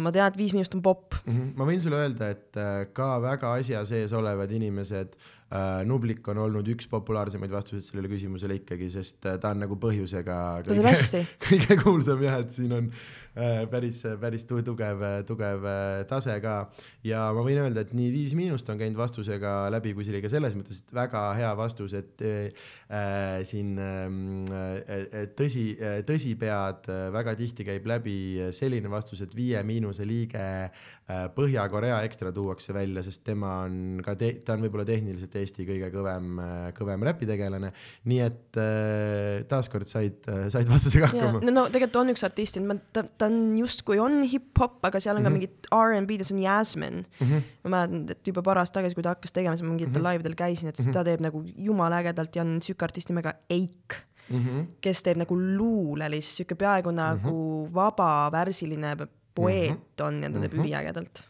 ma 0.00 0.08
tean, 0.12 0.30
et 0.30 0.36
Viis 0.36 0.52
Miinust 0.56 0.74
on 0.74 0.82
popp 0.82 1.14
mm. 1.26 1.32
-hmm. 1.32 1.56
ma 1.56 1.64
võin 1.68 1.80
sulle 1.80 1.96
öelda, 1.96 2.30
et 2.30 2.56
äh, 2.56 2.86
ka 2.92 3.20
väga 3.20 3.52
asja 3.52 3.84
sees 3.84 4.12
olevad 4.12 4.50
inimesed 4.50 5.08
äh,, 5.12 5.43
Nublik 5.86 6.26
on 6.32 6.40
olnud 6.44 6.68
üks 6.72 6.88
populaarsemaid 6.90 7.52
vastuseid 7.52 7.86
sellele 7.86 8.10
küsimusele 8.10 8.58
ikkagi, 8.60 8.88
sest 8.90 9.28
äh, 9.28 9.38
ta 9.42 9.52
on 9.54 9.62
nagu 9.64 9.78
põhjusega 9.80 10.38
kõige, 10.66 11.22
kõige 11.48 11.78
kuulsam 11.82 12.24
jah, 12.24 12.40
et 12.42 12.54
siin 12.54 12.74
on 12.74 12.88
äh, 12.90 13.24
Äh, 13.34 13.64
päris, 13.66 13.98
päris 14.20 14.44
tugev, 14.46 15.00
tugev 15.26 15.64
äh, 15.66 16.04
tase 16.06 16.36
ka. 16.38 16.68
ja 17.02 17.24
ma 17.34 17.42
võin 17.42 17.58
öelda, 17.64 17.82
et 17.82 17.90
nii 17.90 18.12
Viis 18.14 18.34
Miinust 18.38 18.68
on 18.70 18.78
käinud 18.78 18.94
vastusega 18.94 19.72
läbi, 19.74 19.90
kui 19.90 20.06
see 20.06 20.14
oli 20.14 20.20
ka 20.22 20.30
selles 20.30 20.54
mõttes 20.54 20.84
väga 20.94 21.22
hea 21.34 21.48
vastus, 21.58 21.96
et 21.98 22.22
äh, 22.22 23.42
siin 23.42 23.74
äh, 23.82 25.26
tõsi, 25.34 25.64
tõsipead 26.06 26.86
väga 27.16 27.34
tihti 27.40 27.66
käib 27.66 27.90
läbi 27.90 28.18
selline 28.54 28.92
vastus, 28.92 29.24
et 29.26 29.34
Viie 29.34 29.66
Miinuse 29.66 30.06
liige 30.06 30.38
äh, 30.38 30.70
Põhja-Korea 31.04 31.98
ekstra 32.06 32.30
tuuakse 32.32 32.72
välja, 32.72 33.02
sest 33.04 33.24
tema 33.24 33.58
on 33.66 34.00
ka, 34.04 34.14
ta 34.16 34.54
on 34.54 34.62
võib-olla 34.64 34.86
tehniliselt 34.88 35.34
Eesti 35.36 35.66
kõige 35.68 35.90
kõvem, 35.92 36.38
kõvem 36.78 37.04
räpitegelane. 37.04 37.72
nii 38.08 38.20
et 38.24 38.58
äh, 38.60 39.42
taaskord 39.48 39.88
said, 39.90 40.24
said 40.48 40.70
vastusega 40.70 41.10
hakkama. 41.12 41.42
no, 41.44 41.52
no 41.52 41.66
tegelikult 41.68 42.00
on 42.00 42.14
üks 42.14 42.24
artist, 42.24 42.56
ta, 42.56 43.02
ta 43.02 43.24
ta 43.24 43.28
on 43.28 43.56
justkui 43.58 44.00
on 44.02 44.22
hip-hop, 44.28 44.78
aga 44.88 45.00
seal 45.00 45.18
on 45.18 45.22
mm 45.22 45.34
-hmm. 45.34 45.50
ka 45.70 45.76
mhm. 45.76 45.98
mingid 45.98 46.04
R&B-d 46.04 46.18
ja 46.20 46.28
see 46.28 46.36
on 46.36 46.42
Jasmine 46.42 47.04
mm. 47.04 47.26
-hmm. 47.26 47.42
ma 47.64 47.68
mäletan, 47.76 48.10
et 48.10 48.26
juba 48.26 48.42
paar 48.42 48.58
aastat 48.58 48.80
tagasi, 48.80 48.94
kui 48.94 49.02
ta 49.02 49.14
hakkas 49.14 49.32
tegema, 49.32 49.56
siis 49.56 49.66
ma 49.66 49.74
mingitel 49.74 50.00
mm 50.00 50.06
-hmm. 50.06 50.12
live 50.12 50.24
del 50.24 50.34
käisin, 50.34 50.68
et 50.68 50.78
mm 50.78 50.84
-hmm. 50.84 50.92
ta 50.92 51.04
teeb 51.04 51.20
nagu 51.20 51.44
jumala 51.56 52.00
ägedalt 52.00 52.36
ja 52.36 52.42
on 52.42 52.62
siuke 52.62 52.84
artist 52.84 53.08
nimega 53.08 53.34
Eik 53.50 53.94
mm, 54.28 54.40
-hmm. 54.40 54.66
kes 54.80 55.02
teeb 55.02 55.16
nagu 55.16 55.36
luulelist, 55.36 56.36
siuke 56.36 56.54
peaaegu 56.54 56.90
nagu 56.90 57.30
mm 57.30 57.66
-hmm. 57.66 57.74
vabavärsiline 57.74 58.96
poeet 59.34 60.00
on 60.00 60.22
ja 60.22 60.30
ta 60.30 60.40
teeb 60.40 60.52
mm 60.52 60.58
-hmm. 60.58 60.64
üliägedalt 60.64 61.24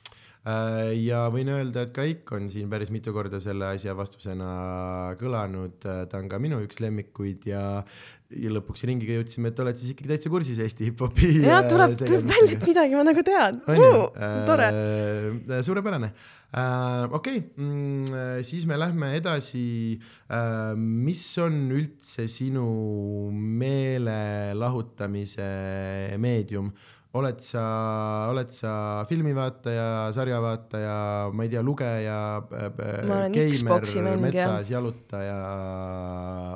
Äh, 0.45 0.91
ja 1.01 1.23
võin 1.33 1.49
öelda, 1.49 1.87
et 1.87 1.95
ka 1.97 2.03
Eik 2.05 2.29
on 2.37 2.51
siin 2.53 2.69
päris 2.69 2.91
mitu 2.93 3.15
korda 3.17 3.39
selle 3.41 3.65
asja 3.79 3.95
vastusena 3.97 5.17
kõlanud, 5.17 5.81
äh, 5.89 6.03
ta 6.11 6.19
on 6.21 6.29
ka 6.29 6.37
minu 6.43 6.59
üks 6.67 6.83
lemmikuid 6.85 7.47
ja, 7.49 7.81
ja 8.29 8.51
lõpuks 8.53 8.85
ringiga 8.85 9.17
jõudsime, 9.17 9.49
et 9.49 9.57
oled 9.65 9.73
siis 9.81 9.95
ikkagi 9.95 10.11
täitsa 10.13 10.29
kursis 10.35 10.61
Eesti 10.61 10.85
hip-hopi. 10.91 11.31
ja 11.49 11.63
äh, 11.63 11.69
tuleb, 11.71 11.97
tuleb 11.97 12.29
välja, 12.29 12.53
et 12.59 12.67
midagi 12.69 12.93
ma 12.93 13.05
nagu 13.09 13.25
tean. 13.25 13.57
tore 14.45 14.69
äh,. 14.69 15.65
suurepärane 15.65 16.13
äh,. 16.13 17.09
okei 17.09 17.41
okay. 17.41 17.57
mm,, 17.57 18.05
siis 18.45 18.69
me 18.69 18.77
lähme 18.77 19.17
edasi 19.17 19.97
äh,. 20.29 20.77
mis 20.77 21.25
on 21.41 21.73
üldse 21.73 22.29
sinu 22.29 22.69
meelelahutamise 23.33 25.49
meedium? 26.21 26.69
Oled 27.15 27.39
sa, 27.43 27.65
oled 28.33 28.51
sa 28.51 28.73
filmivaataja, 29.07 29.87
sarjavaataja, 30.17 30.97
ma 31.31 31.47
ei 31.47 31.53
tea, 31.53 31.63
lugeja, 31.63 32.17
geimer, 33.35 34.19
metsas 34.23 34.73
jalutaja, 34.73 35.37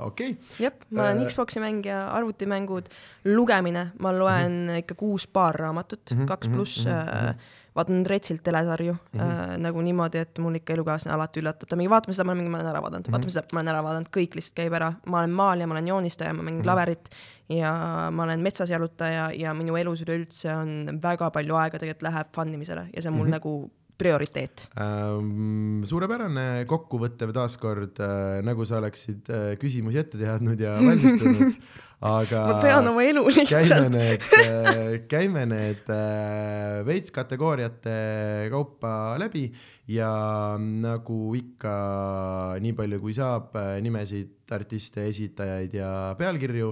okei 0.08 0.34
okay.? 0.34 0.64
jep, 0.64 0.82
ma 0.90 1.06
olen 1.06 1.22
äh, 1.22 1.30
Xbox'i 1.30 1.62
mängija, 1.62 2.00
arvutimängud, 2.16 2.90
lugemine, 3.30 3.92
ma 4.02 4.14
loen 4.16 4.50
mm 4.50 4.66
-hmm. 4.72 4.82
ikka 4.82 4.98
kuus 4.98 5.28
paar 5.30 5.54
raamatut 5.54 6.02
mm, 6.10 6.18
-hmm, 6.18 6.28
kaks 6.34 6.48
pluss 6.48 6.84
mm 6.84 6.90
-hmm 6.90 7.56
vaatan 7.78 8.04
Retsilt 8.06 8.42
telesarju 8.44 8.92
mm 8.92 9.20
-hmm. 9.20 9.24
äh, 9.24 9.56
nagu 9.64 9.82
niimoodi, 9.82 10.18
et 10.18 10.38
mul 10.38 10.60
ikka 10.60 10.76
elukaaslane 10.76 11.14
alati 11.14 11.40
üllatab, 11.42 11.68
ta 11.68 11.76
mingi 11.76 11.90
vaatame 11.90 12.14
seda, 12.14 12.28
ma 12.28 12.34
mingi, 12.34 12.50
ma 12.50 12.60
olen 12.60 12.70
ära 12.74 12.82
vaadanud 12.82 13.06
mm, 13.06 13.08
-hmm. 13.08 13.16
vaatame 13.16 13.36
seda, 13.36 13.46
ma 13.52 13.60
olen 13.60 13.74
ära 13.74 13.82
vaadanud, 13.88 14.12
kõik 14.18 14.38
lihtsalt 14.38 14.60
käib 14.60 14.78
ära, 14.80 14.92
ma 15.06 15.18
olen 15.22 15.34
maalija, 15.42 15.66
ma 15.66 15.78
olen 15.78 15.88
joonistaja, 15.88 16.34
ma 16.34 16.42
mängin 16.42 16.54
mm 16.54 16.60
-hmm. 16.60 16.64
klaverit 16.64 17.10
ja 17.48 17.72
ma 18.12 18.22
olen 18.22 18.40
metsas 18.40 18.70
jalutaja 18.70 19.30
ja 19.34 19.54
minu 19.54 19.76
elus 19.76 20.02
üleüldse 20.04 20.52
on 20.56 21.00
väga 21.02 21.30
palju 21.30 21.56
aega 21.56 21.78
tegelikult 21.78 22.02
läheb 22.10 22.32
fun 22.34 22.54
imisele 22.54 22.88
ja 22.94 23.02
see 23.02 23.10
on 23.10 23.16
mul 23.16 23.26
mm 23.26 23.32
-hmm. 23.32 23.40
nagu 23.40 23.70
prioriteet 23.98 24.68
ähm,. 24.80 25.82
suurepärane 25.84 26.64
kokkuvõttev 26.70 27.32
taaskord 27.34 27.98
äh,, 28.00 28.38
nagu 28.46 28.64
sa 28.64 28.78
oleksid 28.78 29.30
äh, 29.30 29.50
küsimusi 29.58 29.98
ette 29.98 30.20
teadnud 30.20 30.60
ja 30.60 30.76
valmistunud 30.86 31.56
aga 31.98 32.40
ma 32.46 32.58
tean 32.62 32.86
oma 32.86 33.02
elu 33.02 33.24
lihtsalt. 33.26 33.66
käime 33.66 33.88
need, 33.90 34.26
äh, 34.38 34.90
käime 35.10 35.42
need 35.50 35.88
äh, 35.90 36.84
veits 36.86 37.10
kategooriate 37.14 37.94
kaupa 38.52 39.16
läbi 39.18 39.48
ja 39.90 40.10
nagu 40.60 41.18
ikka, 41.34 41.72
nii 42.62 42.74
palju 42.78 43.00
kui 43.02 43.16
saab, 43.16 43.56
äh, 43.58 43.78
nimesid, 43.82 44.36
artiste, 44.54 45.08
esitajaid 45.10 45.74
ja 45.76 45.88
pealkirju. 46.16 46.70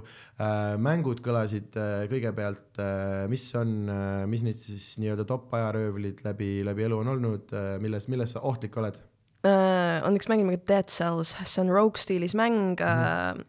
mängud 0.81 1.19
kõlasid 1.21 1.75
kõigepealt, 2.09 2.79
mis 3.29 3.45
on, 3.61 3.75
mis 4.31 4.47
neid 4.47 4.57
siis 4.57 4.95
nii-öelda 5.03 5.27
top 5.29 5.53
ajaröövlid 5.59 6.23
läbi, 6.25 6.63
läbi 6.65 6.87
elu 6.87 7.03
on 7.03 7.11
olnud, 7.13 7.53
milles, 7.83 8.09
milles 8.09 8.33
sa 8.33 8.41
ohtlik 8.49 8.79
oled? 8.81 8.97
on 9.45 10.17
üks 10.17 10.31
mäng 10.33 10.41
nimega 10.41 10.63
Dead 10.73 10.89
Cells, 10.89 11.35
see 11.45 11.61
on 11.67 11.75
Rogue 11.75 12.01
stiilis 12.01 12.33
mäng 12.39 12.81
mm. 12.81 13.05
-hmm 13.05 13.45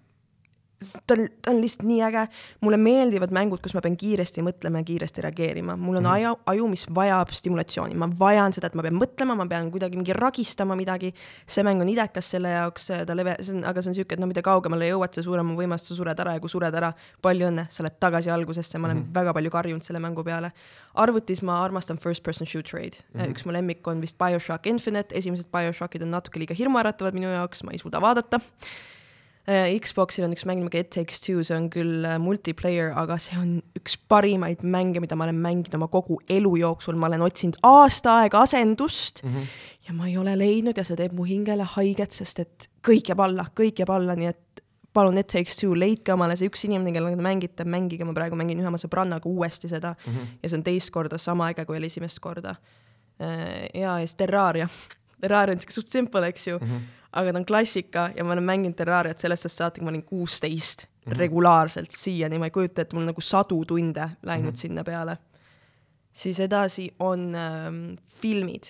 ta 1.08 1.14
on, 1.14 1.28
ta 1.42 1.52
on 1.52 1.62
lihtsalt 1.62 1.88
nii 1.88 2.02
äge, 2.06 2.24
mulle 2.62 2.78
meeldivad 2.78 3.32
mängud, 3.34 3.62
kus 3.64 3.74
ma 3.74 3.82
pean 3.82 3.96
kiiresti 3.98 4.44
mõtlema 4.46 4.82
ja 4.84 4.88
kiiresti 4.88 5.24
reageerima, 5.26 5.78
mul 5.78 5.98
on 5.98 6.06
mm 6.06 6.14
aju, 6.18 6.34
aju, 6.48 6.68
mis 6.72 6.86
vajab 6.96 7.34
stimulatsiooni, 7.36 7.98
ma 8.00 8.08
vajan 8.20 8.54
seda, 8.56 8.70
et 8.70 8.78
ma 8.78 8.86
pean 8.86 8.96
mõtlema, 8.96 9.36
ma 9.36 9.46
pean 9.50 9.68
kuidagi 9.74 10.00
mingi 10.00 10.16
ragistama 10.16 10.78
midagi. 10.80 11.14
see 11.48 11.64
mäng 11.66 11.82
on 11.82 11.90
idekas 11.90 12.30
selle 12.32 12.50
jaoks, 12.54 12.88
ta 13.08 13.16
leve-, 13.16 13.36
see 13.42 13.56
on, 13.56 13.64
aga 13.68 13.82
see 13.82 13.92
on 13.92 13.98
siuke, 13.98 14.16
et 14.16 14.22
no 14.22 14.30
mida 14.30 14.42
kaugemale 14.46 14.88
jõuad, 14.88 15.14
see 15.14 15.26
suurem 15.26 15.52
on 15.52 15.58
võimalus, 15.60 15.88
sa 15.90 15.98
sured 15.98 16.20
ära 16.20 16.38
ja 16.38 16.44
kui 16.44 16.50
sured 16.50 16.74
ära, 16.74 16.94
palju 17.22 17.50
õnne, 17.50 17.68
sa 17.74 17.84
oled 17.84 17.98
tagasi 18.00 18.32
algusesse, 18.34 18.78
ma 18.78 18.92
olen 18.92 19.02
mm 19.02 19.14
väga 19.18 19.32
palju 19.34 19.50
karjunud 19.50 19.86
selle 19.86 20.00
mängu 20.04 20.24
peale. 20.24 20.52
arvutis 20.94 21.42
ma 21.42 21.64
armastan 21.64 21.98
first 21.98 22.24
person 22.24 22.48
shootereid 22.48 22.98
mm, 22.98 23.22
-hmm. 23.22 23.32
üks 23.32 23.46
mu 23.46 23.52
lemmik 23.52 23.88
on 23.88 24.02
vist 24.02 24.18
BioShock 24.18 24.68
Infinite, 24.68 25.16
esimesed 25.16 25.46
BioShockid 25.52 26.02
on 26.04 26.12
natuke 26.12 26.40
liiga 26.40 26.54
hirmuäratavad 26.54 27.14
minu 27.14 27.32
jaoks, 27.32 27.64
ma 27.64 27.72
ei 27.72 27.78
suuda 27.78 28.02
vaadata. 28.02 28.38
Äh, 28.38 28.97
Xboxil 29.48 30.26
on 30.26 30.34
üks 30.36 30.44
mäng 30.44 30.60
nimega 30.60 30.82
It 30.82 30.90
Takes 30.92 31.22
Two, 31.24 31.40
see 31.48 31.56
on 31.56 31.70
küll 31.72 32.04
äh, 32.04 32.18
multiplayer, 32.20 32.90
aga 33.00 33.16
see 33.22 33.38
on 33.40 33.54
üks 33.80 33.96
parimaid 34.12 34.66
mänge, 34.68 35.00
mida 35.00 35.16
ma 35.16 35.24
olen 35.24 35.40
mänginud 35.40 35.78
oma 35.78 35.88
kogu 35.92 36.18
elu 36.28 36.52
jooksul, 36.60 36.98
ma 37.00 37.08
olen 37.08 37.24
otsinud 37.24 37.56
aasta 37.64 38.18
aega 38.24 38.42
asendust 38.44 39.24
mm 39.24 39.36
-hmm. 39.36 39.54
ja 39.88 39.96
ma 39.96 40.10
ei 40.10 40.18
ole 40.18 40.36
leidnud 40.40 40.78
ja 40.78 40.84
see 40.84 41.00
teeb 41.00 41.16
mu 41.16 41.24
hingele 41.24 41.64
haiget, 41.78 42.12
sest 42.12 42.44
et 42.44 42.68
kõik 42.84 43.08
jääb 43.14 43.24
alla, 43.24 43.48
kõik 43.56 43.80
jääb 43.80 43.94
alla, 43.96 44.16
nii 44.20 44.28
et 44.34 44.64
palun 44.94 45.18
It 45.18 45.32
Takes 45.32 45.62
Two, 45.62 45.80
leidke 45.80 46.14
omale 46.14 46.36
see 46.36 46.52
üks 46.52 46.66
inimene, 46.68 46.92
kellega 46.92 47.16
te 47.16 47.24
mängite, 47.24 47.64
mängige, 47.66 48.04
ma 48.04 48.14
praegu 48.14 48.36
mängin 48.36 48.60
ühe 48.60 48.68
oma 48.68 48.78
sõbrannaga 48.78 49.32
uuesti 49.32 49.70
seda 49.70 49.96
mm 49.96 50.14
-hmm. 50.14 50.38
ja 50.44 50.50
see 50.50 50.58
on 50.58 50.64
teist 50.64 50.92
korda 50.92 51.18
sama 51.18 51.50
äge, 51.50 51.66
kui 51.66 51.78
oli 51.78 51.86
esimest 51.86 52.20
korda. 52.20 52.56
Äh, 53.22 53.70
ja, 53.74 54.00
ja 54.00 54.08
siis 54.08 54.16
Terraria 54.16 54.68
Terraria 55.22 55.56
on 55.56 55.62
siuke 55.62 55.74
suht 55.74 55.90
simple, 55.94 56.28
eks 56.28 56.48
ju 56.48 56.58
mm, 56.60 56.68
-hmm. 56.68 56.82
Aga 57.18 57.34
ta 57.34 57.42
on 57.42 57.46
klassika 57.46 58.10
ja 58.16 58.24
ma 58.24 58.36
olen 58.36 58.46
mänginud 58.48 58.78
Terrariat 58.78 59.20
sellest 59.20 59.50
saati, 59.52 59.82
kui 59.82 59.88
ma 59.88 59.94
olin 59.94 60.04
kuusteist 60.06 60.86
mm 60.86 61.12
-hmm. 61.12 61.18
regulaarselt 61.18 61.92
siiani, 61.92 62.40
ma 62.40 62.46
ei 62.46 62.52
kujuta 62.52 62.82
ette, 62.82 62.96
mul 62.96 63.08
nagu 63.10 63.22
sadu 63.22 63.66
tunde 63.66 64.10
läinud 64.24 64.46
mm 64.46 64.52
-hmm. 64.52 64.62
sinna 64.62 64.84
peale. 64.84 65.18
siis 66.12 66.40
edasi 66.40 66.96
on 67.00 67.36
ähm, 67.36 67.94
filmid 68.22 68.64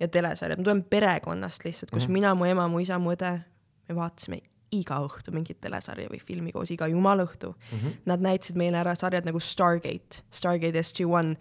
ja 0.00 0.08
telesarjad, 0.08 0.58
ma 0.58 0.64
tulen 0.64 0.84
perekonnast 0.84 1.64
lihtsalt, 1.64 1.90
kus 1.90 2.02
mm 2.02 2.08
-hmm. 2.08 2.12
mina, 2.12 2.34
mu 2.34 2.44
ema, 2.44 2.68
mu 2.68 2.78
isa, 2.78 2.98
mu 2.98 3.10
õde, 3.10 3.40
me 3.88 3.94
vaatasime 3.94 4.38
iga 4.70 5.00
õhtu 5.02 5.32
mingit 5.34 5.60
telesarja 5.60 6.08
või 6.08 6.20
filmi 6.22 6.52
koos, 6.52 6.70
iga 6.70 6.86
jumala 6.86 7.24
õhtu 7.24 7.54
mm. 7.54 7.78
-hmm. 7.78 7.96
Nad 8.06 8.20
näitasid 8.20 8.56
meile 8.56 8.78
ära 8.78 8.94
sarjad 8.94 9.24
nagu 9.24 9.40
Stargate, 9.40 10.22
Stargate 10.30 10.78
SG-1 10.78 11.36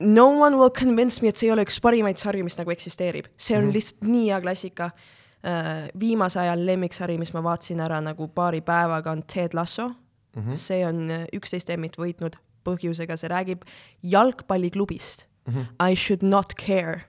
no 0.00 0.28
one 0.28 0.56
will 0.56 0.70
convince 0.70 1.22
me, 1.22 1.28
et 1.28 1.36
see 1.36 1.48
ei 1.48 1.52
ole 1.54 1.64
üks 1.66 1.80
parimaid 1.82 2.18
sarju, 2.20 2.44
mis 2.46 2.58
nagu 2.58 2.72
eksisteerib, 2.74 3.28
see 3.36 3.56
on 3.58 3.68
mm 3.68 3.76
lihtsalt 3.78 4.08
nii 4.08 4.30
hea 4.30 4.40
klassika 4.40 4.90
uh,. 4.90 5.88
viimase 6.00 6.40
ajal 6.40 6.66
lemmiksari, 6.66 7.18
mis 7.18 7.34
ma 7.34 7.42
vaatasin 7.44 7.80
ära 7.84 8.00
nagu 8.00 8.28
paari 8.28 8.60
päevaga, 8.60 9.12
on 9.12 9.22
Ted 9.22 9.54
Lasso 9.54 9.88
mm. 9.88 10.42
-hmm. 10.42 10.56
see 10.56 10.86
on 10.86 11.10
äh, 11.10 11.26
üksteist 11.32 11.70
Emmit 11.70 11.98
võitnud 11.98 12.38
põhjusega, 12.64 13.16
see 13.16 13.28
räägib 13.28 13.64
jalgpalliklubist 14.02 15.26
mm. 15.46 15.54
-hmm. 15.54 15.90
I 15.90 15.96
should 15.96 16.22
not 16.22 16.54
care, 16.54 17.00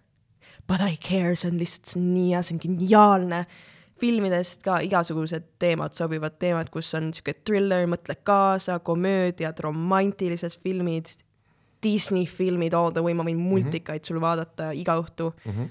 but 0.68 0.80
I 0.82 0.98
care, 0.98 1.36
see 1.36 1.52
on 1.52 1.60
lihtsalt 1.60 1.96
nii 2.02 2.34
hea, 2.34 2.42
see 2.42 2.56
on 2.56 2.62
geniaalne 2.64 3.46
filmidest 4.02 4.64
ka 4.64 4.80
igasugused 4.84 5.44
teemad 5.60 5.96
sobivad, 5.96 6.36
teemad, 6.40 6.70
kus 6.70 6.94
on 6.98 7.14
sihuke 7.16 7.34
thriller, 7.48 7.88
mõtle 7.88 8.18
kaasa, 8.28 8.80
komöödiad, 8.80 9.60
romantilised 9.64 10.60
filmid, 10.64 11.06
Disney 11.86 12.26
filmid 12.26 12.76
all 12.78 12.94
the 12.94 13.04
way, 13.06 13.16
ma 13.18 13.26
võin 13.28 13.40
mhm. 13.40 13.50
multikaid 13.54 14.00
mm 14.00 14.04
-hmm. 14.04 14.14
sul 14.14 14.22
vaadata 14.22 14.72
iga 14.74 14.98
õhtu 15.02 15.32
mm. 15.34 15.52
-hmm. 15.52 15.70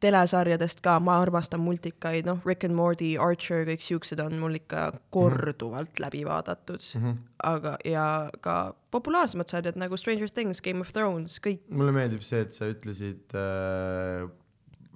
telesarjadest 0.00 0.80
ka, 0.84 0.98
ma 1.00 1.18
armastan 1.22 1.60
multikaid, 1.60 2.26
noh, 2.26 2.40
Rick 2.44 2.64
and 2.64 2.74
Morty, 2.74 3.16
Archer, 3.18 3.64
kõik 3.68 3.84
siuksed 3.84 4.20
on 4.20 4.38
mul 4.38 4.54
ikka 4.60 4.92
korduvalt 5.10 5.88
mm 5.88 5.94
-hmm. 5.94 6.04
läbi 6.04 6.24
vaadatud 6.24 6.80
mm. 6.94 7.02
-hmm. 7.02 7.14
aga, 7.42 7.76
ja 7.84 8.30
ka 8.40 8.74
populaarsemad 8.90 9.48
sarjad 9.48 9.76
nagu 9.76 9.96
Stranger 9.96 10.28
Things, 10.28 10.60
Game 10.62 10.80
of 10.80 10.92
Thrones, 10.92 11.40
kõik. 11.46 11.60
mulle 11.68 11.92
meeldib 11.92 12.22
see, 12.22 12.40
et 12.40 12.52
sa 12.52 12.64
ütlesid 12.68 13.34
äh 13.34 14.28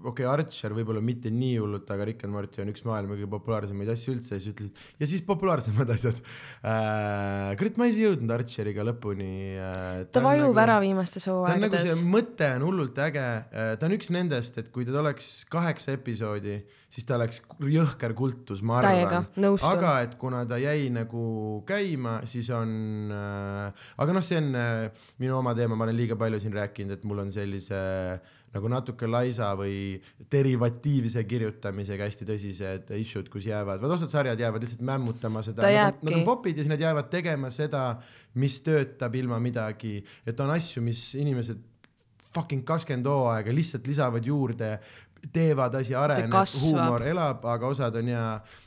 okei 0.00 0.24
okay,, 0.24 0.28
Archer 0.30 0.74
võib-olla 0.76 1.02
mitte 1.04 1.30
nii 1.32 1.58
hullult, 1.60 1.88
aga 1.92 2.06
Rick 2.08 2.24
and 2.26 2.34
Morty 2.34 2.62
on 2.62 2.72
üks 2.72 2.84
maailma 2.86 3.16
kõige 3.16 3.28
populaarsemaid 3.34 3.92
asju 3.92 4.14
üldse 4.14 4.38
siis 4.38 4.54
ütlesid 4.54 4.80
ja 5.02 5.08
siis 5.10 5.24
populaarsemad 5.26 5.92
asjad 5.96 6.18
äh,. 6.20 7.52
kurat, 7.60 7.78
ma 7.80 7.88
ei 7.88 7.96
jõudnud 8.06 8.34
Archeriga 8.36 8.86
lõpuni 8.86 9.30
äh,. 9.60 10.02
ta 10.12 10.24
vajub 10.24 10.50
nagu, 10.50 10.62
ära 10.64 10.80
viimastes 10.82 11.28
hooaegades. 11.30 11.64
nagu 11.66 11.80
see 11.84 12.10
mõte 12.16 12.50
on 12.56 12.66
hullult 12.68 13.00
äge 13.06 13.24
äh,, 13.26 13.72
ta 13.80 13.88
on 13.88 13.96
üks 13.98 14.12
nendest, 14.14 14.60
et 14.62 14.72
kui 14.74 14.88
ta 14.88 14.96
oleks 15.02 15.30
kaheksa 15.52 15.94
episoodi, 15.98 16.60
siis 16.90 17.06
ta 17.06 17.18
oleks 17.18 17.42
jõhker 17.70 18.16
kultus, 18.18 18.64
ma 18.66 18.80
arvan. 18.80 19.28
aga 19.70 19.94
et 20.06 20.16
kuna 20.20 20.42
ta 20.48 20.58
jäi 20.60 20.88
nagu 20.94 21.22
käima, 21.68 22.20
siis 22.30 22.50
on 22.56 23.14
äh,, 23.14 23.86
aga 24.00 24.16
noh, 24.16 24.24
see 24.24 24.40
on 24.40 24.52
äh, 24.56 25.06
minu 25.22 25.38
oma 25.38 25.54
teema, 25.58 25.76
ma 25.78 25.88
olen 25.88 26.00
liiga 26.00 26.18
palju 26.20 26.40
siin 26.42 26.56
rääkinud, 26.56 26.98
et 26.98 27.08
mul 27.08 27.26
on 27.26 27.34
sellise 27.34 27.80
äh, 27.80 28.36
nagu 28.54 28.70
natuke 28.70 29.06
laisa 29.06 29.52
või 29.58 30.00
derivatiivse 30.32 31.22
kirjutamisega 31.28 32.08
hästi 32.08 32.26
tõsised 32.28 32.92
issue'd, 32.98 33.28
kus 33.30 33.46
jäävad, 33.46 33.82
vaat 33.82 33.96
osad 33.98 34.10
sarjad 34.10 34.40
jäävad 34.42 34.64
lihtsalt 34.64 34.82
mämmutama 34.86 35.42
seda, 35.46 35.66
nad, 35.66 36.00
nad 36.02 36.18
on 36.18 36.24
popid 36.26 36.58
ja 36.58 36.64
siis 36.64 36.72
nad 36.72 36.82
jäävad 36.82 37.10
tegema 37.12 37.52
seda, 37.54 37.84
mis 38.42 38.58
töötab 38.66 39.14
ilma 39.20 39.38
midagi, 39.42 40.00
et 40.26 40.42
on 40.42 40.50
asju, 40.56 40.82
mis 40.82 41.12
inimesed 41.18 41.62
fucking 42.34 42.66
kakskümmend 42.66 43.06
hooaega 43.10 43.54
lihtsalt 43.54 43.86
lisavad 43.90 44.26
juurde, 44.26 44.74
teevad 45.32 45.74
asi 45.76 45.94
areneb, 45.94 46.34
huumor 46.62 47.04
elab, 47.04 47.44
aga 47.52 47.70
osad 47.70 47.96
on 48.00 48.08
ja, 48.08 48.24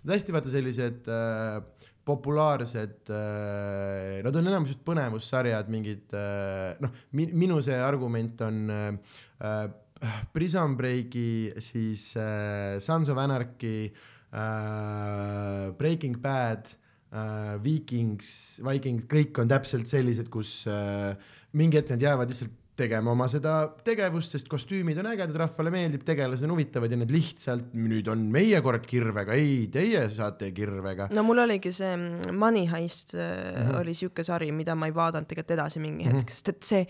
hästi 0.08 0.36
vaata 0.36 0.52
sellised 0.54 1.08
äh, 1.10 1.58
populaarsed 2.06 3.10
äh,, 3.10 4.20
nad 4.26 4.36
on 4.36 4.50
enamus 4.50 4.74
just 4.74 4.84
põnevussarjad, 4.88 5.70
mingid 5.72 6.16
äh, 6.18 6.74
noh 6.84 6.92
min,, 7.16 7.34
minu 7.46 7.62
see 7.64 7.78
argument 7.80 8.42
on 8.46 8.62
äh, 8.74 9.66
Prison 10.34 10.76
Breaki, 10.76 11.54
siis 11.64 12.10
Sons 12.84 13.08
of 13.08 13.20
Anarchy 13.24 13.88
Breaking 15.80 16.18
Bad 16.20 16.68
Vikings, 17.64 18.34
Vikings, 18.66 19.06
kõik 19.08 19.40
on 19.40 19.48
täpselt 19.48 19.88
sellised, 19.88 20.28
kus 20.34 20.66
mingi 21.56 21.80
hetk 21.80 21.94
need 21.94 22.04
jäävad 22.04 22.34
lihtsalt 22.34 22.58
tegema 22.80 23.12
oma 23.14 23.28
seda 23.30 23.54
tegevust, 23.86 24.34
sest 24.34 24.48
kostüümid 24.50 24.98
on 25.02 25.10
ägedad, 25.12 25.36
rahvale 25.44 25.72
meeldib, 25.74 26.04
tegelased 26.08 26.46
on 26.48 26.56
huvitavad 26.56 26.92
ja 26.92 26.98
need 26.98 27.14
lihtsalt 27.14 27.76
nüüd 27.78 28.10
on 28.10 28.26
meie 28.34 28.62
kord 28.66 28.88
kirvega, 28.90 29.38
ei, 29.38 29.68
teie 29.74 30.08
saate 30.14 30.50
kirvega. 30.56 31.10
no 31.14 31.26
mul 31.28 31.44
oligi 31.46 31.74
see 31.76 31.94
Money 32.32 32.66
Heist 32.72 33.14
mm 33.14 33.22
-hmm. 33.22 33.78
oli 33.82 33.94
siuke 33.94 34.26
sari, 34.26 34.52
mida 34.52 34.76
ma 34.76 34.90
ei 34.90 34.96
vaadanud 34.96 35.30
tegelikult 35.30 35.58
edasi 35.60 35.80
mingi 35.80 36.06
hetk 36.06 36.16
mm, 36.16 36.26
-hmm. 36.26 36.34
sest 36.34 36.50
et 36.50 36.64
see 36.64 36.88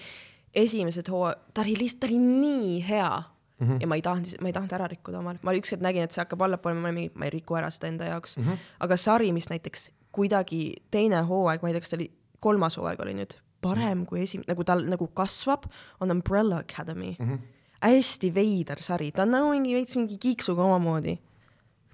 esimesed 0.53 1.09
hoo-, 1.09 1.35
ta 1.53 1.61
oli 1.61 1.77
lihtsalt, 1.77 1.99
ta 1.99 2.07
oli 2.07 2.17
nii 2.17 2.89
hea 2.89 3.23
mm. 3.59 3.67
-hmm. 3.67 3.81
ja 3.81 3.87
ma 3.87 3.95
ei 3.95 4.01
tahtnud, 4.01 4.41
ma 4.41 4.47
ei 4.47 4.53
tahtnud 4.53 4.73
ära 4.73 4.87
rikkuda 4.87 5.19
omal, 5.19 5.37
ma 5.41 5.53
üks 5.53 5.71
hetk 5.71 5.83
nägin, 5.83 6.03
et 6.03 6.11
see 6.11 6.21
hakkab 6.21 6.41
allapoole, 6.41 6.79
ma 6.79 6.87
olin 6.87 6.95
mingi, 6.95 7.11
ma 7.15 7.25
ei 7.25 7.35
riku 7.35 7.55
ära 7.59 7.69
seda 7.69 7.87
enda 7.87 8.05
jaoks 8.05 8.37
mm. 8.37 8.43
-hmm. 8.43 8.57
aga 8.79 8.97
sari, 8.97 9.31
mis 9.31 9.49
näiteks 9.49 9.89
kuidagi 10.11 10.75
teine 10.91 11.21
hooaeg, 11.21 11.61
ma 11.61 11.69
ei 11.69 11.73
tea, 11.73 11.81
kas 11.81 11.89
ta 11.89 11.97
oli, 11.99 12.11
kolmas 12.39 12.77
hooaeg 12.77 12.99
oli 12.99 13.13
nüüd 13.13 13.35
parem 13.63 14.05
kui 14.09 14.23
esimene, 14.25 14.49
nagu 14.51 14.65
tal 14.67 14.85
nagu 14.91 15.09
kasvab, 15.15 15.67
on 16.03 16.13
Umbrella 16.13 16.61
Academy 16.63 17.15
mm. 17.17 17.29
-hmm. 17.29 17.39
hästi 17.83 18.33
veider 18.35 18.81
sari, 18.81 19.11
ta 19.11 19.23
on 19.23 19.35
nagu 19.37 19.49
mingi 19.53 19.75
veits 19.75 19.95
mingi 19.99 20.17
kiiksuga 20.17 20.63
omamoodi. 20.63 21.17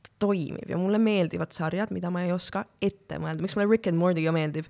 ta 0.01 0.09
toimib 0.19 0.69
ja 0.69 0.77
mulle 0.77 0.97
meeldivad 0.97 1.51
sarjad, 1.51 1.91
mida 1.91 2.09
ma 2.09 2.23
ei 2.23 2.31
oska 2.31 2.65
ette 2.81 3.17
mõelda, 3.19 3.41
miks 3.41 3.55
mulle 3.55 3.71
Rick 3.71 3.87
and 3.87 3.97
Morty 3.97 4.23
ka 4.23 4.31
meeldib. 4.31 4.65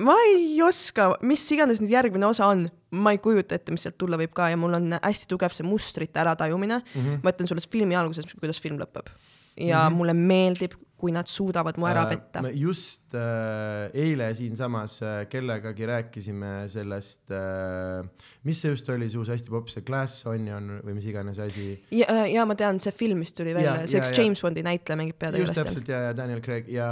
ma 0.00 0.14
ei 0.26 0.62
oska, 0.62 1.16
mis 1.22 1.52
iganes 1.52 1.80
nüüd 1.80 1.90
järgmine 1.90 2.26
osa 2.26 2.46
on, 2.46 2.68
ma 2.90 3.12
ei 3.12 3.18
kujuta 3.18 3.54
ette, 3.54 3.72
mis 3.72 3.82
sealt 3.82 3.98
tulla 3.98 4.16
võib 4.16 4.32
ka 4.34 4.48
ja 4.50 4.56
mul 4.56 4.74
on 4.74 4.98
hästi 5.02 5.28
tugev 5.28 5.52
see 5.52 5.66
mustrite 5.66 6.20
äratajumine 6.20 6.78
mm. 6.78 7.00
-hmm. 7.00 7.20
ma 7.22 7.30
ütlen 7.30 7.48
sulle 7.48 7.62
filmi 7.70 7.94
alguses, 7.96 8.34
kuidas 8.40 8.60
film 8.60 8.78
lõpeb 8.78 9.08
ja 9.56 9.78
mm 9.78 9.92
-hmm. 9.92 9.96
mulle 9.96 10.14
meeldib, 10.14 10.72
kui 11.04 11.12
nad 11.12 11.28
suudavad 11.28 11.76
mu 11.80 11.88
ära 11.88 12.06
äh, 12.06 12.14
petta 12.14 12.40
just 12.56 13.12
äh, 13.18 13.92
eile 14.04 14.30
siinsamas 14.36 14.96
äh, 15.04 15.16
kellegagi 15.28 15.88
rääkisime 15.90 16.52
sellest 16.72 17.34
äh,, 17.34 18.06
mis 18.48 18.62
see 18.62 18.72
just 18.72 18.88
oli, 18.92 19.10
see 19.12 19.20
uus 19.20 19.32
hästi 19.34 19.52
popp, 19.52 19.68
see 19.72 19.84
Glass 19.84 20.24
Onion 20.30 20.78
või 20.86 20.96
mis 20.96 21.08
iganes 21.10 21.40
asi. 21.44 21.74
ja, 21.92 22.08
äh, 22.08 22.30
ja 22.32 22.46
ma 22.48 22.56
tean, 22.58 22.80
see 22.80 22.94
film, 22.96 23.20
mis 23.20 23.36
tuli 23.36 23.52
välja, 23.56 23.76
see 23.90 24.00
üks 24.00 24.14
James 24.16 24.40
Bondi 24.44 24.64
näitleja 24.64 25.00
mängib 25.02 25.20
peategelast. 25.20 25.60
just 25.60 25.60
täpselt 25.60 25.92
ja, 25.92 26.00
ja 26.08 26.16
Daniel 26.16 26.40
Craig 26.44 26.70
ja 26.72 26.88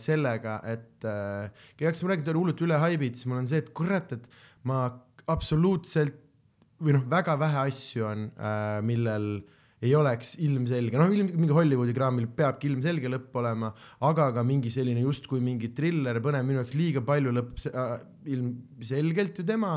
sellega, 0.00 0.58
et 0.68 1.08
äh, 1.08 1.64
kui 1.78 1.88
hakkasime 1.88 2.12
rääkima, 2.12 2.28
ta 2.28 2.34
oli 2.34 2.44
hullult 2.44 2.62
üle 2.68 2.82
haibid, 2.84 3.16
siis 3.16 3.30
mul 3.30 3.40
on 3.40 3.48
see, 3.48 3.64
et 3.64 3.72
kurat, 3.76 4.12
et 4.18 4.28
ma 4.68 4.84
absoluutselt 5.32 6.20
või 6.84 6.98
noh, 6.98 7.08
väga 7.08 7.38
vähe 7.40 7.66
asju 7.70 8.08
on 8.10 8.28
äh,, 8.36 8.80
millel 8.84 9.30
äh, 9.38 9.53
ei 9.84 9.92
oleks 9.98 10.34
ilmselge, 10.44 10.96
noh, 11.00 11.12
ilm, 11.12 11.32
mingi 11.36 11.54
Hollywoodi 11.54 11.94
kraamil 11.96 12.28
peabki 12.36 12.70
ilmselge 12.70 13.10
lõpp 13.12 13.36
olema, 13.40 13.72
aga 14.08 14.30
ka 14.36 14.44
mingi 14.46 14.72
selline 14.72 15.04
justkui 15.04 15.42
mingi 15.44 15.72
triller, 15.76 16.20
põnev, 16.24 16.46
minu 16.46 16.62
jaoks 16.62 16.76
liiga 16.78 17.04
palju 17.04 17.34
lõpp 17.36 17.66
äh, 17.70 17.98
ilmselgelt 18.36 19.40
ju 19.40 19.46
tema 19.48 19.74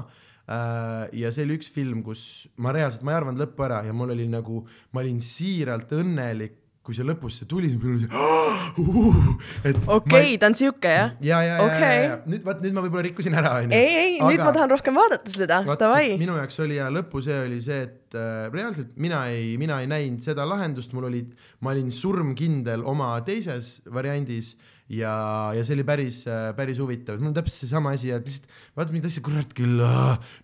äh,. 0.48 1.10
ja 1.24 1.32
see 1.34 1.48
oli 1.48 1.58
üks 1.60 1.72
film, 1.74 2.04
kus 2.06 2.22
ma 2.64 2.76
reaalselt, 2.76 3.04
ma 3.04 3.14
ei 3.14 3.20
arvanud 3.22 3.44
lõppu 3.44 3.68
ära 3.68 3.82
ja 3.88 3.96
mul 3.96 4.16
oli 4.16 4.30
nagu, 4.32 4.64
ma 4.96 5.04
olin 5.04 5.20
siiralt 5.24 5.92
õnnelik 5.98 6.64
kui 6.88 6.96
see 6.96 7.04
lõpus 7.04 7.42
see 7.42 7.48
tuli, 7.52 7.68
siis 7.68 7.82
mul 7.82 7.98
oli 7.98 8.06
see 8.06 8.12
uh,, 8.16 9.32
et 9.68 9.76
okei 9.76 9.98
okay,, 9.98 10.38
ta 10.40 10.48
on 10.48 10.56
siuke 10.56 10.94
jah? 10.94 11.18
ja, 11.20 11.42
ja, 11.44 11.58
ja, 11.58 11.66
Okei. 11.66 11.98
ja, 11.98 12.06
ja 12.06 12.20
nüüd 12.32 12.46
vaat 12.48 12.62
nüüd 12.64 12.78
ma 12.78 12.84
võib-olla 12.86 13.04
rikkusin 13.10 13.36
ära, 13.36 13.58
onju. 13.60 13.76
ei, 13.76 13.98
ei, 14.04 14.14
nüüd 14.22 14.44
ma 14.44 14.54
tahan 14.56 14.72
rohkem 14.72 14.96
vaadata 14.96 15.34
seda, 15.34 15.60
davai 15.68 16.16
minu 16.22 16.38
jaoks 16.40 16.62
oli 16.64 16.80
ja 16.80 16.88
lõpu 16.94 17.20
see 17.26 17.42
oli 17.44 17.60
see, 17.66 17.82
et 17.90 18.16
äh, 18.16 18.48
reaalselt 18.54 18.96
mina 19.04 19.26
ei, 19.34 19.58
mina 19.60 19.82
ei 19.84 19.92
näinud 19.92 20.24
seda 20.24 20.48
lahendust, 20.48 20.96
mul 20.96 21.10
oli, 21.10 21.26
ma 21.66 21.76
olin 21.76 21.92
surmkindel 21.92 22.88
oma 22.88 23.12
teises 23.28 23.82
variandis 23.92 24.56
ja, 24.90 25.14
ja 25.56 25.64
see 25.68 25.76
oli 25.76 25.84
päris, 25.88 26.22
päris 26.56 26.80
huvitav, 26.80 27.18
mul 27.20 27.32
on 27.32 27.36
täpselt 27.36 27.66
seesama 27.66 27.92
asi, 27.98 28.12
et 28.16 28.24
lihtsalt 28.28 28.48
vaata 28.78 28.94
mingit 28.96 29.10
asja, 29.10 29.24
kurat 29.26 29.52
küll, 29.58 29.82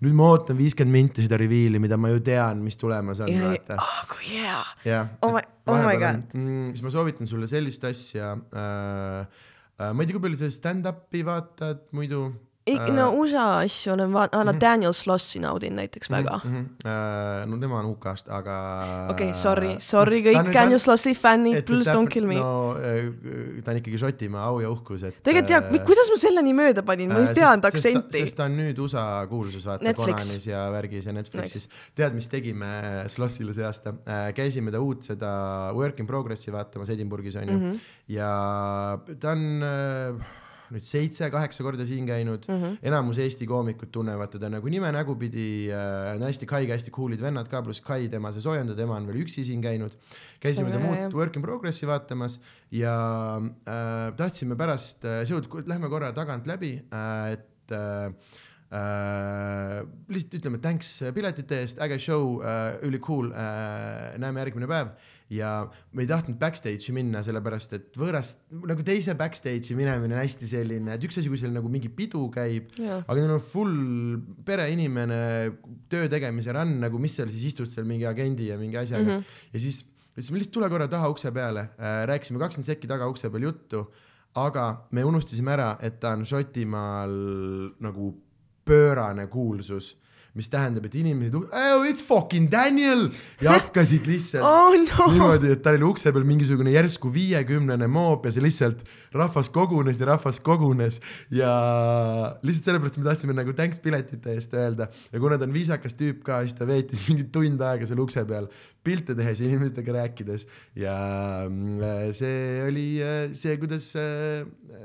nüüd 0.03 0.17
ma 0.19 0.29
ootan 0.33 0.57
viiskümmend 0.59 0.97
minti 0.97 1.23
seda 1.27 1.39
reveal'i, 1.39 1.79
mida 1.83 1.95
ma 1.99 2.11
ju 2.11 2.19
tean, 2.25 2.59
mis 2.65 2.75
tulemas 2.81 3.21
on, 3.23 3.31
vaata. 3.45 3.79
oh 3.79 4.03
kui 4.11 4.33
hea. 4.35 4.59
jah 4.89 5.07
Oh 5.23 5.31
my- 5.37 5.47
oh 5.71 5.79
my 5.87 5.95
God. 6.01 6.25
mm,. 6.35 6.69
siis 6.75 6.83
ma 6.83 6.91
soovitan 6.93 7.27
sulle 7.29 7.47
sellist 7.51 7.83
asja 7.87 8.33
äh,. 8.35 9.25
Äh, 9.81 9.89
ma 9.89 10.03
ei 10.03 10.05
tea, 10.05 10.13
kui 10.13 10.21
palju 10.27 10.37
sa 10.37 10.51
stand-up'i 10.53 11.23
vaatad 11.25 11.87
muidu 11.97 12.27
no 12.95 13.09
USA 13.19 13.57
asju 13.59 13.93
olen 13.93 14.13
vaadanud, 14.13 14.45
Mhm. 14.45 14.55
no 14.55 14.59
Daniel 14.61 14.93
Slossi 14.93 15.39
naudin 15.39 15.75
näiteks 15.75 16.09
väga. 16.11 16.39
mm. 16.43 16.51
-hmm. 16.51 16.65
Uh, 16.85 17.49
no 17.51 17.57
tema 17.59 17.79
on 17.79 17.85
UK-st, 17.85 18.29
aga. 18.29 19.07
okei, 19.09 19.33
sorry, 19.33 19.75
sorry 19.79 20.23
Ta 20.23 20.29
kõik 20.29 20.53
Daniel 20.53 20.79
ta- 20.79 20.83
Slossi 20.83 21.13
fännid, 21.15 21.65
please 21.65 21.91
don't 21.91 22.07
kill 22.09 22.25
me. 22.27 22.35
no 22.35 22.75
äh, 22.77 23.63
ta 23.63 23.71
on 23.71 23.77
ikkagi 23.77 23.97
Šotimaa 23.97 24.45
au 24.45 24.59
ja 24.59 24.69
uhkus, 24.69 25.03
et. 25.03 25.15
tegelikult 25.23 25.49
jaa, 25.49 25.85
kuidas 25.85 26.09
ma 26.11 26.17
selleni 26.17 26.53
mööda 26.53 26.83
panin, 26.83 27.09
ma 27.13 27.19
ei 27.19 27.33
teadnud 27.35 27.65
aktsenti. 27.65 28.17
sest 28.17 28.35
ta 28.35 28.43
on 28.45 28.57
nüüd 28.57 28.79
USA 28.79 29.27
kuulsus, 29.29 29.65
vaata. 29.65 29.93
Conanis 29.93 30.45
ja 30.47 30.69
värgis 30.71 31.05
ja 31.05 31.13
Netflixis. 31.13 31.69
tead, 31.95 32.13
mis 32.13 32.27
tegime 32.27 33.03
Slossile 33.07 33.53
see 33.53 33.65
aasta 33.65 33.89
uh,? 33.89 34.31
käisime 34.33 34.71
ta 34.71 34.79
uut 34.79 35.03
seda 35.03 35.71
Work 35.73 35.99
in 35.99 36.07
Progress'i 36.07 36.51
vaatamas 36.51 36.89
Edinburghis 36.89 37.35
onju 37.35 37.51
mm 37.51 37.57
Mhm. 37.63 37.71
-hmm. 37.71 37.79
ja 38.07 38.97
ta 39.19 39.31
on 39.31 39.61
uh, 39.63 40.21
nüüd 40.73 40.85
seitse-kaheksa 40.87 41.65
korda 41.65 41.85
siin 41.87 42.07
käinud 42.07 42.47
mm. 42.47 42.59
-hmm. 42.59 42.77
enamus 42.89 43.19
Eesti 43.21 43.47
koomikud 43.49 43.91
tunnevad 43.93 44.31
teda 44.35 44.49
nagu 44.49 44.69
nime 44.69 44.91
nägupidi 44.91 45.69
äh,, 45.69 46.15
on 46.15 46.25
hästi 46.27 46.49
Kaiga 46.49 46.77
hästi 46.77 46.91
cool'id 46.91 47.21
vennad 47.21 47.49
ka, 47.51 47.61
pluss 47.61 47.81
Kai, 47.81 48.07
tema 48.09 48.31
see 48.31 48.41
soojendaja, 48.41 48.77
tema 48.77 48.97
on 48.97 49.07
veel 49.07 49.21
üksi 49.23 49.45
siin 49.45 49.61
käinud. 49.61 49.91
käisime 50.43 50.71
ta 50.71 50.79
muud 50.79 51.13
Work 51.13 51.35
in 51.37 51.45
Progress'i 51.45 51.87
vaatamas 51.87 52.39
ja 52.71 52.95
äh, 53.39 54.13
tahtsime 54.17 54.55
pärast 54.55 55.05
äh, 55.05 55.23
show'd, 55.29 55.47
lähme 55.67 55.89
korra 55.89 56.11
tagant 56.11 56.47
läbi 56.47 56.75
äh,, 56.91 57.33
et 57.37 57.71
äh, 57.71 58.11
äh, 58.73 59.85
lihtsalt 60.09 60.41
ütleme 60.41 60.59
thanks 60.59 61.03
piletite 61.13 61.61
eest, 61.61 61.81
äge 61.81 61.99
show 61.99 62.41
äh,, 62.41 62.79
üli 62.87 62.99
cool 62.99 63.31
äh,, 63.31 64.17
näeme 64.17 64.41
järgmine 64.43 64.67
päev 64.67 64.95
ja 65.33 65.51
me 65.93 66.03
ei 66.03 66.09
tahtnud 66.09 66.37
backstage'i 66.41 66.93
minna, 66.95 67.23
sellepärast 67.25 67.75
et 67.77 67.99
võõrast, 67.99 68.43
nagu 68.53 68.85
teise 68.85 69.15
backstage'i 69.19 69.77
minemine 69.77 70.15
on 70.15 70.21
hästi 70.21 70.49
selline, 70.49 70.97
et 70.97 71.07
üks 71.07 71.19
asi, 71.19 71.31
kui 71.31 71.39
seal 71.41 71.53
nagu 71.55 71.71
mingi 71.71 71.91
pidu 71.93 72.25
käib, 72.33 72.71
aga 72.81 73.17
neil 73.19 73.35
on 73.37 73.43
full 73.53 74.19
pereinimene, 74.45 75.19
töö 75.91 76.09
tegemise 76.11 76.55
run, 76.55 76.77
nagu 76.83 77.01
mis 77.01 77.17
seal 77.19 77.31
siis 77.33 77.49
istud 77.53 77.71
seal 77.71 77.87
mingi 77.89 78.07
agendi 78.09 78.51
ja 78.51 78.59
mingi 78.61 78.79
asjaga 78.81 79.03
mm. 79.03 79.17
-hmm. 79.17 79.51
ja 79.53 79.63
siis 79.65 79.83
ütlesime 80.13 80.39
lihtsalt 80.39 80.57
tule 80.59 80.69
korra 80.69 80.87
taha 80.87 81.09
ukse 81.09 81.31
peale 81.33 81.67
äh,, 81.73 82.03
rääkisime 82.09 82.39
kakskümmend 82.41 82.69
sekki 82.69 82.87
taga 82.87 83.07
ukse 83.09 83.29
peal 83.33 83.49
juttu, 83.49 83.87
aga 84.35 84.87
me 84.91 85.03
unustasime 85.03 85.53
ära, 85.53 85.77
et 85.81 85.99
ta 85.99 86.13
on 86.17 86.25
Šotimaal 86.25 87.13
nagu 87.81 88.13
pöörane 88.65 89.27
kuulsus, 89.27 89.93
mis 90.33 90.49
tähendab, 90.49 90.87
et 90.89 90.95
inimesed 90.97 91.35
oh,, 91.37 91.83
it's 91.85 92.01
fucking 92.05 92.49
Daniel! 92.49 93.09
ja 93.43 93.53
hakkasid 93.57 94.07
lihtsalt 94.09 94.45
oh 94.49 94.73
no, 94.73 95.09
niimoodi, 95.13 95.53
et 95.53 95.61
tal 95.65 95.77
oli 95.77 95.85
ukse 95.91 96.13
peal 96.13 96.25
mingisugune 96.27 96.73
järsku 96.73 97.11
viiekümnene 97.13 97.89
moop 97.91 98.25
ja 98.25 98.33
see 98.33 98.43
lihtsalt 98.43 98.81
rahvas 99.13 99.51
kogunes 99.53 99.99
ja 100.01 100.09
rahvas 100.09 100.39
kogunes. 100.43 100.99
Ja 101.33 101.51
lihtsalt 102.41 102.69
sellepärast 102.69 102.97
me 102.99 103.07
tahtsime 103.07 103.35
nagu 103.37 103.53
thanks 103.57 103.81
piletite 103.83 104.33
eest 104.33 104.55
öelda. 104.57 104.89
Ja 105.13 105.21
kuna 105.21 105.37
ta 105.37 105.47
on 105.47 105.53
viisakas 105.55 105.97
tüüp 105.99 106.23
ka, 106.25 106.41
siis 106.47 106.57
ta 106.57 106.67
veetis 106.69 107.03
mingi 107.09 107.27
tund 107.33 107.61
aega 107.61 107.89
seal 107.89 108.01
ukse 108.03 108.25
peal 108.29 108.49
pilte 108.83 109.15
tehes 109.15 109.39
ja 109.39 109.47
inimestega 109.47 109.97
rääkides. 109.99 110.47
Ja 110.79 110.95
mm, 111.45 112.09
see 112.17 112.63
oli 112.65 112.87
äh, 113.03 113.21
see, 113.37 113.55
kuidas, 113.61 113.93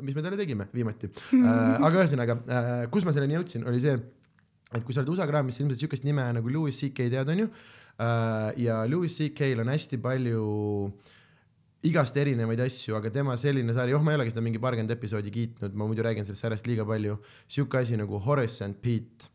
mis 0.04 0.14
me 0.14 0.22
talle 0.22 0.38
tegime 0.40 0.68
viimati. 0.74 1.10
aga 1.40 1.94
ühesõnaga, 1.96 2.38
kus 2.92 3.08
ma 3.08 3.16
selleni 3.16 3.38
jõudsin, 3.38 3.64
oli 3.68 3.82
see 3.82 3.96
et 4.74 4.84
kui 4.84 4.94
sa 4.94 5.02
oled 5.02 5.12
USA 5.14 5.26
kraamis, 5.28 5.60
ilmselt 5.62 5.80
siukest 5.80 6.04
nime 6.04 6.24
nagu 6.36 6.50
Louis 6.52 6.76
CK 6.76 7.08
tead, 7.12 7.30
onju. 7.32 7.48
ja 8.62 8.82
Louis 8.86 9.14
CK-l 9.14 9.64
on 9.64 9.72
hästi 9.72 9.98
palju 10.02 10.42
igast 11.88 12.16
erinevaid 12.18 12.60
asju, 12.64 12.96
aga 12.98 13.10
tema 13.14 13.36
selline 13.38 13.74
sari, 13.74 13.94
oh 13.94 14.02
ma 14.04 14.12
ei 14.12 14.18
olegi 14.18 14.34
seda 14.34 14.42
mingi 14.44 14.60
paarkümmend 14.62 14.92
episoodi 14.92 15.32
kiitnud, 15.34 15.74
ma 15.78 15.86
muidu 15.86 16.04
räägin 16.04 16.26
sellest 16.26 16.44
sarjast 16.44 16.68
liiga 16.68 16.86
palju. 16.86 17.18
sihuke 17.46 17.78
asi 17.80 17.96
nagu 17.96 18.18
Horace 18.26 18.64
and 18.66 18.80
Pete 18.82 19.30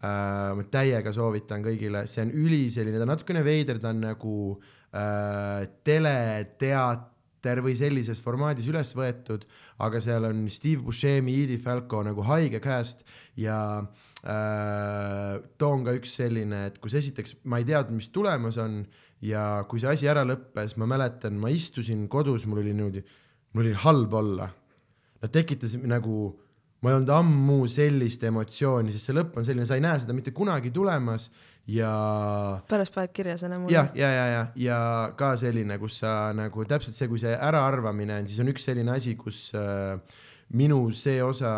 uh,. 0.00 0.54
ma 0.56 0.66
täiega 0.70 1.12
soovitan 1.14 1.64
kõigile, 1.66 2.06
see 2.06 2.24
on 2.24 2.32
üli 2.32 2.66
selline, 2.72 2.96
ta 2.96 3.06
on 3.06 3.14
natukene 3.16 3.44
veider, 3.44 3.82
ta 3.82 3.90
on 3.90 4.04
nagu 4.06 4.34
uh, 4.54 5.62
teleteater 5.84 7.64
või 7.66 7.74
sellises 7.78 8.22
formaadis 8.22 8.70
üles 8.70 8.94
võetud, 8.94 9.44
aga 9.82 10.00
seal 10.02 10.30
on 10.30 10.46
Steve 10.54 10.86
Buscemi, 10.86 11.34
Edie 11.44 11.58
Falco 11.62 12.04
nagu 12.06 12.22
haige 12.30 12.62
cast 12.62 13.02
ja 13.38 13.58
äh, 13.82 14.07
toon 14.22 15.84
ka 15.86 15.94
üks 15.94 16.16
selline, 16.18 16.64
et 16.72 16.78
kus 16.82 16.96
esiteks 16.98 17.36
ma 17.46 17.60
ei 17.60 17.66
teadnud, 17.68 18.00
mis 18.00 18.10
tulemas 18.10 18.58
on 18.58 18.80
ja 19.24 19.64
kui 19.70 19.82
see 19.82 19.92
asi 19.92 20.08
ära 20.10 20.24
lõppes, 20.26 20.76
ma 20.78 20.88
mäletan, 20.90 21.38
ma 21.40 21.50
istusin 21.54 22.06
kodus, 22.10 22.46
mul 22.46 22.62
oli 22.62 22.74
niimoodi, 22.74 23.04
mul 23.54 23.66
oli 23.66 23.78
halb 23.84 24.18
olla. 24.18 24.48
Nad 25.22 25.34
tekitasid 25.34 25.82
nagu, 25.90 26.30
ma 26.82 26.92
ei 26.92 26.98
olnud 26.98 27.12
ammu 27.14 27.60
sellist 27.70 28.22
emotsiooni, 28.28 28.94
sest 28.94 29.10
see 29.10 29.16
lõpp 29.18 29.38
on 29.40 29.46
selline, 29.46 29.66
sa 29.66 29.78
ei 29.78 29.82
näe 29.82 30.02
seda 30.02 30.14
mitte 30.14 30.34
kunagi 30.34 30.70
tulemas 30.74 31.28
ja 31.68 31.90
pärast 32.70 32.94
paned 32.94 33.12
kirja 33.12 33.36
selle 33.40 33.58
mulle. 33.58 33.74
jah, 33.74 33.90
ja, 33.98 34.08
ja, 34.14 34.26
ja, 34.32 34.44
ja 34.62 34.78
ka 35.18 35.34
selline, 35.40 35.76
kus 35.82 35.98
sa 36.04 36.32
nagu 36.36 36.64
täpselt 36.68 36.96
see, 36.96 37.10
kui 37.10 37.20
see 37.20 37.34
äraarvamine 37.34 38.22
on, 38.22 38.30
siis 38.30 38.40
on 38.44 38.54
üks 38.54 38.64
selline 38.70 38.94
asi, 38.94 39.16
kus 39.20 39.48
äh, 39.58 39.98
minu 40.56 40.86
see 40.96 41.18
osa 41.22 41.52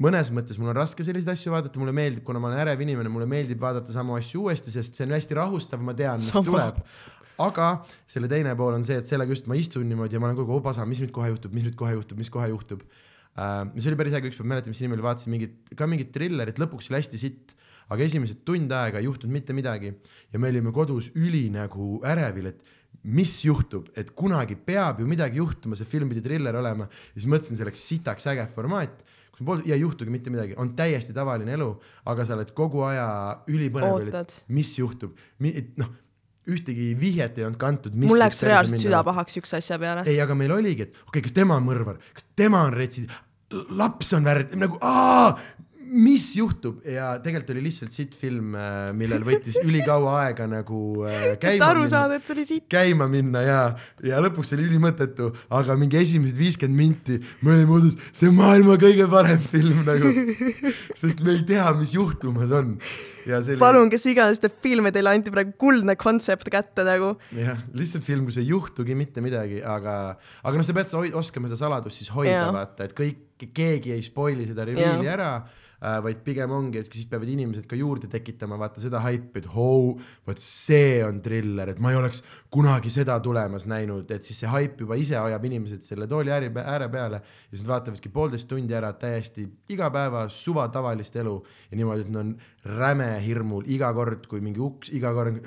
mõnes 0.00 0.30
mõttes 0.32 0.58
mul 0.60 0.72
on 0.72 0.78
raske 0.80 1.04
selliseid 1.04 1.34
asju 1.34 1.52
vaadata, 1.52 1.80
mulle 1.80 1.94
meeldib, 1.96 2.24
kuna 2.26 2.40
ma 2.42 2.50
olen 2.50 2.62
ärev 2.62 2.82
inimene, 2.84 3.12
mulle 3.12 3.28
meeldib 3.30 3.60
vaadata 3.60 3.92
samu 3.94 4.16
asju 4.16 4.46
uuesti, 4.46 4.72
sest 4.72 4.96
see 4.96 5.06
on 5.06 5.14
hästi 5.16 5.36
rahustav, 5.36 5.82
ma 5.84 5.94
tean, 5.96 6.22
mis 6.22 6.32
Sama. 6.32 6.46
tuleb. 6.48 6.80
aga 7.40 7.68
selle 8.10 8.28
teine 8.28 8.52
pool 8.56 8.74
on 8.76 8.82
see, 8.84 8.98
et 9.00 9.08
sellega 9.08 9.32
just 9.32 9.46
ma 9.48 9.56
istun 9.56 9.86
niimoodi 9.88 10.16
ja 10.16 10.20
ma 10.20 10.28
olen 10.28 10.40
kogu 10.40 10.52
aeg, 10.52 10.60
oh 10.60 10.64
pasa, 10.64 10.84
mis 10.88 11.00
nüüd 11.00 11.12
kohe 11.14 11.30
juhtub, 11.32 11.54
mis 11.56 11.64
nüüd 11.68 11.76
kohe 11.78 11.94
juhtub, 11.96 12.20
mis 12.20 12.32
kohe 12.32 12.50
juhtub 12.52 12.82
uh,. 12.84 13.62
mis 13.72 13.86
oli 13.88 13.96
päris 14.00 14.16
äge, 14.16 14.32
ükspäev 14.32 14.50
mäletan, 14.50 14.74
mis 14.74 14.82
nimi 14.84 14.96
oli, 14.96 15.06
vaatasin 15.06 15.32
mingit, 15.32 15.54
ka 15.76 15.88
mingit 15.88 16.12
trillerit, 16.16 16.60
lõpuks 16.60 16.90
oli 16.90 17.00
hästi 17.00 17.20
sitt, 17.20 17.54
aga 17.90 18.04
esimesed 18.04 18.42
tund 18.48 18.72
aega 18.76 19.00
ei 19.00 19.08
juhtunud 19.08 19.32
mitte 19.36 19.56
midagi 19.56 19.94
ja 20.32 20.40
me 20.40 20.52
olime 20.52 20.72
kodus 20.72 21.08
üli 21.16 21.46
nagu 21.52 21.96
ärevil, 22.06 22.52
et 22.52 22.76
mis 23.08 23.32
juhtub, 23.46 23.88
et 23.96 24.12
kunagi 24.16 24.58
peab 24.60 25.00
ju 25.00 25.08
midagi 25.08 25.40
juhtuma, 25.40 25.78
see 25.78 25.88
film 25.88 26.10
pidi 26.12 26.22
triller 26.24 26.56
olema 26.60 26.88
ja 26.90 27.16
siis 27.16 27.28
mõtlesin, 27.30 27.56
see 27.56 27.64
oleks 27.64 27.86
sitaks 27.92 28.28
äge 28.32 28.44
formaat 28.52 29.00
pool 29.46 29.64
ja 29.68 29.76
ei 29.76 29.84
juhtugi 29.84 30.12
mitte 30.12 30.32
midagi, 30.32 30.56
on 30.60 30.74
täiesti 30.78 31.14
tavaline 31.16 31.56
elu, 31.56 31.70
aga 32.12 32.26
sa 32.26 32.36
oled 32.36 32.52
kogu 32.56 32.84
aja 32.88 33.08
ülipõnev, 33.50 34.20
mis 34.52 34.72
juhtub, 34.78 35.16
noh, 35.80 35.90
ühtegi 36.50 36.92
vihjet 36.98 37.38
ei 37.38 37.46
olnud 37.46 37.60
kantud. 37.60 37.96
mul 38.00 38.20
läks 38.20 38.42
reaalselt 38.46 38.82
süda 38.82 39.02
pahaks 39.06 39.36
siukse 39.38 39.58
asja 39.60 39.78
peale. 39.78 40.04
ei, 40.08 40.20
aga 40.22 40.36
meil 40.38 40.52
oligi, 40.56 40.88
et 40.88 40.94
okei 40.94 41.08
okay,, 41.12 41.26
kas 41.28 41.36
tema 41.36 41.58
on 41.60 41.66
mõrvar, 41.66 42.00
kas 42.16 42.26
tema 42.38 42.64
on 42.68 42.76
retsid, 42.76 43.10
laps 43.76 44.14
on 44.16 44.26
väärt, 44.26 44.54
nagu 44.58 44.78
aa, 44.80 45.34
mis 45.90 46.24
juhtub 46.36 46.84
ja 46.86 47.12
tegelikult 47.22 47.52
oli 47.54 47.62
lihtsalt 47.66 47.94
sitt 47.94 48.14
film, 48.18 48.54
millel 48.96 49.24
võttis 49.26 49.58
ülikaua 49.66 50.16
aega 50.24 50.46
nagu 50.50 50.80
äh, 51.08 51.34
käima 51.40 51.70
aru 51.70 51.84
minna 51.84 51.92
saada, 51.92 52.18
et 52.18 52.26
see 52.26 52.34
oli 52.36 52.46
siit. 52.48 52.64
käima 52.70 53.08
minna 53.10 53.42
ja, 53.44 53.60
ja 54.06 54.20
lõpuks 54.22 54.54
oli 54.56 54.68
ülimõttetu, 54.68 55.30
aga 55.56 55.76
mingi 55.80 55.98
esimesed 56.00 56.38
viiskümmend 56.38 56.78
minti 56.80 57.18
me 57.42 57.54
olime 57.54 57.68
kodus, 57.70 57.96
see 58.16 58.30
on 58.30 58.36
maailma 58.38 58.76
kõige 58.80 59.06
parem 59.10 59.40
film 59.52 59.82
nagu, 59.86 60.12
sest 61.00 61.22
me 61.26 61.34
ei 61.36 61.46
tea, 61.48 61.66
mis 61.78 61.94
juhtumas 61.96 62.52
on. 62.54 62.76
oli 63.40 63.58
palun, 63.60 63.90
kes 63.92 64.06
iganes 64.12 64.42
teeb 64.42 64.60
filme, 64.62 64.92
teile 64.94 65.14
anti 65.14 65.32
praegu 65.34 65.56
kuldne 65.60 65.96
kontsept 66.00 66.52
kätte 66.52 66.86
nagu. 66.86 67.16
jah, 67.36 67.64
lihtsalt 67.76 68.06
film, 68.06 68.28
kus 68.30 68.38
ei 68.42 68.50
juhtugi 68.52 68.98
mitte 68.98 69.24
midagi, 69.24 69.62
aga, 69.64 69.96
aga 70.44 70.54
noh, 70.60 70.66
sa 70.66 70.76
pead 70.76 70.94
oskama 71.18 71.50
seda 71.50 71.64
saladust 71.66 72.02
siis 72.02 72.12
hoida 72.14 72.46
vaata, 72.54 72.86
et 72.86 72.94
kõik, 72.96 73.26
keegi 73.40 73.94
ei 73.96 74.04
spoil'i 74.04 74.44
seda 74.50 74.66
reveal'i 74.68 75.06
Jaa. 75.06 75.16
ära 75.16 75.32
äh,, 75.40 75.58
vaid 75.80 76.20
pigem 76.24 76.52
ongi, 76.52 76.82
et 76.82 76.92
siis 76.92 77.08
peavad 77.08 77.28
inimesed 77.32 77.66
ka 77.68 77.78
juurde 77.78 78.10
tekitama, 78.12 78.58
vaata 78.60 78.82
seda 78.82 79.00
haipi, 79.04 79.40
et 79.40 79.48
hoo, 79.54 79.94
vot 80.28 80.42
see 80.42 81.00
on 81.06 81.22
triller, 81.24 81.72
et 81.72 81.80
ma 81.80 81.94
ei 81.94 82.00
oleks 82.00 82.20
kunagi 82.52 82.92
seda 82.92 83.16
tulemas 83.24 83.66
näinud, 83.70 84.10
et 84.12 84.26
siis 84.26 84.42
see 84.42 84.50
haip 84.52 84.80
juba 84.84 84.98
ise 85.00 85.16
hoiab 85.16 85.44
inimesed 85.48 85.84
selle 85.86 86.08
tooli 86.10 86.32
ääre, 86.34 86.52
ääre 86.60 86.90
peale 86.92 87.22
ja 87.22 87.52
siis 87.54 87.64
nad 87.64 87.74
vaatavadki 87.74 88.12
poolteist 88.12 88.48
tundi 88.50 88.76
ära 88.76 88.92
täiesti 89.00 89.46
igapäeva 89.72 90.26
suva 90.28 90.68
tavalist 90.72 91.16
elu 91.16 91.36
ja 91.70 91.80
niimoodi, 91.80 92.06
et 92.06 92.12
nad 92.12 92.24
on 92.24 92.34
räme 92.76 93.12
hirmul 93.24 93.64
iga 93.70 93.92
kord, 93.96 94.28
kui 94.28 94.44
mingi 94.44 94.60
uks, 94.60 94.92
iga 94.96 95.14
kord, 95.16 95.40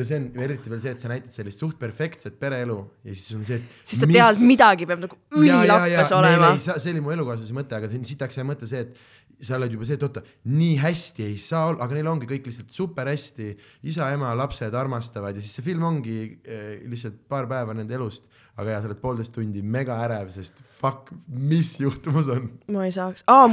ja 0.00 0.06
see 0.08 0.18
on 0.20 0.26
eriti 0.44 0.72
veel 0.72 0.80
see, 0.82 0.94
et 0.94 1.02
sa 1.02 1.10
näitad 1.10 1.32
sellist 1.32 1.62
suht 1.62 1.78
perfektset 1.80 2.38
pereelu 2.40 2.78
ja 3.04 3.14
siis 3.14 3.36
on 3.36 3.44
see, 3.46 3.60
et. 3.60 3.76
siis 3.82 4.02
sa 4.02 4.08
tead, 4.10 4.42
midagi 4.46 4.88
peab 4.88 5.04
nagu 5.04 5.18
ülilappes 5.38 6.12
olema. 6.16 6.54
see 6.58 6.92
oli 6.94 7.04
mu 7.04 7.14
elukaaslase 7.14 7.56
mõte, 7.56 7.78
aga 7.78 7.90
see 7.90 8.00
on 8.00 8.08
sitaks 8.08 8.40
hea 8.40 8.46
mõte 8.48 8.68
see, 8.70 8.86
et 8.86 9.44
sa 9.44 9.54
oled 9.58 9.74
juba 9.74 9.86
see, 9.86 9.98
et 9.98 10.04
oota, 10.06 10.22
nii 10.50 10.74
hästi 10.82 11.26
ei 11.28 11.36
saa 11.42 11.68
olla, 11.70 11.86
aga 11.86 11.96
neil 11.96 12.10
ongi 12.10 12.28
kõik 12.30 12.48
lihtsalt 12.48 12.74
super 12.74 13.10
hästi, 13.10 13.52
isa, 13.90 14.08
ema, 14.14 14.32
lapsed 14.38 14.74
armastavad 14.74 15.36
ja 15.38 15.44
siis 15.44 15.54
see 15.58 15.66
film 15.66 15.86
ongi 15.86 16.18
eh, 16.42 16.80
lihtsalt 16.90 17.20
paar 17.30 17.46
päeva 17.50 17.76
nende 17.76 17.94
elust, 17.98 18.26
aga 18.58 18.74
ja 18.74 18.80
sa 18.82 18.90
oled 18.90 19.02
poolteist 19.02 19.34
tundi 19.36 19.62
mega 19.62 20.00
ärev, 20.06 20.32
sest 20.34 20.64
fuck, 20.80 21.12
mis 21.28 21.76
juhtumas 21.78 22.30
on. 22.34 22.48
ma 22.74 22.88
ei 22.88 22.94
saaks 22.94 23.26
ah,, 23.30 23.46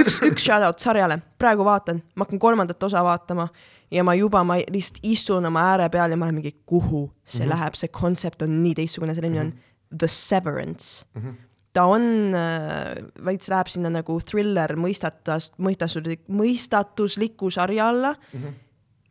üks, 0.00 0.20
üks 0.30 0.48
shout-out 0.48 0.80
sarjale, 0.80 1.20
praegu 1.40 1.66
vaatan, 1.68 2.00
ma 2.16 2.24
hakkan 2.24 2.40
kolmandat 2.48 2.88
osa 2.88 3.04
vaatama 3.04 3.50
ja 3.90 4.04
ma 4.04 4.14
juba, 4.18 4.42
ma 4.46 4.58
lihtsalt 4.60 5.00
istun 5.06 5.48
oma 5.48 5.64
ääre 5.72 5.88
peal 5.92 6.12
ja 6.12 6.20
ma 6.20 6.28
olen 6.28 6.40
mingi, 6.40 6.54
kuhu 6.66 7.08
see 7.24 7.44
mm 7.44 7.44
-hmm. 7.44 7.54
läheb, 7.54 7.74
see 7.74 7.88
kontsept 7.88 8.42
on 8.42 8.62
nii 8.62 8.74
teistsugune, 8.74 9.14
selle 9.14 9.30
nimi 9.30 9.44
on 9.46 9.52
The 9.98 10.08
Severance 10.08 11.04
mm. 11.14 11.22
-hmm. 11.22 11.34
ta 11.72 11.84
on 11.84 12.02
äh,, 12.34 13.04
veits 13.24 13.48
läheb 13.48 13.66
sinna 13.66 13.90
nagu 13.90 14.20
thriller 14.20 14.76
mõistatus, 14.76 15.52
mõistatuslik, 15.58 16.26
mõistatusliku 16.28 17.50
sarja 17.50 17.88
alla 17.88 18.14
mm. 18.32 18.40
-hmm. 18.40 18.52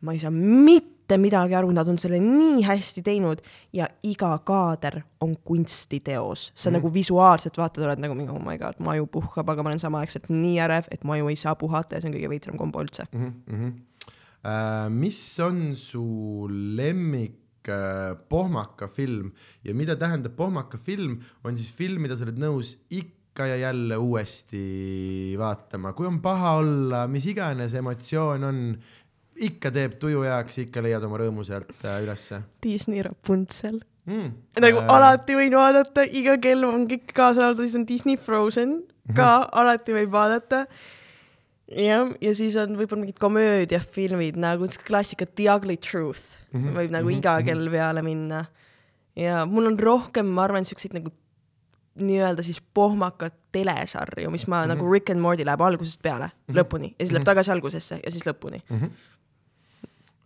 ma 0.02 0.12
ei 0.12 0.18
saa 0.18 0.30
mitte 0.30 1.16
midagi 1.18 1.54
aru, 1.54 1.70
nad 1.72 1.88
on 1.88 1.98
selle 1.98 2.20
nii 2.20 2.62
hästi 2.62 3.02
teinud 3.02 3.40
ja 3.72 3.88
iga 4.02 4.38
kaader 4.38 5.00
on 5.20 5.36
kunstiteos. 5.36 6.52
sa 6.54 6.70
mm 6.70 6.74
-hmm. 6.74 6.78
nagu 6.78 6.94
visuaalselt 6.94 7.56
vaatad, 7.58 7.84
oled 7.84 7.98
nagu 7.98 8.14
mingi 8.14 8.30
oh 8.30 8.44
my 8.44 8.58
god, 8.58 8.74
maju 8.78 9.06
puhkab, 9.06 9.48
aga 9.48 9.62
ma 9.62 9.68
olen 9.68 9.80
samaaegselt 9.80 10.28
nii 10.28 10.60
ärev, 10.60 10.84
et 10.90 11.04
maju 11.04 11.28
ei 11.28 11.36
saa 11.36 11.54
puhata 11.54 11.94
ja 11.96 12.00
see 12.00 12.10
on 12.10 12.16
kõige 12.16 12.28
veidram 12.28 12.56
kombo 12.56 12.82
üldse. 12.82 13.04
mm. 13.12 13.32
-hmm. 13.48 13.72
Uh, 14.38 14.86
mis 14.94 15.18
on 15.42 15.72
su 15.74 16.02
lemmik 16.48 17.66
uh, 17.66 18.14
pohmaka 18.30 18.86
film 18.88 19.32
ja 19.66 19.74
mida 19.74 19.96
tähendab 19.98 20.36
pohmaka 20.38 20.78
film, 20.78 21.16
on 21.42 21.56
siis 21.58 21.72
film, 21.74 22.04
mida 22.06 22.14
sa 22.14 22.22
oled 22.22 22.38
nõus 22.38 22.76
ikka 22.94 23.48
ja 23.50 23.56
jälle 23.64 23.98
uuesti 23.98 25.34
vaatama, 25.38 25.90
kui 25.98 26.06
on 26.06 26.20
paha 26.22 26.54
olla, 26.60 27.02
mis 27.10 27.26
iganes 27.30 27.74
emotsioon 27.80 28.46
on, 28.46 28.62
ikka 29.48 29.72
teeb 29.74 29.98
tuju 29.98 30.22
heaks, 30.26 30.62
ikka 30.68 30.86
leiad 30.86 31.02
oma 31.08 31.18
rõõmu 31.24 31.42
sealt 31.46 31.74
uh, 31.82 31.98
ülesse 32.04 32.38
Disney 32.62 33.02
Rapunzel. 33.02 33.80
mm.. 34.06 34.30
nagu 34.62 34.84
äh... 34.84 34.92
alati 35.00 35.34
võin 35.40 35.58
vaadata, 35.58 36.06
iga 36.06 36.38
kell 36.42 36.62
on 36.68 36.86
kõik 36.90 37.10
kaasa 37.10 37.48
arvatud, 37.48 37.66
siis 37.66 37.80
on 37.82 37.88
Disney 37.90 38.22
Frozen 38.22 38.78
ka 39.08 39.12
mm, 39.12 39.42
-hmm. 39.42 39.50
alati 39.64 39.98
võib 39.98 40.14
vaadata. 40.14 40.66
jah, 41.68 42.12
ja 42.24 42.34
siis 42.36 42.56
on 42.60 42.76
võib-olla 42.78 43.04
mingid 43.04 43.20
komöödiafilmid 43.20 44.38
nagu 44.40 44.66
siuksed 44.66 44.86
klassikad 44.88 45.34
The 45.34 45.48
Ugly 45.52 45.76
Truth 45.76 46.38
mm 46.52 46.62
-hmm. 46.62 46.76
võib 46.80 46.94
nagu 46.94 47.08
mm 47.08 47.14
-hmm. 47.14 47.18
iga 47.18 47.42
kell 47.42 47.70
peale 47.70 48.02
minna. 48.02 48.44
ja 49.16 49.46
mul 49.46 49.66
on 49.66 49.78
rohkem, 49.78 50.26
ma 50.26 50.44
arvan, 50.44 50.64
siukseid 50.64 50.94
nagu 50.94 51.10
nii-öelda 51.98 52.42
siis 52.42 52.62
pohmakat 52.74 53.34
telesarju, 53.52 54.30
mis 54.30 54.46
ma 54.46 54.56
mm 54.56 54.64
-hmm. 54.64 54.68
nagu 54.68 54.92
Rick 54.92 55.10
and 55.10 55.20
Morty 55.20 55.44
läheb 55.44 55.60
algusest 55.60 56.02
peale 56.02 56.24
mm 56.24 56.30
-hmm. 56.30 56.58
lõpuni 56.58 56.94
ja 56.98 57.06
siis 57.06 57.12
läheb 57.12 57.24
tagasi 57.24 57.50
algusesse 57.50 58.00
ja 58.04 58.10
siis 58.10 58.26
lõpuni 58.26 58.60
mm 58.70 58.78
-hmm. 58.78 58.90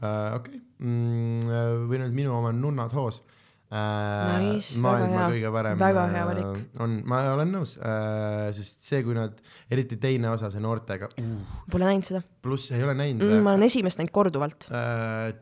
uh,. 0.02 0.34
okei 0.34 0.54
okay. 0.54 0.60
mm,, 0.78 1.40
või 1.88 1.98
nüüd 1.98 2.12
minu 2.12 2.38
oma 2.38 2.52
Nunnad 2.52 2.92
hoos 2.92 3.20
uh, 3.20 3.41
Nice, 3.72 4.76
maailma 4.84 5.28
kõige 5.32 5.52
parem. 5.54 5.78
Väga 5.80 6.02
hea 6.12 6.24
valik. 6.28 6.58
on, 6.84 6.98
ma 7.08 7.22
olen 7.32 7.54
nõus 7.56 7.78
uh,, 7.78 8.50
sest 8.52 8.84
see, 8.84 9.00
kui 9.06 9.16
nad, 9.16 9.38
eriti 9.72 9.96
teine 10.00 10.28
osa, 10.28 10.50
see 10.52 10.60
noortega 10.60 11.08
uh,, 11.08 11.54
Pole 11.72 11.88
näinud 11.88 12.04
seda 12.10 12.20
pluss 12.44 12.72
ei 12.74 12.84
ole 12.84 12.92
näinud 12.98 13.24
mm,, 13.24 13.40
ma 13.46 13.54
olen 13.54 13.64
esimest 13.70 14.00
näinud 14.00 14.12
korduvalt. 14.12 14.68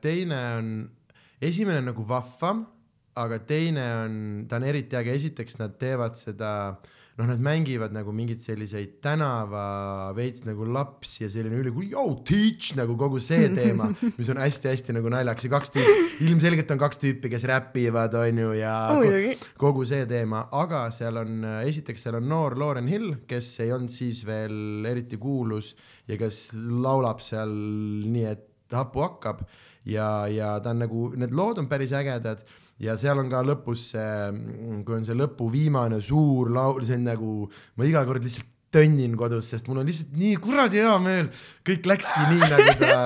teine 0.04 0.38
on, 0.60 0.70
esimene 1.42 1.82
on 1.82 1.90
nagu 1.90 2.06
vahvam, 2.06 2.62
aga 3.18 3.40
teine 3.48 3.86
on, 4.04 4.16
ta 4.48 4.60
on 4.60 4.68
eriti 4.70 4.98
äge, 5.00 5.16
esiteks 5.18 5.58
nad 5.58 5.74
teevad 5.80 6.14
seda 6.18 6.52
noh, 7.20 7.28
nad 7.28 7.42
mängivad 7.44 7.92
nagu 7.94 8.12
mingeid 8.16 8.40
selliseid 8.42 8.96
tänava 9.04 10.10
veits 10.16 10.44
nagu 10.46 10.66
lapsi 10.66 11.24
ja 11.24 11.30
selline 11.32 11.58
üli 11.60 11.90
yo 11.92 12.04
teach 12.26 12.74
nagu 12.78 12.96
kogu 12.98 13.20
see 13.22 13.48
teema, 13.58 13.90
mis 14.16 14.30
on 14.32 14.40
hästi-hästi 14.40 14.96
nagu 14.96 15.12
naljakas 15.12 15.46
ja 15.46 15.52
kaks 15.54 15.74
tüüpi, 15.76 15.96
ilmselgelt 16.26 16.74
on 16.74 16.82
kaks 16.82 17.02
tüüpi, 17.02 17.32
kes 17.32 17.46
räpivad, 17.50 18.16
onju 18.22 18.52
ja 18.58 18.74
ko 18.90 19.00
muidugi. 19.02 19.34
kogu 19.60 19.86
see 19.88 20.06
teema, 20.10 20.46
aga 20.56 20.86
seal 20.94 21.20
on, 21.20 21.44
esiteks 21.68 22.06
seal 22.06 22.20
on 22.20 22.28
noor 22.30 22.56
Lauren 22.60 22.88
Hill, 22.90 23.20
kes 23.28 23.52
ei 23.64 23.74
olnud 23.76 23.92
siis 23.94 24.24
veel 24.28 24.86
eriti 24.88 25.20
kuulus 25.20 25.74
ja 26.08 26.18
kes 26.20 26.48
laulab 26.56 27.20
seal 27.24 27.52
nii, 28.08 28.26
et 28.30 28.46
hapu 28.76 29.04
hakkab. 29.04 29.44
Ja, 29.88 30.28
ja 30.28 30.58
ta 30.60 30.74
on 30.74 30.82
nagu, 30.84 31.06
need 31.18 31.32
lood 31.34 31.58
on 31.62 31.68
päris 31.70 31.94
ägedad 31.96 32.42
ja 32.80 32.96
seal 33.00 33.20
on 33.20 33.28
ka 33.32 33.42
lõpus 33.46 33.90
see, 33.94 34.14
kui 34.86 34.96
on 34.96 35.04
see 35.06 35.18
lõpu 35.18 35.50
viimane 35.52 36.00
suur 36.04 36.52
laul, 36.54 36.80
see 36.86 36.98
on 37.00 37.06
nagu, 37.12 37.34
ma 37.76 37.88
iga 37.88 38.06
kord 38.08 38.24
lihtsalt 38.24 38.48
tönnin 38.70 39.16
kodus, 39.18 39.48
sest 39.50 39.66
mul 39.66 39.80
on 39.82 39.88
lihtsalt 39.88 40.12
nii 40.14 40.36
kuradi 40.42 40.78
hea 40.78 40.92
meel, 41.02 41.28
kõik 41.66 41.86
läkski 41.90 42.26
nii 42.30 42.50
nagu 42.52 42.74
ta 42.78 42.98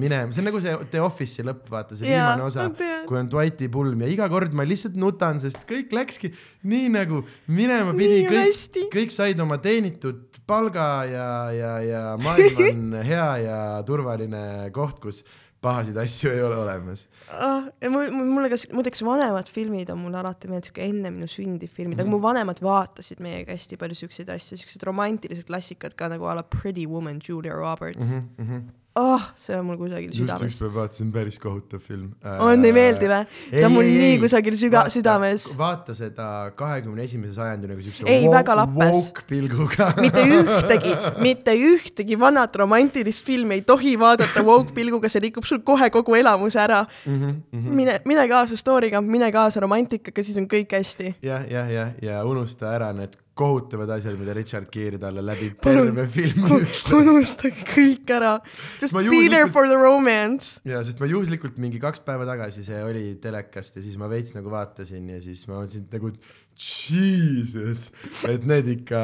minema, 0.00 0.28
see 0.34 0.42
on 0.42 0.48
nagu 0.50 0.60
see 0.60 0.74
The 0.92 1.00
Office'i 1.04 1.46
lõpp, 1.48 1.62
vaata 1.72 1.96
see 1.96 2.10
Jaa, 2.10 2.34
viimane 2.34 2.44
osa 2.44 2.66
kui 3.08 3.18
on 3.18 3.30
Dwighti 3.32 3.70
pulm. 3.72 4.04
Ja 4.04 4.10
iga 4.12 4.28
kord 4.32 4.52
ma 4.56 4.66
lihtsalt 4.68 4.98
nutan, 5.00 5.40
sest 5.40 5.64
kõik 5.68 5.94
läkski 5.96 6.34
nii 6.68 6.92
nagu 6.92 7.22
minema 7.48 7.96
pidi, 7.96 8.26
kõik 8.28 8.92
kõik 8.92 9.16
said 9.16 9.40
oma 9.40 9.56
teenitud 9.64 10.42
palga 10.50 10.88
ja, 11.08 11.28
ja, 11.54 11.74
ja 11.86 12.02
maailm 12.20 12.60
on 12.66 12.98
hea 13.10 13.28
ja 13.46 13.60
turvaline 13.88 14.68
koht, 14.76 15.00
kus 15.00 15.24
pahasid 15.60 15.96
asju 16.00 16.32
ei 16.32 16.42
ole 16.42 16.56
olemas. 16.56 17.06
ah,. 17.28 17.68
mulle 17.90 18.48
ka, 18.52 18.58
muideks 18.72 19.04
vanemad 19.04 19.50
filmid 19.52 19.90
on 19.92 20.00
mulle 20.04 20.20
alati 20.22 20.48
meeldinud, 20.48 20.70
siuke 20.70 20.86
enne 20.86 21.12
minu 21.14 21.28
sündi 21.28 21.68
filmid 21.68 21.96
mm, 21.96 22.00
-hmm. 22.00 22.08
aga 22.08 22.16
mu 22.16 22.22
vanemad 22.22 22.62
vaatasid 22.64 23.20
meiega 23.24 23.52
hästi 23.56 23.78
palju 23.80 24.00
siukseid 24.02 24.32
asju, 24.36 24.58
siuksed 24.60 24.86
romantilised 24.88 25.46
klassikad 25.50 25.96
ka 25.96 26.08
nagu 26.08 26.24
a 26.24 26.34
la 26.40 26.42
Pretty 26.42 26.86
Woman, 26.86 27.20
Julia 27.28 27.54
Roberts. 27.54 28.06
Mm 28.06 28.28
-hmm. 28.38 28.79
oh, 28.98 29.22
see 29.36 29.54
on 29.54 29.66
mul 29.68 29.76
kusagil 29.78 30.10
just 30.10 30.20
südames. 30.22 30.50
ükspäev 30.50 30.74
vaatasin 30.74 31.12
päris 31.14 31.38
kohutav 31.38 31.82
film. 31.84 32.10
on, 32.26 32.64
ei 32.64 32.72
meeldi 32.74 33.06
või? 33.10 33.20
ta 33.52 33.62
on 33.68 33.74
mul 33.76 33.86
nii 33.86 34.16
kusagil 34.22 34.56
süga-, 34.58 34.84
südames. 34.90 35.46
vaata 35.58 35.94
seda 35.94 36.26
kahekümne 36.58 37.06
esimese 37.06 37.36
sajandi 37.38 37.70
nagu 37.70 37.84
siukse 37.86 38.08
Ei, 38.10 38.26
väga 38.30 38.56
lappes. 38.58 39.12
pilguga. 39.30 39.92
mitte 40.00 40.26
ühtegi, 40.26 40.96
mitte 41.22 41.54
ühtegi 41.70 42.18
vanat 42.20 42.58
romantilist 42.58 43.24
filmi 43.26 43.60
ei 43.60 43.64
tohi 43.66 43.94
vaadata 44.00 44.44
woke 44.46 44.74
pilguga, 44.74 45.12
see 45.12 45.22
rikub 45.28 45.46
sul 45.46 45.62
kohe 45.62 45.90
kogu 45.94 46.18
elamuse 46.18 46.58
ära 46.60 46.82
mm. 46.84 47.22
-hmm. 47.22 47.72
mine, 47.80 48.00
mine 48.04 48.28
kaasa 48.28 48.58
story'ga, 48.58 49.00
mine 49.00 49.30
kaasa 49.32 49.62
romantikaga, 49.62 50.22
siis 50.26 50.38
on 50.42 50.50
kõik 50.50 50.74
hästi. 50.74 51.14
jah, 51.22 51.46
jah, 51.50 51.70
jah, 51.70 51.94
ja 52.02 52.24
unusta 52.26 52.74
ära 52.74 52.92
need 52.92 53.14
kohutavad 53.40 53.90
asjad, 53.96 54.18
mida 54.20 54.34
Richard 54.36 54.68
Gere 54.72 55.00
talle 55.00 55.24
läbi 55.24 55.50
terve 55.62 56.06
filmi 56.12 56.60
ütleb. 56.60 56.92
unustage 57.00 57.64
kõik 57.72 58.12
ära. 58.16 58.36
Just 58.82 58.96
be 58.96 59.24
there 59.28 59.48
for 59.52 59.68
the 59.70 59.78
romance. 59.78 60.60
ja 60.68 60.82
sest 60.86 61.00
ma 61.00 61.08
juhuslikult 61.10 61.58
mingi 61.62 61.80
kaks 61.82 62.04
päeva 62.06 62.28
tagasi 62.28 62.66
see 62.66 62.84
oli 62.84 63.06
telekast 63.22 63.80
ja 63.80 63.84
siis 63.84 63.98
ma 64.00 64.10
veits 64.12 64.36
nagu 64.36 64.52
vaatasin 64.52 65.10
ja 65.16 65.20
siis 65.24 65.46
ma 65.48 65.62
mõtlesin 65.62 65.88
nagu 65.92 66.12
jesus, 66.60 67.88
et 68.28 68.44
need 68.48 68.66
ikka 68.74 69.02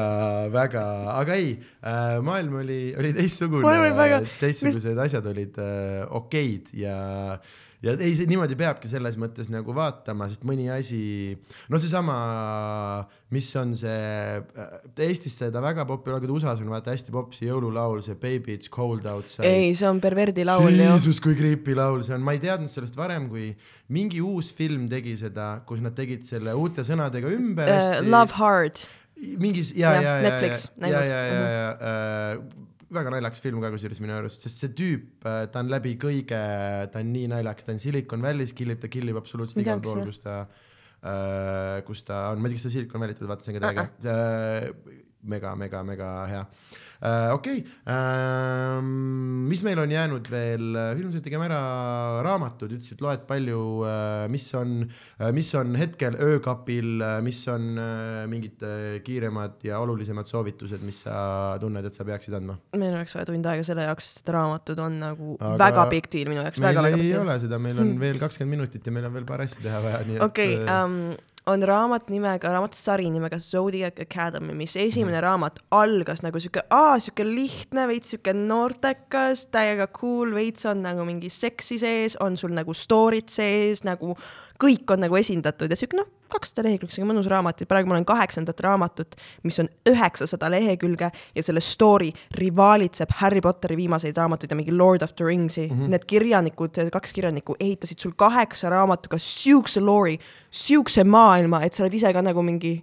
väga, 0.53 0.83
aga 1.17 1.37
ei 1.41 1.55
äh,, 1.57 2.19
maailm 2.25 2.59
oli, 2.61 2.81
oli 2.99 3.15
teistsugune 3.17 4.25
teistsugused 4.41 4.99
asjad 5.07 5.31
olid 5.33 5.57
äh, 5.63 6.03
okeid 6.19 6.75
ja 6.77 6.99
ja 7.85 7.95
ei, 7.99 8.15
see 8.17 8.29
niimoodi 8.29 8.57
peabki 8.59 8.89
selles 8.91 9.19
mõttes 9.21 9.51
nagu 9.53 9.75
vaatama, 9.77 10.29
sest 10.31 10.45
mõni 10.49 10.69
asi, 10.73 11.37
no 11.73 11.81
seesama, 11.81 12.17
mis 13.35 13.49
on 13.61 13.75
see, 13.79 14.41
Eestis 15.07 15.37
seda 15.43 15.63
väga 15.65 15.85
aga 15.87 16.21
USA-s 16.33 16.63
on 16.65 16.73
vaata 16.73 16.95
hästi 16.95 17.15
popp 17.15 17.37
see 17.37 17.51
jõululaul, 17.51 18.03
see 18.05 18.17
Baby 18.21 18.57
it's 18.57 18.71
cold 18.73 19.07
outside. 19.11 19.49
ei, 19.49 19.75
see 19.77 19.89
on 19.89 20.01
perverdi 20.03 20.47
laul 20.47 20.71
ju. 20.71 20.77
Jeesus, 20.81 21.21
kui 21.23 21.37
creepy 21.39 21.77
laul 21.77 22.05
see 22.07 22.17
on, 22.17 22.25
ma 22.27 22.37
ei 22.37 22.43
teadnud 22.43 22.73
sellest 22.73 22.97
varem, 22.99 23.29
kui 23.33 23.51
mingi 23.93 24.23
uus 24.25 24.53
film 24.57 24.89
tegi 24.91 25.17
seda, 25.21 25.57
kus 25.67 25.83
nad 25.85 25.97
tegid 25.97 26.25
selle 26.27 26.55
uute 26.57 26.87
sõnadega 26.87 27.33
ümber 27.35 27.75
Uh, 27.77 27.99
Love 28.09 28.33
Hard. 28.39 28.87
mingis 29.41 29.73
ja, 29.75 29.95
Jah, 29.97 30.03
ja, 30.03 30.15
ja, 30.17 30.23
Netflix 30.25 30.67
ja, 30.67 30.73
näinud. 30.85 31.11
ja, 31.11 31.21
ja, 31.27 31.51
ja 31.51 31.69
äh, 31.77 32.67
väga 32.95 33.13
naljakas 33.15 33.43
film 33.43 33.61
ka 33.65 33.73
kusjuures 33.75 34.01
minu 34.03 34.15
arust, 34.17 34.47
sest 34.47 34.63
see 34.63 34.73
tüüp, 34.79 35.25
ta 35.25 35.63
on 35.63 35.73
läbi 35.73 35.97
kõige, 36.03 36.41
ta 36.93 37.03
on 37.03 37.13
nii 37.15 37.31
naljakas, 37.33 37.67
ta 37.67 37.75
on 37.75 37.83
Silicon 37.83 38.23
Valley's, 38.23 38.55
killib, 38.57 38.81
ta 38.83 38.91
killib 38.93 39.19
absoluutselt 39.19 39.65
igal 39.65 39.83
pool, 39.83 40.05
kus 40.07 40.23
ta 40.23 40.39
äh, 40.47 41.83
kus 41.89 42.05
ta 42.07 42.29
on, 42.33 42.43
ma 42.43 42.49
ei 42.49 42.55
tea, 42.55 42.61
kas 42.61 42.69
ta 42.69 42.75
Silicon 42.77 43.03
Valley't 43.03 43.23
veel 43.23 43.33
vaatasin, 43.33 43.61
aga 43.61 43.87
äge, 43.87 45.07
mega, 45.27 45.55
mega, 45.59 45.83
mega 45.87 46.11
hea. 46.31 46.43
äh,. 46.47 46.86
Okei 47.01 47.61
okay. 47.61 47.65
äh,, 47.93 48.81
mis 49.51 49.63
meil 49.67 49.81
on 49.83 49.93
jäänud 49.93 50.31
veel, 50.33 50.79
ilmselt 50.97 51.25
tegime 51.27 51.47
ära 51.49 51.61
raamatud, 52.27 52.73
ütlesid, 52.77 53.03
loed 53.05 53.27
palju 53.29 53.61
äh,, 53.87 54.25
mis 54.33 54.49
on 54.59 54.79
äh,, 54.87 55.31
mis 55.37 55.53
on 55.59 55.77
hetkel 55.79 56.17
öökapil 56.23 57.05
äh,, 57.05 57.19
mis 57.27 57.43
on 57.53 57.69
äh, 57.81 58.25
mingid 58.31 58.65
äh, 58.67 58.99
kiiremad 59.07 59.63
ja 59.67 59.81
olulisemad 59.85 60.29
soovitused, 60.29 60.83
mis 60.87 61.05
sa 61.07 61.19
tunned, 61.63 61.85
et 61.87 61.97
sa 61.97 62.07
peaksid 62.09 62.37
andma? 62.39 62.59
meil 62.77 62.95
oleks 62.95 63.17
vaja 63.17 63.31
tund 63.31 63.53
aega 63.53 63.67
selle 63.67 63.87
jaoks, 63.89 64.11
sest 64.17 64.35
raamatud 64.37 64.81
on 64.83 65.01
nagu 65.03 65.37
Aga 65.37 65.57
väga 65.61 65.87
big 65.93 66.11
deal 66.13 66.33
minu 66.33 66.43
jaoks, 66.43 66.61
väga-väga 66.63 67.01
big 67.01 67.09
deal. 67.11 67.21
ei 67.21 67.25
ole 67.25 67.39
seda, 67.45 67.61
meil 67.63 67.81
on 67.83 67.97
veel 68.01 68.21
kakskümmend 68.23 68.59
minutit 68.59 68.87
ja 68.87 68.95
meil 68.95 69.09
on 69.09 69.17
veel 69.17 69.29
paar 69.29 69.45
asja 69.45 69.63
teha 69.65 69.81
vaja, 69.85 70.05
nii 70.09 70.21
et 70.21 70.27
okei 70.27 70.61
okay, 70.61 70.85
um, 70.85 71.35
on 71.47 71.63
raamat 71.63 72.09
nimega, 72.11 72.51
raamatusari 72.51 73.07
nimega 73.11 73.39
Zodiac 73.43 74.01
Academy, 74.03 74.55
mis 74.59 74.75
esimene 74.81 75.17
mm. 75.17 75.23
raamat 75.23 75.61
algas 75.77 76.25
nagu 76.25 76.41
sihuke, 76.43 76.65
aa, 76.75 76.97
sihuke 77.03 77.27
lihtne, 77.29 77.87
veits 77.91 78.15
sihuke 78.15 78.35
noortekas, 78.37 79.47
täiega 79.55 79.87
cool, 79.95 80.35
veits 80.35 80.67
on 80.67 80.83
nagu 80.87 81.07
mingi 81.07 81.31
seksi 81.31 81.79
sees, 81.83 82.19
on 82.25 82.39
sul 82.41 82.55
nagu 82.57 82.75
story'd 82.75 83.31
sees, 83.31 83.85
nagu 83.87 84.17
kõik 84.63 84.93
on 84.93 85.05
nagu 85.05 85.17
esindatud 85.19 85.71
ja 85.71 85.79
sihuke 85.79 85.99
noh, 85.99 86.09
kakssada 86.33 86.67
lehekülge, 86.67 87.05
mõnus 87.07 87.29
raamat 87.31 87.63
ja 87.63 87.69
praegu 87.71 87.91
ma 87.91 87.97
olen 87.97 88.07
kaheksandat 88.09 88.61
raamatut, 88.65 89.15
mis 89.47 89.59
on 89.63 89.69
üheksasada 89.89 90.51
lehekülge 90.53 91.11
ja 91.11 91.45
selle 91.45 91.63
story 91.65 92.11
rivaalitseb 92.41 93.15
Harry 93.21 93.43
Potteri 93.45 93.77
viimaseid 93.79 94.17
raamatuid 94.17 94.53
ja 94.53 94.59
mingi 94.59 94.75
Lord 94.75 95.05
of 95.07 95.15
the 95.15 95.25
Ringsi 95.25 95.69
mm. 95.69 95.77
-hmm. 95.77 95.89
Need 95.89 96.05
kirjanikud, 96.07 96.91
kaks 96.93 97.13
kirjanikku 97.13 97.57
ehitasid 97.61 97.99
sul 97.99 98.13
kaheksa 98.17 98.71
raamatuga 98.71 99.19
siukse 99.19 99.81
loori, 99.81 100.19
siukse 100.51 101.05
maailma, 101.05 101.63
et 101.63 101.75
sa 101.75 101.83
oled 101.83 101.95
ise 101.95 102.13
ka 102.13 102.23
nagu 102.23 102.43
mingi 102.43 102.83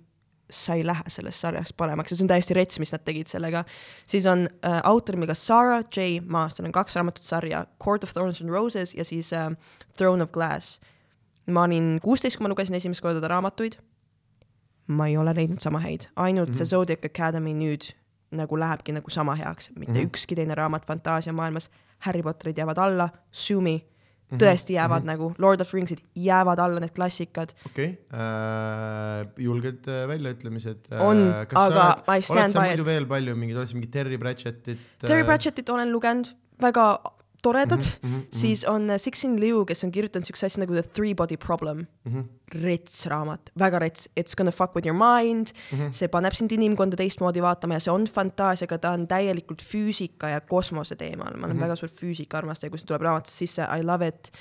sa 0.54 0.74
ei 0.74 0.86
lähe 0.86 1.04
sellest 1.08 1.40
sarjast 1.40 1.78
paremaks 1.78 2.12
ja 2.12 2.18
see 2.18 2.26
on 2.26 2.32
täiesti 2.32 2.54
rets, 2.54 2.80
mis 2.80 2.92
nad 2.94 3.04
tegid 3.06 3.28
sellega. 3.28 3.64
siis 4.08 4.26
on 4.26 4.48
äh, 4.66 4.82
autor 4.84 5.16
nimega 5.16 5.34
Sarah 5.34 5.84
J 5.96 6.22
Maas, 6.26 6.58
seal 6.58 6.68
on 6.68 6.72
kaks 6.72 6.96
raamatut 6.96 7.24
sarja, 7.24 7.66
Court 7.84 8.04
of 8.04 8.14
Thorns 8.14 8.42
and 8.42 8.50
Roses 8.50 8.94
ja 8.94 9.06
siis 9.06 9.34
äh, 9.34 9.50
Throne 9.98 10.24
of 10.24 10.32
Glass 10.32 10.80
ma 11.48 11.64
olin 11.64 11.98
kuusteist, 12.04 12.38
kui 12.38 12.46
ma 12.48 12.54
lugesin 12.54 12.76
esimest 12.76 13.02
korda 13.02 13.28
raamatuid. 13.28 13.80
ma 14.88 15.08
ei 15.08 15.18
ole 15.18 15.32
leidnud 15.36 15.60
sama 15.64 15.80
häid, 15.80 16.10
ainult 16.16 16.50
mm 16.50 16.54
-hmm. 16.54 16.58
see 16.58 16.66
Zodiac 16.66 17.06
Academy 17.06 17.54
nüüd 17.54 17.94
nagu 18.32 18.60
lähebki 18.60 18.92
nagu 18.92 19.10
sama 19.10 19.36
heaks, 19.36 19.72
mitte 19.76 19.94
mm 19.94 20.00
-hmm. 20.00 20.06
ükski 20.06 20.36
teine 20.36 20.56
raamat 20.56 20.86
fantaasiamaailmas. 20.86 21.70
Harry 22.00 22.24
Potterid 22.24 22.58
jäävad 22.58 22.78
alla, 22.78 23.10
Sumi 23.32 23.88
-hmm. 24.34 24.42
tõesti 24.42 24.74
jäävad 24.74 25.04
mm 25.04 25.10
-hmm. 25.10 25.12
nagu, 25.12 25.34
Lord 25.38 25.62
of 25.62 25.74
Ringsid 25.74 26.00
jäävad 26.16 26.60
alla, 26.60 26.80
need 26.80 26.94
klassikad. 26.96 27.50
okei 27.66 27.90
okay. 27.90 28.20
äh,, 28.20 29.28
julged 29.38 29.88
äh, 29.88 30.08
väljaütlemised 30.08 30.92
äh,. 30.92 31.02
on, 31.02 31.34
aga 31.34 31.66
oled, 31.66 32.20
I 32.20 32.22
stand 32.22 32.54
by 32.54 32.74
it. 32.74 32.86
veel 32.86 33.06
palju 33.06 33.36
mingeid, 33.36 33.58
oled 33.58 33.68
sa 33.68 33.76
mingi 33.76 33.88
Terry 33.88 34.18
Pratchettit 34.18 34.78
äh...? 34.78 35.08
Terry 35.08 35.24
Pratchettit 35.24 35.70
olen 35.70 35.92
lugenud, 35.92 36.28
väga 36.62 36.98
toredad 37.44 37.84
mm, 37.84 38.10
-hmm, 38.10 38.16
mm 38.16 38.22
-hmm. 38.22 38.38
siis 38.40 38.66
on 38.66 38.90
uh, 38.90 38.96
Cixin 38.96 39.40
Liu, 39.40 39.66
kes 39.66 39.84
on 39.84 39.92
kirjutanud 39.92 40.26
siukse 40.26 40.46
asja 40.46 40.64
nagu 40.64 40.74
The 40.74 40.84
Three 40.84 41.16
Body 41.16 41.38
Problem 41.38 41.86
mm. 42.06 42.12
-hmm. 42.12 42.24
rets 42.64 43.06
raamat, 43.06 43.52
väga 43.60 43.80
rets, 43.80 44.10
It's 44.20 44.36
gonna 44.38 44.52
fuck 44.52 44.76
with 44.76 44.88
your 44.88 44.98
mind 44.98 45.48
mm, 45.72 45.80
-hmm. 45.80 45.92
see 45.92 46.08
paneb 46.08 46.34
sind 46.34 46.52
inimkonda 46.52 46.96
teistmoodi 46.98 47.42
vaatama 47.42 47.74
ja 47.74 47.80
see 47.80 47.94
on 47.94 48.06
fantaasiaga, 48.06 48.78
ta 48.78 48.92
on 48.92 49.08
täielikult 49.08 49.64
füüsika 49.64 50.30
ja 50.30 50.42
kosmose 50.42 50.96
teemal, 50.96 51.34
ma 51.38 51.46
olen 51.46 51.56
mm 51.56 51.60
-hmm. 51.60 51.64
väga 51.64 51.76
suur 51.76 51.90
füüsika 51.90 52.38
armastaja, 52.38 52.70
kui 52.70 52.80
see 52.80 52.88
tuleb 52.88 53.02
raamatust 53.02 53.38
sisse, 53.38 53.68
I 53.80 53.84
love 53.84 54.08
it. 54.08 54.32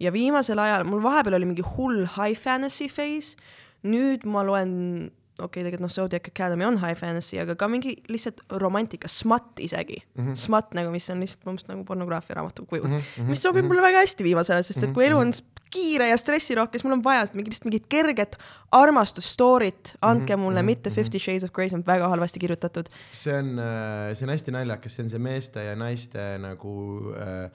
ja 0.00 0.12
viimasel 0.12 0.58
ajal, 0.58 0.84
mul 0.84 1.02
vahepeal 1.02 1.34
oli 1.34 1.46
mingi 1.46 1.62
hull 1.76 2.06
high 2.16 2.38
fantasy 2.40 2.88
phase, 2.88 3.36
nüüd 3.82 4.24
ma 4.24 4.44
loen 4.46 5.10
okei 5.40 5.62
okay,, 5.62 5.66
tegelikult 5.66 5.86
noh, 5.86 5.92
Zodiac 5.92 6.28
Academy 6.30 6.66
on 6.68 6.78
high 6.82 6.96
fantasy, 6.98 7.38
aga 7.42 7.56
ka 7.58 7.68
mingi 7.70 7.96
lihtsalt 8.08 8.42
romantika, 8.62 9.08
smut 9.08 9.60
isegi 9.60 10.02
mm. 10.02 10.26
-hmm. 10.26 10.36
Smut 10.36 10.74
nagu, 10.74 10.90
mis 10.90 11.10
on 11.10 11.20
lihtsalt 11.20 11.46
umbes 11.46 11.66
nagu 11.68 11.84
pornograafia 11.84 12.38
raamatu 12.40 12.66
kujul 12.66 12.88
mm, 12.88 12.96
-hmm. 12.96 13.30
mis 13.32 13.42
sobib 13.42 13.62
mm 13.62 13.64
-hmm. 13.64 13.68
mulle 13.68 13.82
väga 13.82 14.04
hästi 14.04 14.24
viimasel 14.24 14.56
ajal, 14.56 14.64
sest 14.64 14.82
et 14.82 14.92
kui 14.92 15.06
elu 15.06 15.18
on 15.18 15.32
kiire 15.70 16.08
ja 16.08 16.16
stressirohke, 16.16 16.78
siis 16.78 16.84
mul 16.84 16.98
on 16.98 17.04
vaja 17.04 17.26
mingit, 17.34 17.52
lihtsalt 17.52 17.64
mingit 17.64 17.86
kerget 17.88 18.36
armastusstory't, 18.72 19.94
andke 20.02 20.36
mhm, 20.36 20.42
mulle 20.42 20.62
mm, 20.62 20.62
-hmm. 20.62 20.66
mitte 20.66 20.90
Fifty 20.90 21.18
Shades 21.18 21.44
of 21.44 21.52
Grey, 21.52 21.68
see 21.68 21.78
on 21.78 21.84
väga 21.86 22.08
halvasti 22.08 22.38
kirjutatud. 22.38 22.86
see 23.12 23.38
on, 23.38 23.58
äh, 23.58 24.14
see 24.14 24.26
on 24.26 24.30
hästi 24.30 24.50
naljakas, 24.50 24.96
see 24.96 25.04
on 25.04 25.10
see 25.10 25.18
meeste 25.18 25.64
ja 25.64 25.76
naiste 25.76 26.38
nagu 26.38 27.00
äh, 27.14 27.50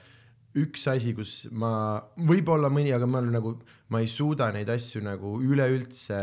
üks 0.56 0.86
asi, 0.88 1.12
kus 1.16 1.32
ma, 1.52 1.70
võib-olla 2.28 2.70
mõni, 2.72 2.92
aga 2.96 3.08
ma 3.08 3.20
olen 3.20 3.34
nagu, 3.36 3.52
ma 3.92 4.00
ei 4.02 4.08
suuda 4.10 4.48
neid 4.54 4.70
asju 4.72 5.02
nagu 5.04 5.36
üleüldse 5.44 6.16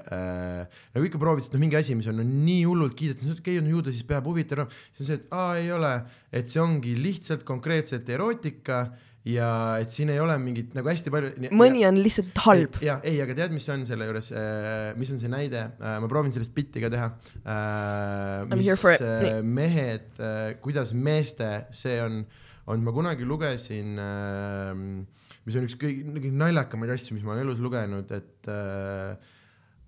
äh, 0.00 0.80
nagu 0.94 1.06
ikka 1.06 1.20
proovid, 1.20 1.44
sest 1.44 1.54
noh, 1.56 1.62
mingi 1.62 1.78
asi, 1.78 1.96
mis 1.98 2.08
on 2.10 2.18
no, 2.22 2.24
nii 2.24 2.64
hullult 2.64 2.96
kiidetud, 2.98 3.36
okei 3.36 3.58
okay,, 3.58 3.66
no 3.66 3.76
ju 3.76 3.84
ta 3.84 3.94
siis 3.94 4.08
peab 4.08 4.26
huvitav 4.30 4.62
olema, 4.62 4.80
siis 4.96 5.04
on 5.04 5.10
see, 5.10 5.20
et 5.20 5.36
aa, 5.36 5.52
ei 5.60 5.70
ole, 5.76 5.92
et 6.40 6.50
see 6.50 6.64
ongi 6.64 6.96
lihtsalt 6.98 7.44
konkreetselt 7.48 8.08
erootika 8.16 8.82
ja 9.28 9.52
et 9.76 9.92
siin 9.92 10.08
ei 10.08 10.20
ole 10.24 10.32
mingit 10.40 10.72
nagu 10.72 10.88
hästi 10.88 11.12
palju. 11.12 11.52
mõni 11.52 11.84
on 11.84 12.00
lihtsalt 12.00 12.40
halb. 12.46 12.80
ja 12.80 12.96
ei, 13.04 13.20
aga 13.20 13.36
tead, 13.36 13.52
mis 13.52 13.68
on 13.68 13.84
selle 13.88 14.08
juures 14.08 14.32
äh,, 14.32 14.92
mis 14.96 15.12
on 15.12 15.20
see 15.20 15.28
näide 15.28 15.66
äh,, 15.68 15.98
ma 16.00 16.08
proovin 16.08 16.32
sellest 16.32 16.56
bitti 16.56 16.80
ka 16.80 16.88
teha 16.92 17.10
äh,. 17.44 18.46
mis 18.56 18.72
äh, 18.96 19.42
mehed 19.44 20.14
äh,, 20.16 20.54
kuidas 20.64 20.96
meeste, 20.96 21.66
see 21.76 22.00
on 22.00 22.22
äh, 22.24 22.39
on, 22.66 22.84
ma 22.84 22.92
kunagi 22.92 23.26
lugesin 23.26 23.98
äh,, 23.98 24.72
mis 25.46 25.58
on 25.58 25.66
üks 25.68 25.76
kõige 25.80 26.32
naljakamaid 26.36 26.94
asju, 26.96 27.16
mis 27.16 27.26
ma 27.26 27.34
olen 27.34 27.46
elus 27.46 27.60
lugenud, 27.62 28.10
et 28.12 28.48
äh, 28.52 29.14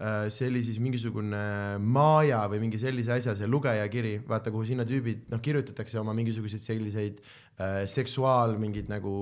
äh, 0.00 0.26
see 0.32 0.48
oli 0.50 0.62
siis 0.64 0.80
mingisugune 0.82 1.42
Maja 1.82 2.42
või 2.50 2.62
mingi 2.64 2.80
sellise 2.80 3.16
asja, 3.18 3.36
see 3.38 3.50
lugejakiri, 3.50 4.18
vaata, 4.28 4.52
kuhu 4.54 4.66
sinna 4.70 4.86
tüübid, 4.88 5.26
noh, 5.32 5.42
kirjutatakse 5.44 6.00
oma 6.00 6.14
mingisuguseid 6.16 6.64
selliseid 6.64 7.20
äh, 7.22 7.82
seksuaal 7.90 8.56
mingeid 8.62 8.88
nagu 8.92 9.12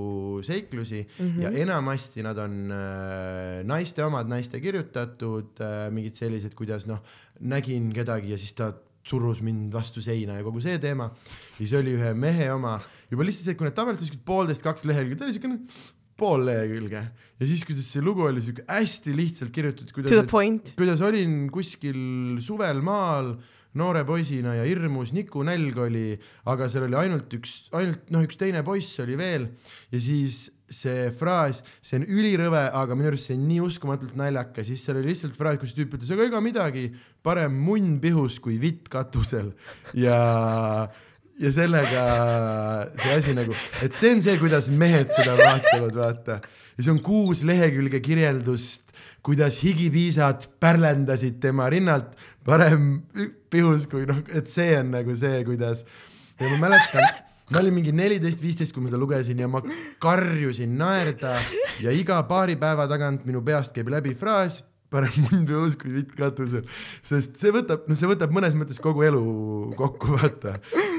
seiklusi 0.47 1.03
mm 1.03 1.25
-hmm. 1.25 1.43
ja 1.43 1.51
enamasti 1.65 2.23
nad 2.27 2.39
on 2.39 2.61
äh, 2.71 3.65
naiste 3.67 4.05
omad, 4.05 4.31
naiste 4.31 4.61
kirjutatud 4.61 5.59
äh,, 5.61 5.91
mingid 5.91 6.15
sellised, 6.15 6.55
kuidas 6.55 6.87
noh, 6.87 7.03
nägin 7.41 7.93
kedagi 7.93 8.31
ja 8.31 8.39
siis 8.39 8.55
ta 8.55 8.73
surus 9.03 9.41
mind 9.43 9.73
vastu 9.73 10.03
seina 10.05 10.37
ja 10.39 10.45
kogu 10.45 10.61
see 10.61 10.79
teema. 10.79 11.11
ja 11.11 11.59
siis 11.59 11.73
oli 11.79 11.95
ühe 11.97 12.15
mehe 12.15 12.53
oma 12.53 12.79
juba 13.11 13.27
lihtsalt 13.27 13.49
see, 13.49 13.59
kui 13.59 13.69
need 13.69 13.77
tabelid 13.77 14.05
olid 14.07 14.21
poolteist, 14.27 14.65
kaks 14.65 14.87
lehekülge, 14.89 15.19
ta 15.19 15.27
oli 15.27 15.37
siukene 15.37 15.61
pool 16.21 16.45
lehekülge. 16.49 17.05
Ja 17.41 17.49
siis, 17.49 17.65
kuidas 17.67 17.89
see 17.95 18.05
lugu 18.05 18.27
oli 18.29 18.43
siuke 18.45 18.67
hästi 18.69 19.15
lihtsalt 19.17 19.55
kirjutatud, 19.55 19.95
kuidas, 19.97 20.13
kuidas 20.77 21.01
olin 21.07 21.41
kuskil 21.53 22.39
suvel 22.45 22.85
maal 22.85 23.35
noore 23.79 24.03
poisina 24.03 24.57
ja 24.57 24.65
hirmus 24.67 25.13
nikunälg 25.15 25.77
oli, 25.79 26.07
aga 26.51 26.67
seal 26.71 26.89
oli 26.89 26.97
ainult 26.99 27.37
üks, 27.39 27.53
ainult 27.79 28.09
noh, 28.11 28.25
üks 28.27 28.39
teine 28.41 28.65
poiss 28.67 28.99
oli 29.03 29.19
veel. 29.19 29.47
Ja 29.95 30.01
siis 30.03 30.49
see 30.71 31.09
fraas, 31.15 31.63
see 31.83 32.01
on 32.01 32.07
ülirõve, 32.07 32.65
aga 32.79 32.97
minu 32.99 33.11
arust 33.11 33.31
see 33.31 33.39
on 33.39 33.47
nii 33.47 33.61
uskumatult 33.67 34.17
naljakas, 34.19 34.69
siis 34.71 34.83
seal 34.87 34.99
oli 35.01 35.13
lihtsalt 35.13 35.39
fraas, 35.39 35.61
kus 35.63 35.75
tüüp 35.79 35.95
ütles, 35.99 36.11
aga 36.15 36.27
ega 36.27 36.43
midagi, 36.43 36.89
parem 37.27 37.55
munn 37.67 37.99
pihus 38.03 38.41
kui 38.43 38.59
vitt 38.63 38.91
katusel. 38.91 39.55
Ja 39.99 40.19
ja 41.41 41.53
sellega 41.55 42.03
see 43.01 43.15
asi 43.17 43.35
nagu, 43.37 43.55
et 43.85 43.97
see 43.97 44.13
on 44.15 44.23
see, 44.25 44.37
kuidas 44.41 44.69
mehed 44.73 45.13
seda 45.15 45.37
vaatavad, 45.39 45.97
vaata. 45.97 46.39
ja 46.77 46.85
see 46.85 46.93
on 46.93 47.01
kuus 47.05 47.43
lehekülge 47.49 48.03
kirjeldust, 48.05 48.93
kuidas 49.25 49.61
higipiisad 49.65 50.47
pärlendasid 50.61 51.41
tema 51.41 51.71
rinnalt 51.73 52.13
parem 52.45 53.03
pihus 53.53 53.89
kui 53.91 54.07
noh, 54.09 54.23
et 54.37 54.53
see 54.53 54.77
on 54.79 54.95
nagu 54.99 55.17
see, 55.17 55.43
kuidas. 55.49 55.85
ja 56.41 56.53
ma 56.53 56.69
mäletan, 56.69 57.09
ma 57.51 57.63
olin 57.63 57.77
mingi 57.79 57.95
neliteist, 57.97 58.43
viisteist, 58.45 58.77
kui 58.77 58.85
ma 58.85 58.93
seda 58.93 59.01
lugesin 59.01 59.41
ja 59.41 59.49
ma 59.49 59.63
karjusin 60.03 60.77
naerda 60.81 61.39
ja 61.81 61.95
iga 61.97 62.21
paari 62.29 62.59
päeva 62.61 62.89
tagant 62.91 63.25
minu 63.29 63.41
peast 63.45 63.73
käib 63.77 63.89
läbi 63.93 64.13
fraas 64.19 64.61
parem 64.91 65.27
mund 65.29 65.51
õhus 65.55 65.77
kui 65.79 65.93
vitt 65.95 66.15
katusel, 66.19 66.65
sest 67.07 67.39
see 67.41 67.53
võtab, 67.55 67.87
noh, 67.89 67.99
see 67.99 68.11
võtab 68.11 68.33
mõnes 68.35 68.57
mõttes 68.59 68.81
kogu 68.83 69.05
elu 69.07 69.23
kokku, 69.79 70.17
vaata. 70.19 70.57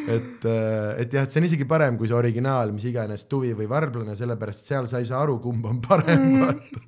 Et, 0.09 0.45
äh, 0.45 1.01
et 1.03 1.13
jah, 1.13 1.25
et 1.25 1.33
see 1.33 1.41
on 1.41 1.49
isegi 1.49 1.67
parem 1.69 1.97
kui 1.99 2.09
see 2.09 2.17
originaal, 2.17 2.73
mis 2.75 2.87
iganes 2.89 3.27
Tuvi 3.29 3.53
või 3.57 3.69
Varblane, 3.71 4.15
sellepärast 4.17 4.65
seal 4.67 4.89
sa 4.89 5.01
ei 5.01 5.09
saa 5.09 5.21
aru, 5.25 5.39
kumb 5.43 5.67
on 5.69 5.81
parem 5.83 6.29
mm., 6.37 6.87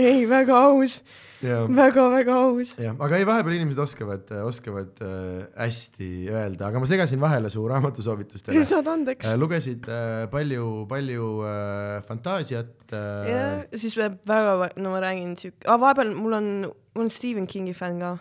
ei, 0.00 0.22
väga 0.30 0.56
aus 0.70 1.00
väga-väga 1.40 2.34
aus. 2.36 2.74
jah, 2.78 2.96
aga 3.00 3.18
ei, 3.18 3.24
vahepeal 3.24 3.56
inimesed 3.56 3.80
oskavad, 3.80 4.28
oskavad 4.44 5.00
äh, 5.04 5.46
hästi 5.56 6.28
öelda, 6.28 6.68
aga 6.68 6.82
ma 6.82 6.88
segasin 6.88 7.20
vahele 7.20 7.50
su 7.50 7.64
raamatusoovitustele. 7.68 8.64
saad 8.64 8.88
andeks 8.92 9.30
äh,. 9.30 9.38
lugesid 9.40 9.88
äh, 9.88 10.26
palju, 10.30 10.86
palju 10.90 11.30
äh, 11.48 12.02
fantaasiat 12.08 12.92
äh.... 12.92 13.30
jah, 13.30 13.62
siis 13.74 13.96
väga, 13.96 14.72
no 14.76 14.92
ma 14.92 15.00
räägin 15.00 15.36
siuke 15.40 15.64
ah,, 15.66 15.80
vahepeal 15.80 16.12
mul 16.18 16.36
on, 16.36 16.50
mul 16.94 17.06
on 17.06 17.10
Stephen 17.10 17.48
Kingi 17.48 17.74
fänn 17.74 18.00
ka 18.00 18.18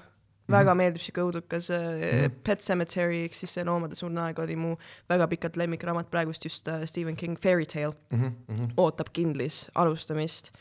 väga 0.49 0.71
-hmm. 0.71 0.77
meeldib 0.77 1.01
siuke 1.01 1.21
õudukas 1.21 1.69
äh, 1.69 1.81
-hmm. 1.81 2.39
Pet 2.43 2.59
Cemetery 2.59 3.23
ehk 3.25 3.33
siis 3.33 3.53
see 3.53 3.65
Loomade 3.65 3.95
surnuaeg 3.95 4.39
oli 4.39 4.55
mu 4.55 4.75
väga 5.09 5.27
pikalt 5.27 5.57
lemmikraamat, 5.57 6.11
praegust 6.11 6.45
just 6.45 6.67
äh, 6.67 6.85
Stephen 6.85 7.15
King 7.15 7.37
Fairy 7.37 7.65
Tale 7.65 7.95
mm 8.11 8.19
-hmm. 8.21 8.73
ootab 8.77 9.13
kindlis 9.13 9.69
alustamist 9.75 10.51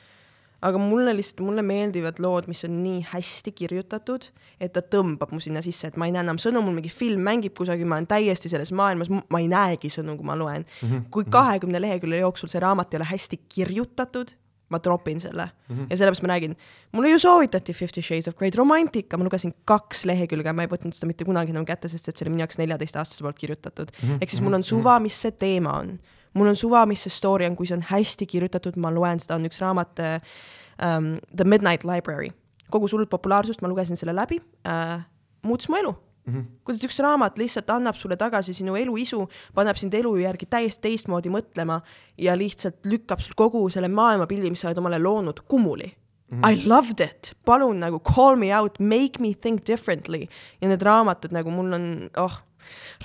aga 0.67 0.79
mulle 0.79 1.15
lihtsalt, 1.15 1.45
mulle 1.47 1.63
meeldivad 1.63 2.19
lood, 2.23 2.49
mis 2.51 2.65
on 2.67 2.81
nii 2.83 3.03
hästi 3.13 3.53
kirjutatud, 3.61 4.27
et 4.61 4.73
ta 4.75 4.83
tõmbab 4.83 5.31
mu 5.35 5.41
sinna 5.43 5.63
sisse, 5.63 5.91
et 5.91 5.99
ma 6.01 6.09
ei 6.09 6.15
näe 6.15 6.25
enam 6.27 6.41
sõnu, 6.43 6.63
mul 6.65 6.75
mingi 6.81 6.91
film 6.91 7.23
mängib 7.27 7.55
kusagil, 7.59 7.87
ma 7.87 7.99
olen 7.99 8.09
täiesti 8.11 8.51
selles 8.51 8.73
maailmas, 8.75 9.11
ma 9.11 9.43
ei 9.43 9.47
näegi 9.51 9.91
sõnu, 9.93 10.17
kui 10.19 10.27
ma 10.27 10.37
loen 10.39 10.65
mm. 10.65 10.89
-hmm. 10.89 11.07
kui 11.15 11.29
kahekümne 11.31 11.81
lehekülje 11.81 12.25
jooksul 12.25 12.51
see 12.51 12.63
raamat 12.65 12.95
ei 12.95 12.99
ole 12.99 13.11
hästi 13.13 13.41
kirjutatud, 13.55 14.35
ma 14.69 14.79
tropin 14.79 15.21
selle 15.21 15.49
mm 15.69 15.77
-hmm. 15.77 15.87
ja 15.91 15.97
sellepärast 15.97 16.23
ma 16.23 16.29
räägin, 16.29 16.57
mulle 16.93 17.11
ju 17.11 17.19
soovitati 17.19 17.73
Fifty 17.73 18.03
Shades 18.03 18.29
of 18.29 18.35
Grey'd 18.35 18.55
romantika, 18.55 19.17
ma 19.17 19.25
lugesin 19.25 19.55
kaks 19.65 20.05
lehekülge, 20.05 20.53
ma 20.53 20.63
ei 20.63 20.69
võtnud 20.69 20.95
seda 20.95 21.07
mitte 21.07 21.25
kunagi 21.25 21.51
enam 21.51 21.65
kätte, 21.65 21.89
sest 21.89 22.09
et 22.09 22.17
see 22.17 22.27
oli 22.27 22.35
minu 22.35 22.45
jaoks 22.45 22.59
neljateistaastase 22.59 23.23
poolt 23.23 23.39
kirjutatud 23.39 23.91
mm. 23.91 24.09
-hmm. 24.09 24.19
ehk 24.21 24.31
siis 24.31 24.43
mul 24.43 24.53
on 24.53 24.63
suva, 24.63 24.99
mis 24.99 25.21
see 25.23 25.31
teema 25.31 25.79
on. 25.79 25.99
mul 26.35 26.49
on 26.49 26.57
suva, 26.57 26.87
mis 26.87 27.03
see 27.03 27.11
story 27.11 27.47
on, 27.47 27.57
kui 27.57 27.67
see 27.67 27.77
on 27.77 27.85
hästi 27.91 28.27
kirjutatud, 28.27 28.77
ma 28.77 28.95
loen 28.95 29.21
seda, 29.21 29.35
on 29.35 29.47
üks 29.47 29.61
raamat 29.61 29.99
um, 29.99 31.19
The 31.37 31.45
Midnight 31.45 31.85
Library. 31.85 32.31
kogus 32.71 32.93
hullult 32.93 33.11
populaarsust, 33.11 33.63
ma 33.63 33.69
lugesin 33.69 33.97
selle 33.97 34.15
läbi 34.15 34.37
uh,, 34.37 35.01
muutis 35.43 35.69
mu 35.69 35.77
elu 35.77 36.08
mm. 36.29 36.35
-hmm. 36.35 36.45
kuidas 36.65 36.85
üks 36.85 36.99
raamat 37.05 37.39
lihtsalt 37.39 37.71
annab 37.71 37.97
sulle 37.97 38.17
tagasi 38.17 38.55
sinu 38.55 38.77
eluisu, 38.77 39.29
paneb 39.55 39.77
sind 39.77 39.95
elu 39.95 40.17
järgi 40.17 40.47
täiesti 40.47 40.89
teistmoodi 40.89 41.33
mõtlema 41.33 41.81
ja 42.19 42.37
lihtsalt 42.37 42.87
lükkab 42.87 43.21
sul 43.21 43.35
kogu 43.37 43.69
selle 43.71 43.89
maailmapildi, 43.89 44.51
mis 44.51 44.61
sa 44.61 44.69
oled 44.69 44.79
omale 44.79 44.99
loonud, 44.99 45.41
kummuli 45.49 45.95
Mm 46.29 46.41
-hmm. 46.41 46.51
I 46.51 46.69
loved 46.69 47.01
it, 47.01 47.37
palun 47.45 47.81
nagu 47.81 48.01
call 48.01 48.37
me 48.37 48.59
out, 48.59 48.79
make 48.79 49.17
me 49.19 49.35
think 49.35 49.67
differently 49.67 50.27
ja 50.61 50.69
need 50.69 50.83
raamatud 50.83 51.33
nagu 51.33 51.51
mul 51.51 51.73
on, 51.73 52.11
oh, 52.17 52.35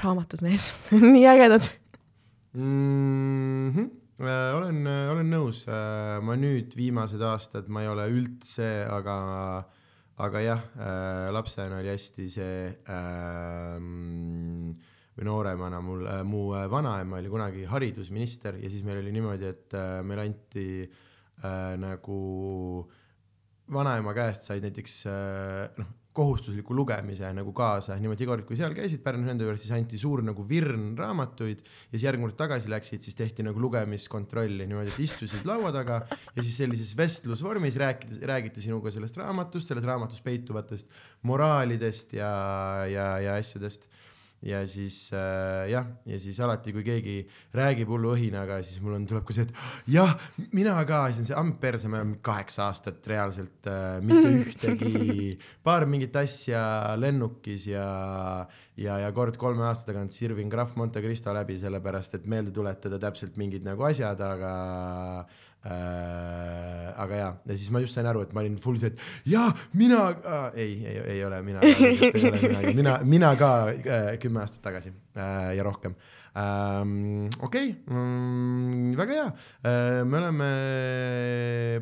raamatud 0.04 0.42
mees 0.42 0.74
nii 1.14 1.28
ägedad 1.28 1.64
mm. 2.54 3.72
-hmm. 3.72 3.90
Äh, 4.20 4.56
olen, 4.56 4.88
olen 4.88 5.32
nõus 5.32 5.66
äh,, 5.68 6.22
ma 6.22 6.36
nüüd 6.36 6.76
viimased 6.76 7.22
aastad, 7.22 7.68
ma 7.68 7.82
ei 7.82 7.88
ole 7.88 8.06
üldse, 8.08 8.86
aga 8.90 9.16
äh, 9.58 9.64
aga 10.22 10.42
jah 10.44 10.62
äh,, 10.78 11.30
lapsena 11.34 11.80
oli 11.82 11.90
hästi 11.90 12.28
see 12.30 12.58
äh, 12.70 13.80
või 15.14 15.26
nooremana 15.26 15.80
mul 15.82 16.06
äh,, 16.06 16.22
mu 16.28 16.44
äh, 16.54 16.68
vanaema 16.70 17.18
oli 17.18 17.32
kunagi 17.34 17.66
haridusminister 17.70 18.60
ja 18.62 18.70
siis 18.70 18.86
meil 18.86 19.02
oli 19.02 19.16
niimoodi, 19.16 19.50
et 19.50 19.74
äh, 19.78 19.98
meile 20.06 20.28
anti 20.28 20.68
äh, 20.84 21.74
nagu 21.82 22.20
vanaema 23.74 24.14
käest 24.14 24.46
said 24.46 24.66
näiteks 24.68 25.02
äh, 25.10 25.68
noh 25.82 26.00
kohustusliku 26.14 26.76
lugemise 26.78 27.30
nagu 27.34 27.54
kaasa, 27.56 27.98
niimoodi 28.02 28.26
iga 28.26 28.34
kord, 28.34 28.46
kui 28.48 28.58
seal 28.60 28.76
käisid 28.78 29.02
Pärnu 29.04 29.26
nende 29.26 29.48
juures, 29.48 29.64
siis 29.64 29.74
anti 29.76 29.98
suur 30.02 30.22
nagu 30.26 30.46
virn 30.50 30.92
raamatuid 31.00 31.64
ja 31.64 31.96
siis 31.96 32.06
järgmine 32.06 32.30
kord 32.30 32.38
tagasi 32.44 32.72
läksid, 32.72 33.02
siis 33.06 33.18
tehti 33.18 33.46
nagu 33.46 33.62
lugemiskontrolli. 33.64 34.68
Niimoodi, 34.70 34.94
et 34.94 35.02
istusid 35.04 35.48
laua 35.50 35.74
taga 35.76 36.04
ja 36.10 36.44
siis 36.44 36.56
sellises 36.62 36.94
vestlusvormis 36.98 37.80
rääkides, 37.82 38.22
räägiti 38.30 38.64
sinuga 38.68 38.94
sellest 38.94 39.18
raamatust, 39.22 39.72
selles 39.72 39.88
raamatus 39.90 40.22
peituvatest 40.26 41.02
moraalidest 41.30 42.14
ja, 42.20 42.34
ja, 42.90 43.10
ja 43.24 43.38
asjadest 43.42 43.90
ja 44.44 44.62
siis 44.68 44.98
äh, 45.16 45.70
jah, 45.72 45.88
ja 46.10 46.20
siis 46.20 46.40
alati, 46.44 46.74
kui 46.76 46.84
keegi 46.86 47.16
räägib 47.56 47.92
hullu 47.94 48.14
õhinaga, 48.18 48.60
siis 48.66 48.82
mul 48.84 48.98
on, 48.98 49.06
tuleb 49.08 49.26
ka 49.28 49.36
see, 49.36 49.48
et 49.48 49.94
jah, 49.96 50.12
mina 50.56 50.76
ka, 50.88 51.06
siis 51.12 51.24
on 51.24 51.30
see 51.30 51.38
amp 51.40 51.60
perse, 51.64 51.92
me 51.92 52.02
oleme 52.02 52.20
kaheksa 52.26 52.68
aastat 52.68 53.08
reaalselt 53.10 53.70
äh, 53.72 54.02
mitte 54.04 54.34
ühtegi, 54.42 55.38
paar 55.64 55.88
mingit 55.90 56.16
asja 56.20 56.64
lennukis 57.00 57.70
ja, 57.72 57.88
ja, 58.76 59.00
ja 59.06 59.14
kord 59.16 59.40
kolme 59.40 59.66
aasta 59.70 59.92
tagant 59.92 60.16
sirvin 60.16 60.52
Graf 60.52 60.76
Monte 60.80 61.04
Cristo 61.04 61.36
läbi, 61.36 61.58
sellepärast 61.62 62.20
et 62.20 62.28
meelde 62.28 62.52
tuletada 62.56 63.00
täpselt 63.02 63.40
mingid 63.40 63.64
nagu 63.68 63.88
asjad, 63.88 64.20
aga 64.28 64.54
äh, 65.64 66.92
aga 67.00 67.20
jaa, 67.20 67.32
ja 67.48 67.56
siis 67.56 67.72
ma 67.74 67.82
just 67.84 67.96
sain 67.98 68.08
aru, 68.10 68.24
et 68.26 68.34
ma 68.36 68.44
olin 68.44 68.58
full 68.62 68.80
see, 68.80 68.92
et 68.92 69.30
jaa, 69.32 69.48
mina 69.80 70.02
äh,, 70.12 70.50
ei, 70.66 70.74
ei, 70.90 70.98
ei 71.16 71.24
ole 71.26 71.40
mina, 71.46 71.64
mina, 71.64 72.74
mina, 72.76 72.98
mina 73.16 73.32
ka 73.40 73.54
äh, 73.72 74.12
kümme 74.22 74.44
aastat 74.44 74.64
tagasi 74.66 74.92
äh, 74.92 75.54
ja 75.58 75.66
rohkem. 75.66 75.96
Ähm,. 76.34 77.28
okei 77.46 77.76
okay, 77.76 77.96
mm,, 77.96 78.94
väga 78.98 79.18
hea. 79.20 79.26
Äh,, 79.70 80.00
me 80.04 80.20
oleme 80.20 80.48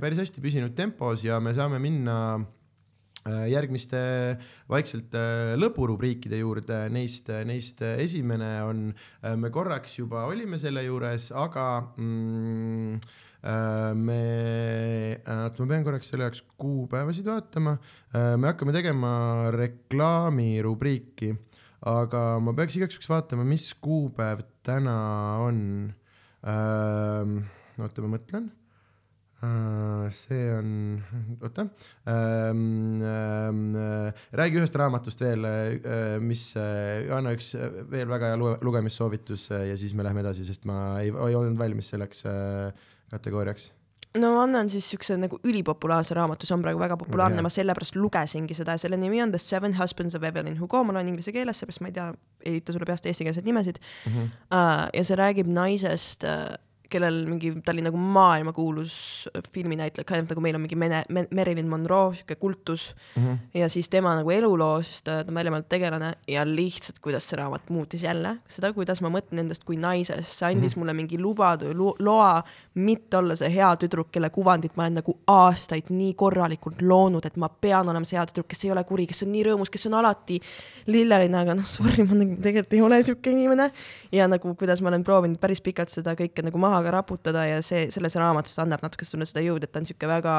päris 0.02 0.26
hästi 0.26 0.44
püsinud 0.44 0.76
tempos 0.78 1.24
ja 1.24 1.40
me 1.40 1.56
saame 1.56 1.80
minna 1.82 2.18
äh, 2.36 3.48
järgmiste 3.54 4.04
vaikselt 4.70 5.16
äh, 5.18 5.56
lõpurubriikide 5.58 6.44
juurde, 6.44 6.84
neist, 6.94 7.32
neist 7.48 7.82
esimene 7.96 8.54
on, 8.68 8.86
me 9.40 9.54
korraks 9.56 9.98
juba 10.02 10.28
olime 10.30 10.60
selle 10.62 10.84
juures, 10.86 11.32
aga 11.32 11.68
mm, 11.96 13.02
Äh, 13.02 13.31
me, 13.42 15.18
oota, 15.26 15.64
ma 15.64 15.70
pean 15.72 15.86
korraks 15.86 16.12
selle 16.12 16.28
jaoks 16.28 16.44
kuupäevasid 16.62 17.30
vaatama. 17.32 17.78
Äh, 18.14 18.36
me 18.38 18.52
hakkame 18.52 18.76
tegema 18.76 19.14
reklaamirubriiki, 19.56 21.34
aga 21.90 22.24
ma 22.44 22.54
peaks 22.58 22.78
igaks 22.78 23.00
juhuks 23.00 23.10
vaatama, 23.10 23.48
mis 23.48 23.72
kuupäev 23.82 24.46
täna 24.66 24.98
on. 25.42 25.62
Äh, 26.46 27.38
oota, 27.82 28.06
ma 28.06 28.16
mõtlen 28.18 28.52
see 30.14 30.52
on, 30.54 31.02
oota 31.42 31.64
ähm,, 32.06 33.02
ähm, 33.02 34.12
räägi 34.38 34.60
ühest 34.60 34.76
raamatust 34.78 35.24
veel, 35.26 35.48
mis, 36.22 36.44
anna 37.10 37.34
üks 37.34 37.56
veel 37.90 38.10
väga 38.12 38.30
hea 38.32 38.38
lugemissoovitus 38.62 39.48
ja 39.50 39.74
siis 39.74 39.96
me 39.98 40.06
läheme 40.06 40.22
edasi, 40.22 40.46
sest 40.46 40.68
ma 40.70 41.00
ei, 41.02 41.10
ei 41.10 41.38
olnud 41.40 41.58
valmis 41.58 41.90
selleks 41.96 42.22
äh, 42.30 42.70
kategooriaks? 43.12 43.72
no 44.20 44.34
ma 44.36 44.44
annan 44.44 44.70
siis 44.70 44.90
siukse 44.92 45.16
nagu 45.20 45.40
ülipopulaarse 45.48 46.16
raamatu, 46.18 46.48
see 46.48 46.56
on 46.56 46.64
praegu 46.66 46.82
väga 46.82 46.98
populaarne 47.00 47.40
no,, 47.40 47.46
ma 47.48 47.52
sellepärast 47.54 47.96
lugesingi 47.96 48.58
seda 48.58 48.76
ja 48.76 48.82
selle 48.84 49.00
nimi 49.00 49.22
on 49.24 49.32
The 49.32 49.40
Seven 49.40 49.78
Husbands 49.78 50.18
of 50.18 50.26
Evelyn 50.28 50.58
Hugo, 50.60 50.84
ma 50.84 50.96
loen 50.98 51.14
inglise 51.14 51.32
keeles, 51.36 51.62
seepärast 51.62 51.84
ma 51.84 51.92
ei 51.92 51.96
tea, 51.96 52.10
ei 52.44 52.60
ütle 52.60 52.76
sulle 52.76 52.90
peast 52.90 53.08
eestikeelseid 53.08 53.48
nimesid 53.48 53.80
mm. 53.80 54.12
-hmm. 54.12 54.36
Uh, 54.52 54.90
ja 54.98 55.06
see 55.08 55.20
räägib 55.20 55.48
naisest 55.48 56.28
uh,, 56.28 56.58
kellel 56.92 57.24
mingi, 57.30 57.54
ta 57.66 57.74
oli 57.74 57.84
nagu 57.86 57.98
maailmakuulus 57.98 58.96
filminäitleja, 59.54 60.08
kind 60.08 60.26
of 60.26 60.32
nagu 60.34 60.44
meil 60.44 60.58
on 60.58 60.64
mingi 60.66 60.78
Mene, 60.80 61.04
Marilyn 61.10 61.70
Monroe, 61.72 62.16
sihuke 62.16 62.36
kultus 62.42 62.96
mm. 63.16 63.24
-hmm. 63.24 63.38
ja 63.62 63.70
siis 63.70 63.90
tema 63.90 64.16
nagu 64.16 64.32
eluloost, 64.32 65.04
ta 65.08 65.22
on 65.28 65.36
väljamõeldud 65.36 65.70
tegelane 65.70 66.14
ja 66.28 66.46
lihtsalt, 66.48 67.00
kuidas 67.00 67.30
see 67.30 67.40
raamat 67.40 67.70
muutis 67.70 68.04
jälle 68.04 68.38
seda, 68.48 68.74
kuidas 68.74 69.02
ma 69.02 69.10
mõtlen 69.14 69.46
endast 69.46 69.64
kui 69.64 69.78
naisest, 69.78 70.38
see 70.38 70.48
andis 70.48 70.62
mm 70.62 70.68
-hmm. 70.74 70.80
mulle 70.80 70.94
mingi 70.94 71.20
lubadu, 71.20 71.72
loa 72.00 72.44
mitte 72.74 73.18
olla 73.18 73.36
see 73.36 73.50
hea 73.56 73.76
tüdruk, 73.76 74.12
kelle 74.12 74.30
kuvandit 74.30 74.76
ma 74.76 74.84
olen 74.84 75.00
nagu 75.02 75.18
aastaid 75.28 75.90
nii 75.90 76.14
korralikult 76.14 76.82
loonud, 76.82 77.26
et 77.26 77.38
ma 77.38 77.50
pean 77.50 77.90
olema 77.90 78.06
see 78.06 78.18
hea 78.18 78.26
tüdruk, 78.26 78.48
kes 78.48 78.66
ei 78.66 78.72
ole 78.72 78.84
kuri, 78.84 79.08
kes 79.08 79.24
on 79.24 79.32
nii 79.32 79.44
rõõmus, 79.44 79.72
kes 79.72 79.86
on 79.90 79.98
alati 80.00 80.40
lilleline, 80.88 81.38
aga 81.38 81.56
noh, 81.56 81.68
sorry, 81.68 82.04
ma 82.04 82.16
nagu 82.16 82.38
tegelikult 82.42 82.74
ei 82.74 82.82
ole 82.82 83.04
sihuke 83.04 83.32
inimene. 83.32 83.72
ja 84.12 84.28
nagu, 84.28 84.56
kuidas 84.56 84.82
ma 84.82 84.90
olen 84.90 85.04
proovinud 85.04 85.40
päris 85.40 85.62
pikalt 85.62 85.90
seda 85.90 86.16
kõike 86.20 86.44
nagu 86.44 86.58
maha 86.58 86.81
ka 86.86 86.94
raputada 86.94 87.46
ja 87.48 87.62
see, 87.66 87.88
selles 87.94 88.16
raamatus 88.20 88.58
annab 88.64 88.84
natuke 88.86 89.06
sulle 89.08 89.28
seda 89.30 89.44
jõudu, 89.46 89.68
et 89.68 89.72
ta 89.72 89.82
on 89.82 89.86
niisugune 89.86 90.12
väga 90.12 90.36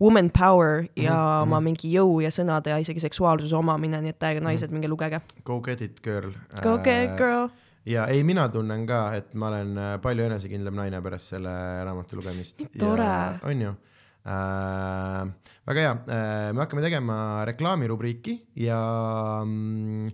woman 0.00 0.30
power 0.30 0.86
ja 0.96 1.12
mm 1.12 1.16
-hmm. 1.16 1.42
oma 1.42 1.60
mingi 1.60 1.92
jõu 1.92 2.20
ja 2.22 2.30
sõnade 2.30 2.70
ja 2.70 2.78
isegi 2.78 3.00
seksuaalsuse 3.00 3.56
omamine, 3.56 4.00
nii 4.00 4.14
et 4.14 4.18
täiega 4.18 4.40
naised 4.40 4.68
mm, 4.68 4.70
-hmm. 4.70 4.72
minge 4.72 4.88
lugege. 4.88 5.20
Go 5.44 5.60
get 5.60 5.80
it, 5.80 6.02
girl. 6.02 6.32
Go 6.62 6.78
get 6.78 7.10
it, 7.10 7.16
girl. 7.16 7.48
ja 7.86 8.06
ei, 8.06 8.24
mina 8.24 8.48
tunnen 8.48 8.86
ka, 8.86 9.14
et 9.14 9.34
ma 9.34 9.48
olen 9.48 9.78
äh, 9.78 10.00
palju 10.02 10.24
enesekindlam 10.24 10.74
naine 10.74 11.02
pärast 11.02 11.26
selle 11.26 11.84
raamatu 11.84 12.16
lugemist. 12.16 12.62
tore. 12.78 13.38
on 13.42 13.62
ju 13.62 13.68
äh,? 14.26 15.28
väga 15.66 15.80
hea 15.80 15.92
äh,, 15.92 16.52
me 16.52 16.60
hakkame 16.60 16.82
tegema 16.82 17.44
reklaamirubriiki 17.44 18.46
ja 18.56 18.80
mm, 19.44 20.06
Äh, 20.06 20.12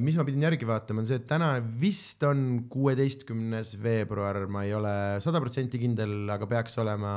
mis 0.00 0.16
ma 0.16 0.24
pidin 0.24 0.44
järgi 0.46 0.64
vaatama, 0.68 1.02
on 1.02 1.08
see, 1.08 1.18
et 1.20 1.26
täna 1.28 1.50
vist 1.80 2.22
on 2.24 2.62
kuueteistkümnes 2.72 3.74
veebruar, 3.82 4.38
ma 4.48 4.62
ei 4.64 4.72
ole 4.76 4.92
sada 5.24 5.40
protsenti 5.42 5.80
kindel, 5.82 6.14
aga 6.32 6.48
peaks 6.48 6.78
olema. 6.80 7.12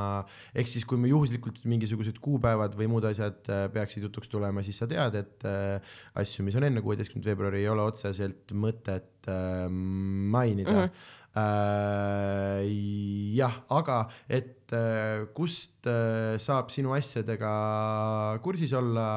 ehk 0.51 0.67
siis, 0.67 0.83
kui 0.87 0.99
me 0.99 1.11
juhuslikult 1.11 1.61
mingisugused 1.63 2.19
kuupäevad 2.23 2.75
või 2.79 2.89
muud 2.91 3.07
asjad 3.07 3.47
äh, 3.47 3.67
peaksid 3.71 4.03
jutuks 4.09 4.31
tulema, 4.31 4.63
siis 4.65 4.81
sa 4.81 4.89
tead, 4.91 5.15
et 5.21 5.47
äh, 5.47 5.95
asju, 6.19 6.43
mis 6.47 6.57
on 6.59 6.67
enne 6.67 6.83
kuueteistkümnendat 6.83 7.31
veebruari, 7.31 7.63
ei 7.63 7.71
ole 7.71 7.87
otseselt 7.87 8.51
mõtet 8.51 9.29
mainida 9.29 10.71
mm. 10.71 10.83
-hmm 10.83 10.89
äh,. 10.89 11.18
Jah, 13.39 13.55
aga 13.71 13.97
et 14.27 14.73
äh, 14.75 15.25
kust 15.35 15.87
äh, 15.87 16.37
saab 16.41 16.71
sinu 16.73 16.93
asjadega 16.97 17.51
kursis 18.43 18.73
olla? 18.77 19.09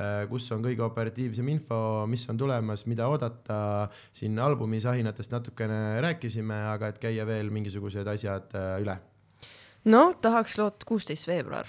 Äh,, 0.00 0.24
kus 0.30 0.46
on 0.54 0.62
kõige 0.64 0.84
operatiivsem 0.86 1.48
info, 1.52 2.06
mis 2.08 2.22
on 2.30 2.38
tulemas, 2.40 2.86
mida 2.88 3.08
oodata, 3.10 3.90
siin 4.16 4.38
albumi 4.38 4.78
sahinatest 4.80 5.34
natukene 5.34 5.98
rääkisime, 6.04 6.62
aga 6.76 6.92
et 6.92 7.02
käia 7.02 7.26
veel 7.28 7.50
mingisugused 7.52 8.08
asjad 8.14 8.54
äh, 8.54 8.78
üle. 8.84 8.96
no 9.90 10.10
tahaks 10.22 10.58
loota 10.60 10.88
kuusteist 10.88 11.28
veebruar 11.28 11.68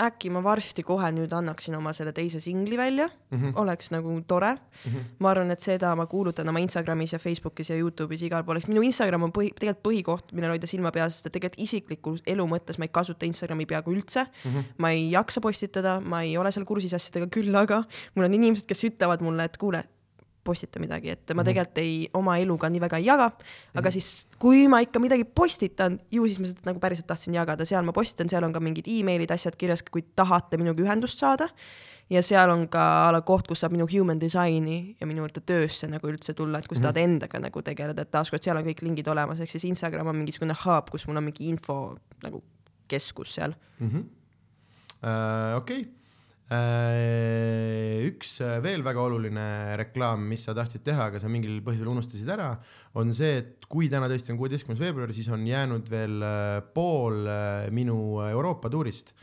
äkki 0.00 0.30
ma 0.32 0.42
varsti 0.44 0.84
kohe 0.86 1.10
nüüd 1.14 1.32
annaksin 1.36 1.76
oma 1.78 1.92
selle 1.96 2.12
teise 2.16 2.40
singli 2.40 2.78
välja 2.78 3.08
mm. 3.08 3.38
-hmm. 3.38 3.52
oleks 3.62 3.90
nagu 3.90 4.14
tore 4.26 4.52
mm. 4.54 4.92
-hmm. 4.92 5.04
ma 5.18 5.30
arvan, 5.30 5.50
et 5.50 5.60
seda 5.60 5.94
ma 5.96 6.06
kuulutan 6.06 6.48
oma 6.48 6.58
Instagramis 6.58 7.12
ja 7.12 7.18
Facebookis 7.18 7.70
ja 7.70 7.76
Youtube'is 7.76 8.24
igal 8.24 8.44
pool, 8.44 8.56
eks 8.56 8.68
minu 8.68 8.82
Instagram 8.82 9.22
on 9.22 9.32
põhi, 9.32 9.52
tegelikult 9.54 9.84
põhikoht, 9.88 10.32
millel 10.32 10.50
hoida 10.50 10.66
silma 10.66 10.90
peal, 10.90 11.10
sest 11.10 11.26
et 11.26 11.32
tegelikult 11.32 11.60
isikliku 11.60 12.16
elu 12.26 12.46
mõttes 12.46 12.78
ma 12.78 12.84
ei 12.84 12.92
kasuta 12.92 13.26
Instagrami 13.26 13.66
peaaegu 13.66 13.92
üldse 13.92 14.24
mm. 14.24 14.50
-hmm. 14.50 14.64
ma 14.78 14.90
ei 14.90 15.10
jaksa 15.10 15.40
postitada, 15.40 16.00
ma 16.00 16.22
ei 16.22 16.36
ole 16.36 16.52
seal 16.52 16.64
kursis 16.64 16.94
asjadega, 16.94 17.30
küll 17.30 17.54
aga 17.54 17.84
mul 18.14 18.24
on 18.24 18.34
inimesed, 18.34 18.66
kes 18.66 18.84
ütlevad 18.84 19.20
mulle, 19.20 19.44
et 19.44 19.56
kuule, 19.56 19.84
postita 20.44 20.80
midagi, 20.80 21.12
et 21.12 21.32
ma 21.36 21.44
tegelikult 21.46 21.78
ei, 21.82 22.08
oma 22.16 22.38
eluga 22.40 22.70
nii 22.72 22.80
väga 22.82 23.00
ei 23.00 23.06
jaga, 23.08 23.28
aga 23.76 23.92
siis 23.92 24.08
kui 24.40 24.64
ma 24.72 24.80
ikka 24.84 25.02
midagi 25.02 25.26
postitan, 25.26 25.98
ju 26.12 26.24
siis 26.26 26.40
ma 26.40 26.50
seda 26.50 26.70
nagu 26.70 26.80
päriselt 26.82 27.08
tahtsin 27.10 27.36
jagada, 27.36 27.66
seal 27.68 27.84
ma 27.86 27.94
postitan, 27.96 28.30
seal 28.32 28.46
on 28.46 28.54
ka 28.54 28.62
mingid 28.64 28.88
emailid, 28.90 29.30
asjad 29.34 29.58
kirjas, 29.60 29.84
kui 29.86 30.04
tahate 30.16 30.60
minuga 30.60 30.84
ühendust 30.86 31.20
saada. 31.20 31.50
ja 32.10 32.22
seal 32.26 32.50
on 32.50 32.64
ka 32.66 32.84
a 33.06 33.10
la 33.14 33.20
koht, 33.22 33.46
kus 33.46 33.60
saab 33.62 33.76
minu 33.76 33.86
human 33.86 34.18
design'i 34.18 34.96
ja 34.98 35.06
minu 35.06 35.28
töösse 35.30 35.86
nagu 35.86 36.08
üldse 36.10 36.34
tulla, 36.34 36.58
et 36.58 36.66
kui 36.66 36.74
sa 36.74 36.88
tahad 36.88 36.98
endaga 37.04 37.38
nagu 37.38 37.62
tegeleda, 37.62 38.02
et 38.02 38.10
taaskord 38.10 38.42
seal 38.42 38.58
on 38.58 38.66
kõik 38.66 38.82
lingid 38.82 39.06
olemas, 39.12 39.38
ehk 39.38 39.52
siis 39.52 39.68
Instagram 39.68 40.10
on 40.10 40.18
mingisugune 40.18 40.56
hub, 40.64 40.90
kus 40.90 41.06
mul 41.06 41.20
on 41.20 41.28
mingi 41.28 41.46
info 41.52 41.94
nagu 42.24 42.42
keskus 42.90 43.36
seal. 43.38 43.54
Äh, 45.00 45.54
okei, 45.56 45.86
üks 46.50 48.40
äh, 48.42 48.56
veel 48.64 48.82
väga 48.82 49.02
oluline 49.06 49.46
reklaam, 49.78 50.24
mis 50.26 50.42
sa 50.46 50.54
tahtsid 50.56 50.82
teha, 50.86 51.06
aga 51.10 51.20
sa 51.22 51.30
mingil 51.30 51.60
põhjusel 51.62 51.90
unustasid 51.92 52.30
ära, 52.34 52.50
on 52.98 53.12
see, 53.14 53.36
et 53.42 53.68
kui 53.70 53.90
täna 53.92 54.08
tõesti 54.10 54.34
on 54.34 54.40
kuueteistkümnes 54.40 54.82
veebruar, 54.82 55.12
siis 55.14 55.28
on 55.30 55.44
jäänud 55.46 55.90
veel 55.92 56.16
äh, 56.26 56.56
pool 56.74 57.22
äh, 57.30 57.68
minu 57.74 58.20
Euroopa 58.30 58.72
tuurist. 58.72 59.14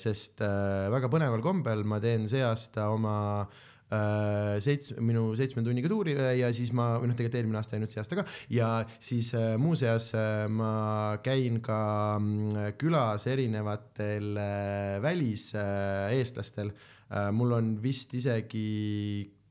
sest 0.00 0.40
äh, 0.42 0.88
väga 0.90 1.06
põneval 1.12 1.42
kombel 1.44 1.84
ma 1.86 2.00
teen 2.02 2.24
see 2.26 2.40
aasta 2.42 2.88
oma 2.90 3.16
äh, 3.44 3.75
seitsme, 3.86 5.02
minu 5.06 5.28
seitsme 5.38 5.62
tunniga 5.62 5.90
tuuri 5.90 6.16
äh, 6.18 6.32
ja 6.40 6.50
siis 6.54 6.72
ma, 6.74 6.96
või 6.98 7.10
noh, 7.10 7.18
tegelikult 7.18 7.38
eelmine 7.38 7.60
aasta 7.60 7.76
ja 7.76 7.82
nüüd 7.82 7.92
see 7.92 8.02
aasta 8.02 8.18
ka 8.18 8.24
ja 8.50 8.70
siis 8.98 9.30
äh, 9.38 9.54
muuseas 9.62 10.10
äh, 10.18 10.46
ma 10.50 11.20
käin 11.22 11.60
ka 11.64 11.78
mm, 12.18 12.74
külas 12.80 13.28
erinevatel 13.30 14.34
äh, 14.42 14.98
väliseestlastel 15.04 16.74
äh,. 16.74 17.30
mul 17.30 17.54
on 17.54 17.76
vist 17.82 18.14
isegi 18.18 18.66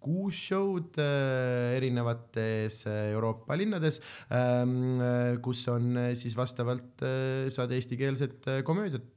kuus 0.06 0.38
show'd 0.52 1.00
äh, 1.02 1.78
erinevates 1.80 2.84
äh, 2.86 3.14
Euroopa 3.16 3.56
linnades 3.58 4.02
ähm,, 4.30 5.00
äh, 5.02 5.38
kus 5.42 5.64
on 5.72 5.96
äh, 5.98 6.14
siis 6.14 6.36
vastavalt 6.38 7.02
äh, 7.02 7.50
saad 7.50 7.72
eestikeelset 7.72 8.48
äh, 8.52 8.62
komöödiat 8.68 9.02
äh, 9.02 9.15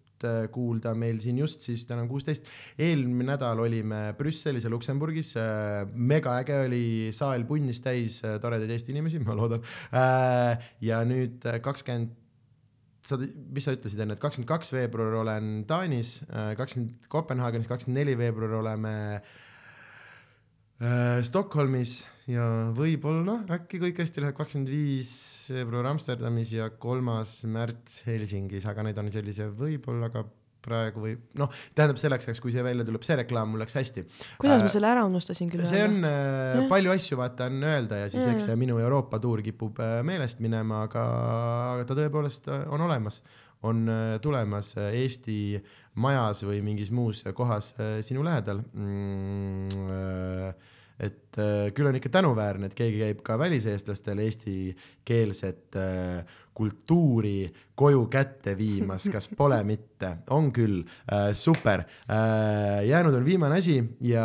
kuulda 0.53 0.95
meil 0.99 1.21
siin 1.23 1.39
just 1.43 1.65
siis 1.67 1.85
täna 1.89 2.05
on 2.05 2.11
kuusteist, 2.11 2.47
eelmine 2.79 3.33
nädal 3.33 3.61
olime 3.65 4.15
Brüsselis 4.19 4.65
ja 4.67 4.73
Luksemburgis 4.73 5.35
äh,, 5.41 5.85
megaäge 5.95 6.63
oli 6.67 6.85
saal 7.15 7.45
punnis 7.49 7.83
täis 7.85 8.23
äh, 8.25 8.39
toredaid 8.43 8.71
Eesti 8.75 8.95
inimesi, 8.95 9.21
ma 9.25 9.37
loodan 9.39 9.63
äh,. 9.93 10.71
ja 10.85 11.03
nüüd 11.09 11.45
kakskümmend 11.63 12.17
sa, 13.09 13.19
mis 13.19 13.65
sa 13.65 13.75
ütlesid 13.77 14.01
enne, 14.03 14.17
et 14.17 14.23
kakskümmend 14.23 14.51
kaks 14.51 14.73
veebruar 14.75 15.21
olen 15.23 15.65
Taanis, 15.69 16.19
kakskümmend 16.29 17.09
Kopenhaagenis, 17.13 17.69
kakskümmend 17.71 18.03
neli 18.03 18.15
veebruar 18.21 18.59
oleme 18.61 18.95
äh, 20.83 21.19
Stockholmis 21.25 22.03
ja 22.29 22.47
võib-olla 22.77 23.41
äkki 23.57 23.81
kõik 23.83 24.03
hästi 24.03 24.25
läheb, 24.25 24.37
kakskümmend 24.37 24.73
viis 24.73 25.13
veebruar 25.55 25.89
Amsterdamis 25.93 26.53
ja 26.57 26.69
kolmas 26.81 27.39
märts 27.49 28.03
Helsingis, 28.09 28.67
aga 28.69 28.85
need 28.87 29.01
on 29.01 29.09
sellise 29.13 29.49
võib-olla 29.49 30.11
ka 30.13 30.27
praegu 30.69 31.03
või 31.03 31.15
noh, 31.39 31.51
tähendab 31.77 32.01
selleks 32.01 32.29
ajaks, 32.29 32.43
kui 32.43 32.53
see 32.53 32.65
välja 32.67 32.85
tuleb, 32.87 33.05
see 33.07 33.17
reklaam 33.21 33.53
mul 33.53 33.63
läks 33.63 33.77
hästi. 33.79 34.05
kuidas 34.43 34.65
ma 34.65 34.71
selle 34.73 34.91
ära 34.91 35.05
unustasin 35.09 35.51
küll 35.53 35.65
see 35.69 35.85
on 35.87 35.99
äh, 36.05 36.63
palju 36.71 36.93
asju, 36.95 37.19
vaata 37.21 37.49
on 37.49 37.63
öelda 37.65 38.03
ja 38.03 38.09
siis 38.13 38.27
Jaa. 38.27 38.35
eks 38.35 38.49
see 38.51 38.57
minu 38.61 38.79
Euroopa 38.83 39.21
tuur 39.23 39.43
kipub 39.47 39.79
äh, 39.85 40.01
meelest 40.07 40.43
minema, 40.45 40.85
aga, 40.89 41.05
aga 41.75 41.89
ta 41.89 41.99
tõepoolest 41.99 42.51
äh, 42.53 42.65
on 42.75 42.85
olemas, 42.89 43.23
on 43.69 43.85
äh, 43.93 44.17
tulemas 44.25 44.75
äh, 44.77 44.91
Eesti 45.05 45.39
majas 46.03 46.43
või 46.47 46.61
mingis 46.67 46.91
muus 46.95 47.23
kohas 47.39 47.73
äh, 47.79 48.01
sinu 48.07 48.27
lähedal 48.27 48.65
mm,. 48.67 49.87
Äh, 49.89 50.75
et 50.99 51.39
äh, 51.39 51.69
küll 51.75 51.87
on 51.91 51.99
ikka 51.99 52.11
tänuväärne, 52.19 52.69
et 52.69 52.79
keegi 52.79 53.03
käib 53.05 53.23
ka 53.27 53.39
väliseestlastele 53.39 54.27
eestikeelset 54.27 55.79
äh, 55.79 56.39
kultuuri 56.59 57.49
koju 57.79 58.07
kätte 58.11 58.57
viimas, 58.59 59.07
kas 59.13 59.29
pole 59.39 59.61
mitte, 59.67 60.11
on 60.35 60.51
küll 60.55 60.81
äh,, 60.83 61.31
super 61.39 61.85
äh,. 62.11 62.83
jäänud 62.89 63.15
on 63.15 63.27
viimane 63.27 63.61
asi 63.61 63.77
ja 64.03 64.25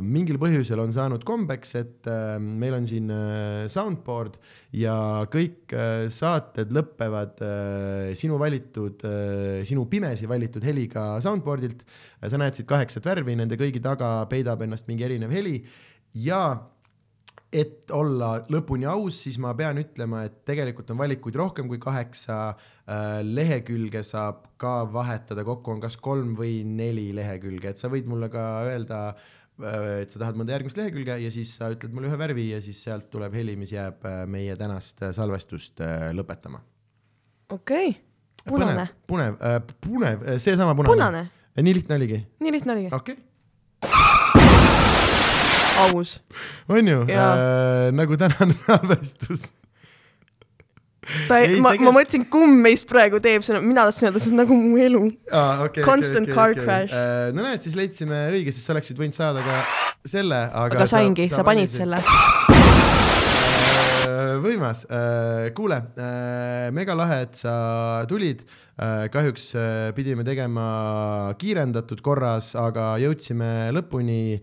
mingil 0.00 0.38
põhjusel 0.40 0.80
on 0.80 0.94
saanud 0.96 1.24
kombeks, 1.28 1.74
et 1.82 2.08
äh, 2.08 2.36
meil 2.40 2.78
on 2.78 2.88
siin 2.88 3.12
äh, 3.12 3.66
soundboard 3.72 4.38
ja 4.72 4.96
kõik 5.32 5.74
äh, 5.76 6.08
saated 6.14 6.72
lõpevad 6.74 7.44
äh, 7.44 8.12
sinu 8.18 8.40
valitud 8.40 9.04
äh,, 9.04 9.62
sinu 9.68 9.84
pimesi 9.90 10.28
valitud 10.30 10.64
heliga 10.64 11.14
soundboard'ilt. 11.24 11.84
sa 12.24 12.40
näed 12.40 12.56
siit 12.56 12.68
kaheksat 12.68 13.04
värvi, 13.04 13.36
nende 13.36 13.60
kõigi 13.60 13.82
taga 13.84 14.22
peidab 14.30 14.64
ennast 14.64 14.88
mingi 14.88 15.04
erinev 15.04 15.32
heli 15.34 15.58
ja 16.14 16.44
et 17.54 17.92
olla 17.94 18.38
lõpuni 18.50 18.88
aus, 18.90 19.20
siis 19.26 19.38
ma 19.42 19.52
pean 19.56 19.78
ütlema, 19.78 20.24
et 20.26 20.40
tegelikult 20.48 20.90
on 20.90 20.98
valikuid 20.98 21.36
rohkem 21.38 21.70
kui 21.70 21.78
kaheksa 21.82 22.38
äh, 22.50 23.20
lehekülge 23.22 24.02
saab 24.06 24.48
ka 24.60 24.82
vahetada, 24.90 25.44
kokku 25.46 25.76
on 25.76 25.82
kas 25.82 25.96
kolm 26.02 26.34
või 26.38 26.62
neli 26.66 27.12
lehekülge, 27.16 27.74
et 27.74 27.82
sa 27.82 27.90
võid 27.92 28.10
mulle 28.10 28.30
ka 28.32 28.44
öelda 28.66 29.00
äh, 29.12 29.22
et 30.02 30.10
sa 30.10 30.18
tahad 30.20 30.38
mõnda 30.38 30.56
järgmist 30.56 30.78
lehekülge 30.78 31.18
ja 31.22 31.30
siis 31.30 31.52
sa 31.58 31.70
ütled 31.70 31.94
mulle 31.94 32.10
ühe 32.10 32.18
värvi 32.18 32.48
ja 32.50 32.60
siis 32.64 32.80
sealt 32.82 33.06
tuleb 33.12 33.34
heli, 33.38 33.54
mis 33.60 33.74
jääb 33.74 34.02
äh, 34.08 34.24
meie 34.30 34.56
tänast 34.58 35.02
äh, 35.02 35.14
salvestust 35.14 35.82
äh, 35.84 36.08
lõpetama. 36.16 36.58
okei 37.54 37.92
okay., 37.94 38.00
punane, 38.48 38.88
punev, 39.06 39.38
punev, 39.38 39.70
punev, 39.86 40.26
seesama 40.42 40.74
punane, 40.74 40.90
punane, 40.90 41.22
nii 41.62 41.78
lihtne 41.78 42.00
oligi, 42.00 42.18
nii 42.42 42.56
lihtne 42.58 42.74
oligi, 42.74 42.90
okei 42.92 43.14
okay., 43.14 43.30
aus. 45.82 46.18
on 46.68 46.88
ju, 46.88 47.02
äh, 47.08 47.90
nagu 47.92 48.16
tänane 48.20 48.54
salvestus 48.66 49.52
ta 51.28 51.36
Ei, 51.38 51.54
ei, 51.54 51.60
ma, 51.60 51.74
tegelikult- 51.74 51.84
ma 51.84 51.90
mõtlesin, 51.98 52.22
kumb 52.32 52.62
meist 52.64 52.86
praegu 52.88 53.18
teeb 53.20 53.44
seda, 53.44 53.60
mina 53.60 53.84
tahtsin 53.90 54.08
öelda, 54.08 54.22
see 54.24 54.32
on 54.32 54.38
nagu 54.40 54.56
mu 54.56 54.78
elu. 54.80 55.02
ah,. 55.30 55.66
Okay, 55.66 55.84
Constant 55.84 56.30
car 56.32 56.54
crash. 56.56 56.94
no 57.36 57.44
näed, 57.44 57.60
siis 57.64 57.76
leidsime 57.76 58.22
õige, 58.32 58.54
sest 58.54 58.64
sa 58.64 58.72
oleksid 58.76 58.96
võinud 59.00 59.16
saada 59.16 59.44
ka 59.44 59.60
selle, 60.08 60.46
aga. 60.48 60.78
aga 60.80 60.88
saingi, 60.88 61.28
sa 61.32 61.44
panid 61.44 61.72
selle. 61.74 62.00
võimas, 64.44 64.84
kuule, 65.56 65.78
mega 66.76 66.96
lahe, 66.98 67.22
et 67.28 67.40
sa 67.40 67.54
tulid. 68.08 68.44
kahjuks 69.14 69.44
äh, 69.54 69.92
pidime 69.94 70.24
tegema 70.26 70.64
kiirendatud 71.38 72.00
korras, 72.02 72.54
aga 72.58 72.96
jõudsime 72.98 73.70
lõpuni. 73.76 74.40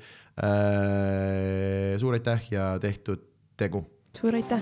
Suur 2.00 2.14
aitäh 2.14 2.42
ja 2.52 2.80
tehtud 2.80 3.20
tegu 3.58 3.86
suur 4.18 4.36
aitäh. 4.36 4.62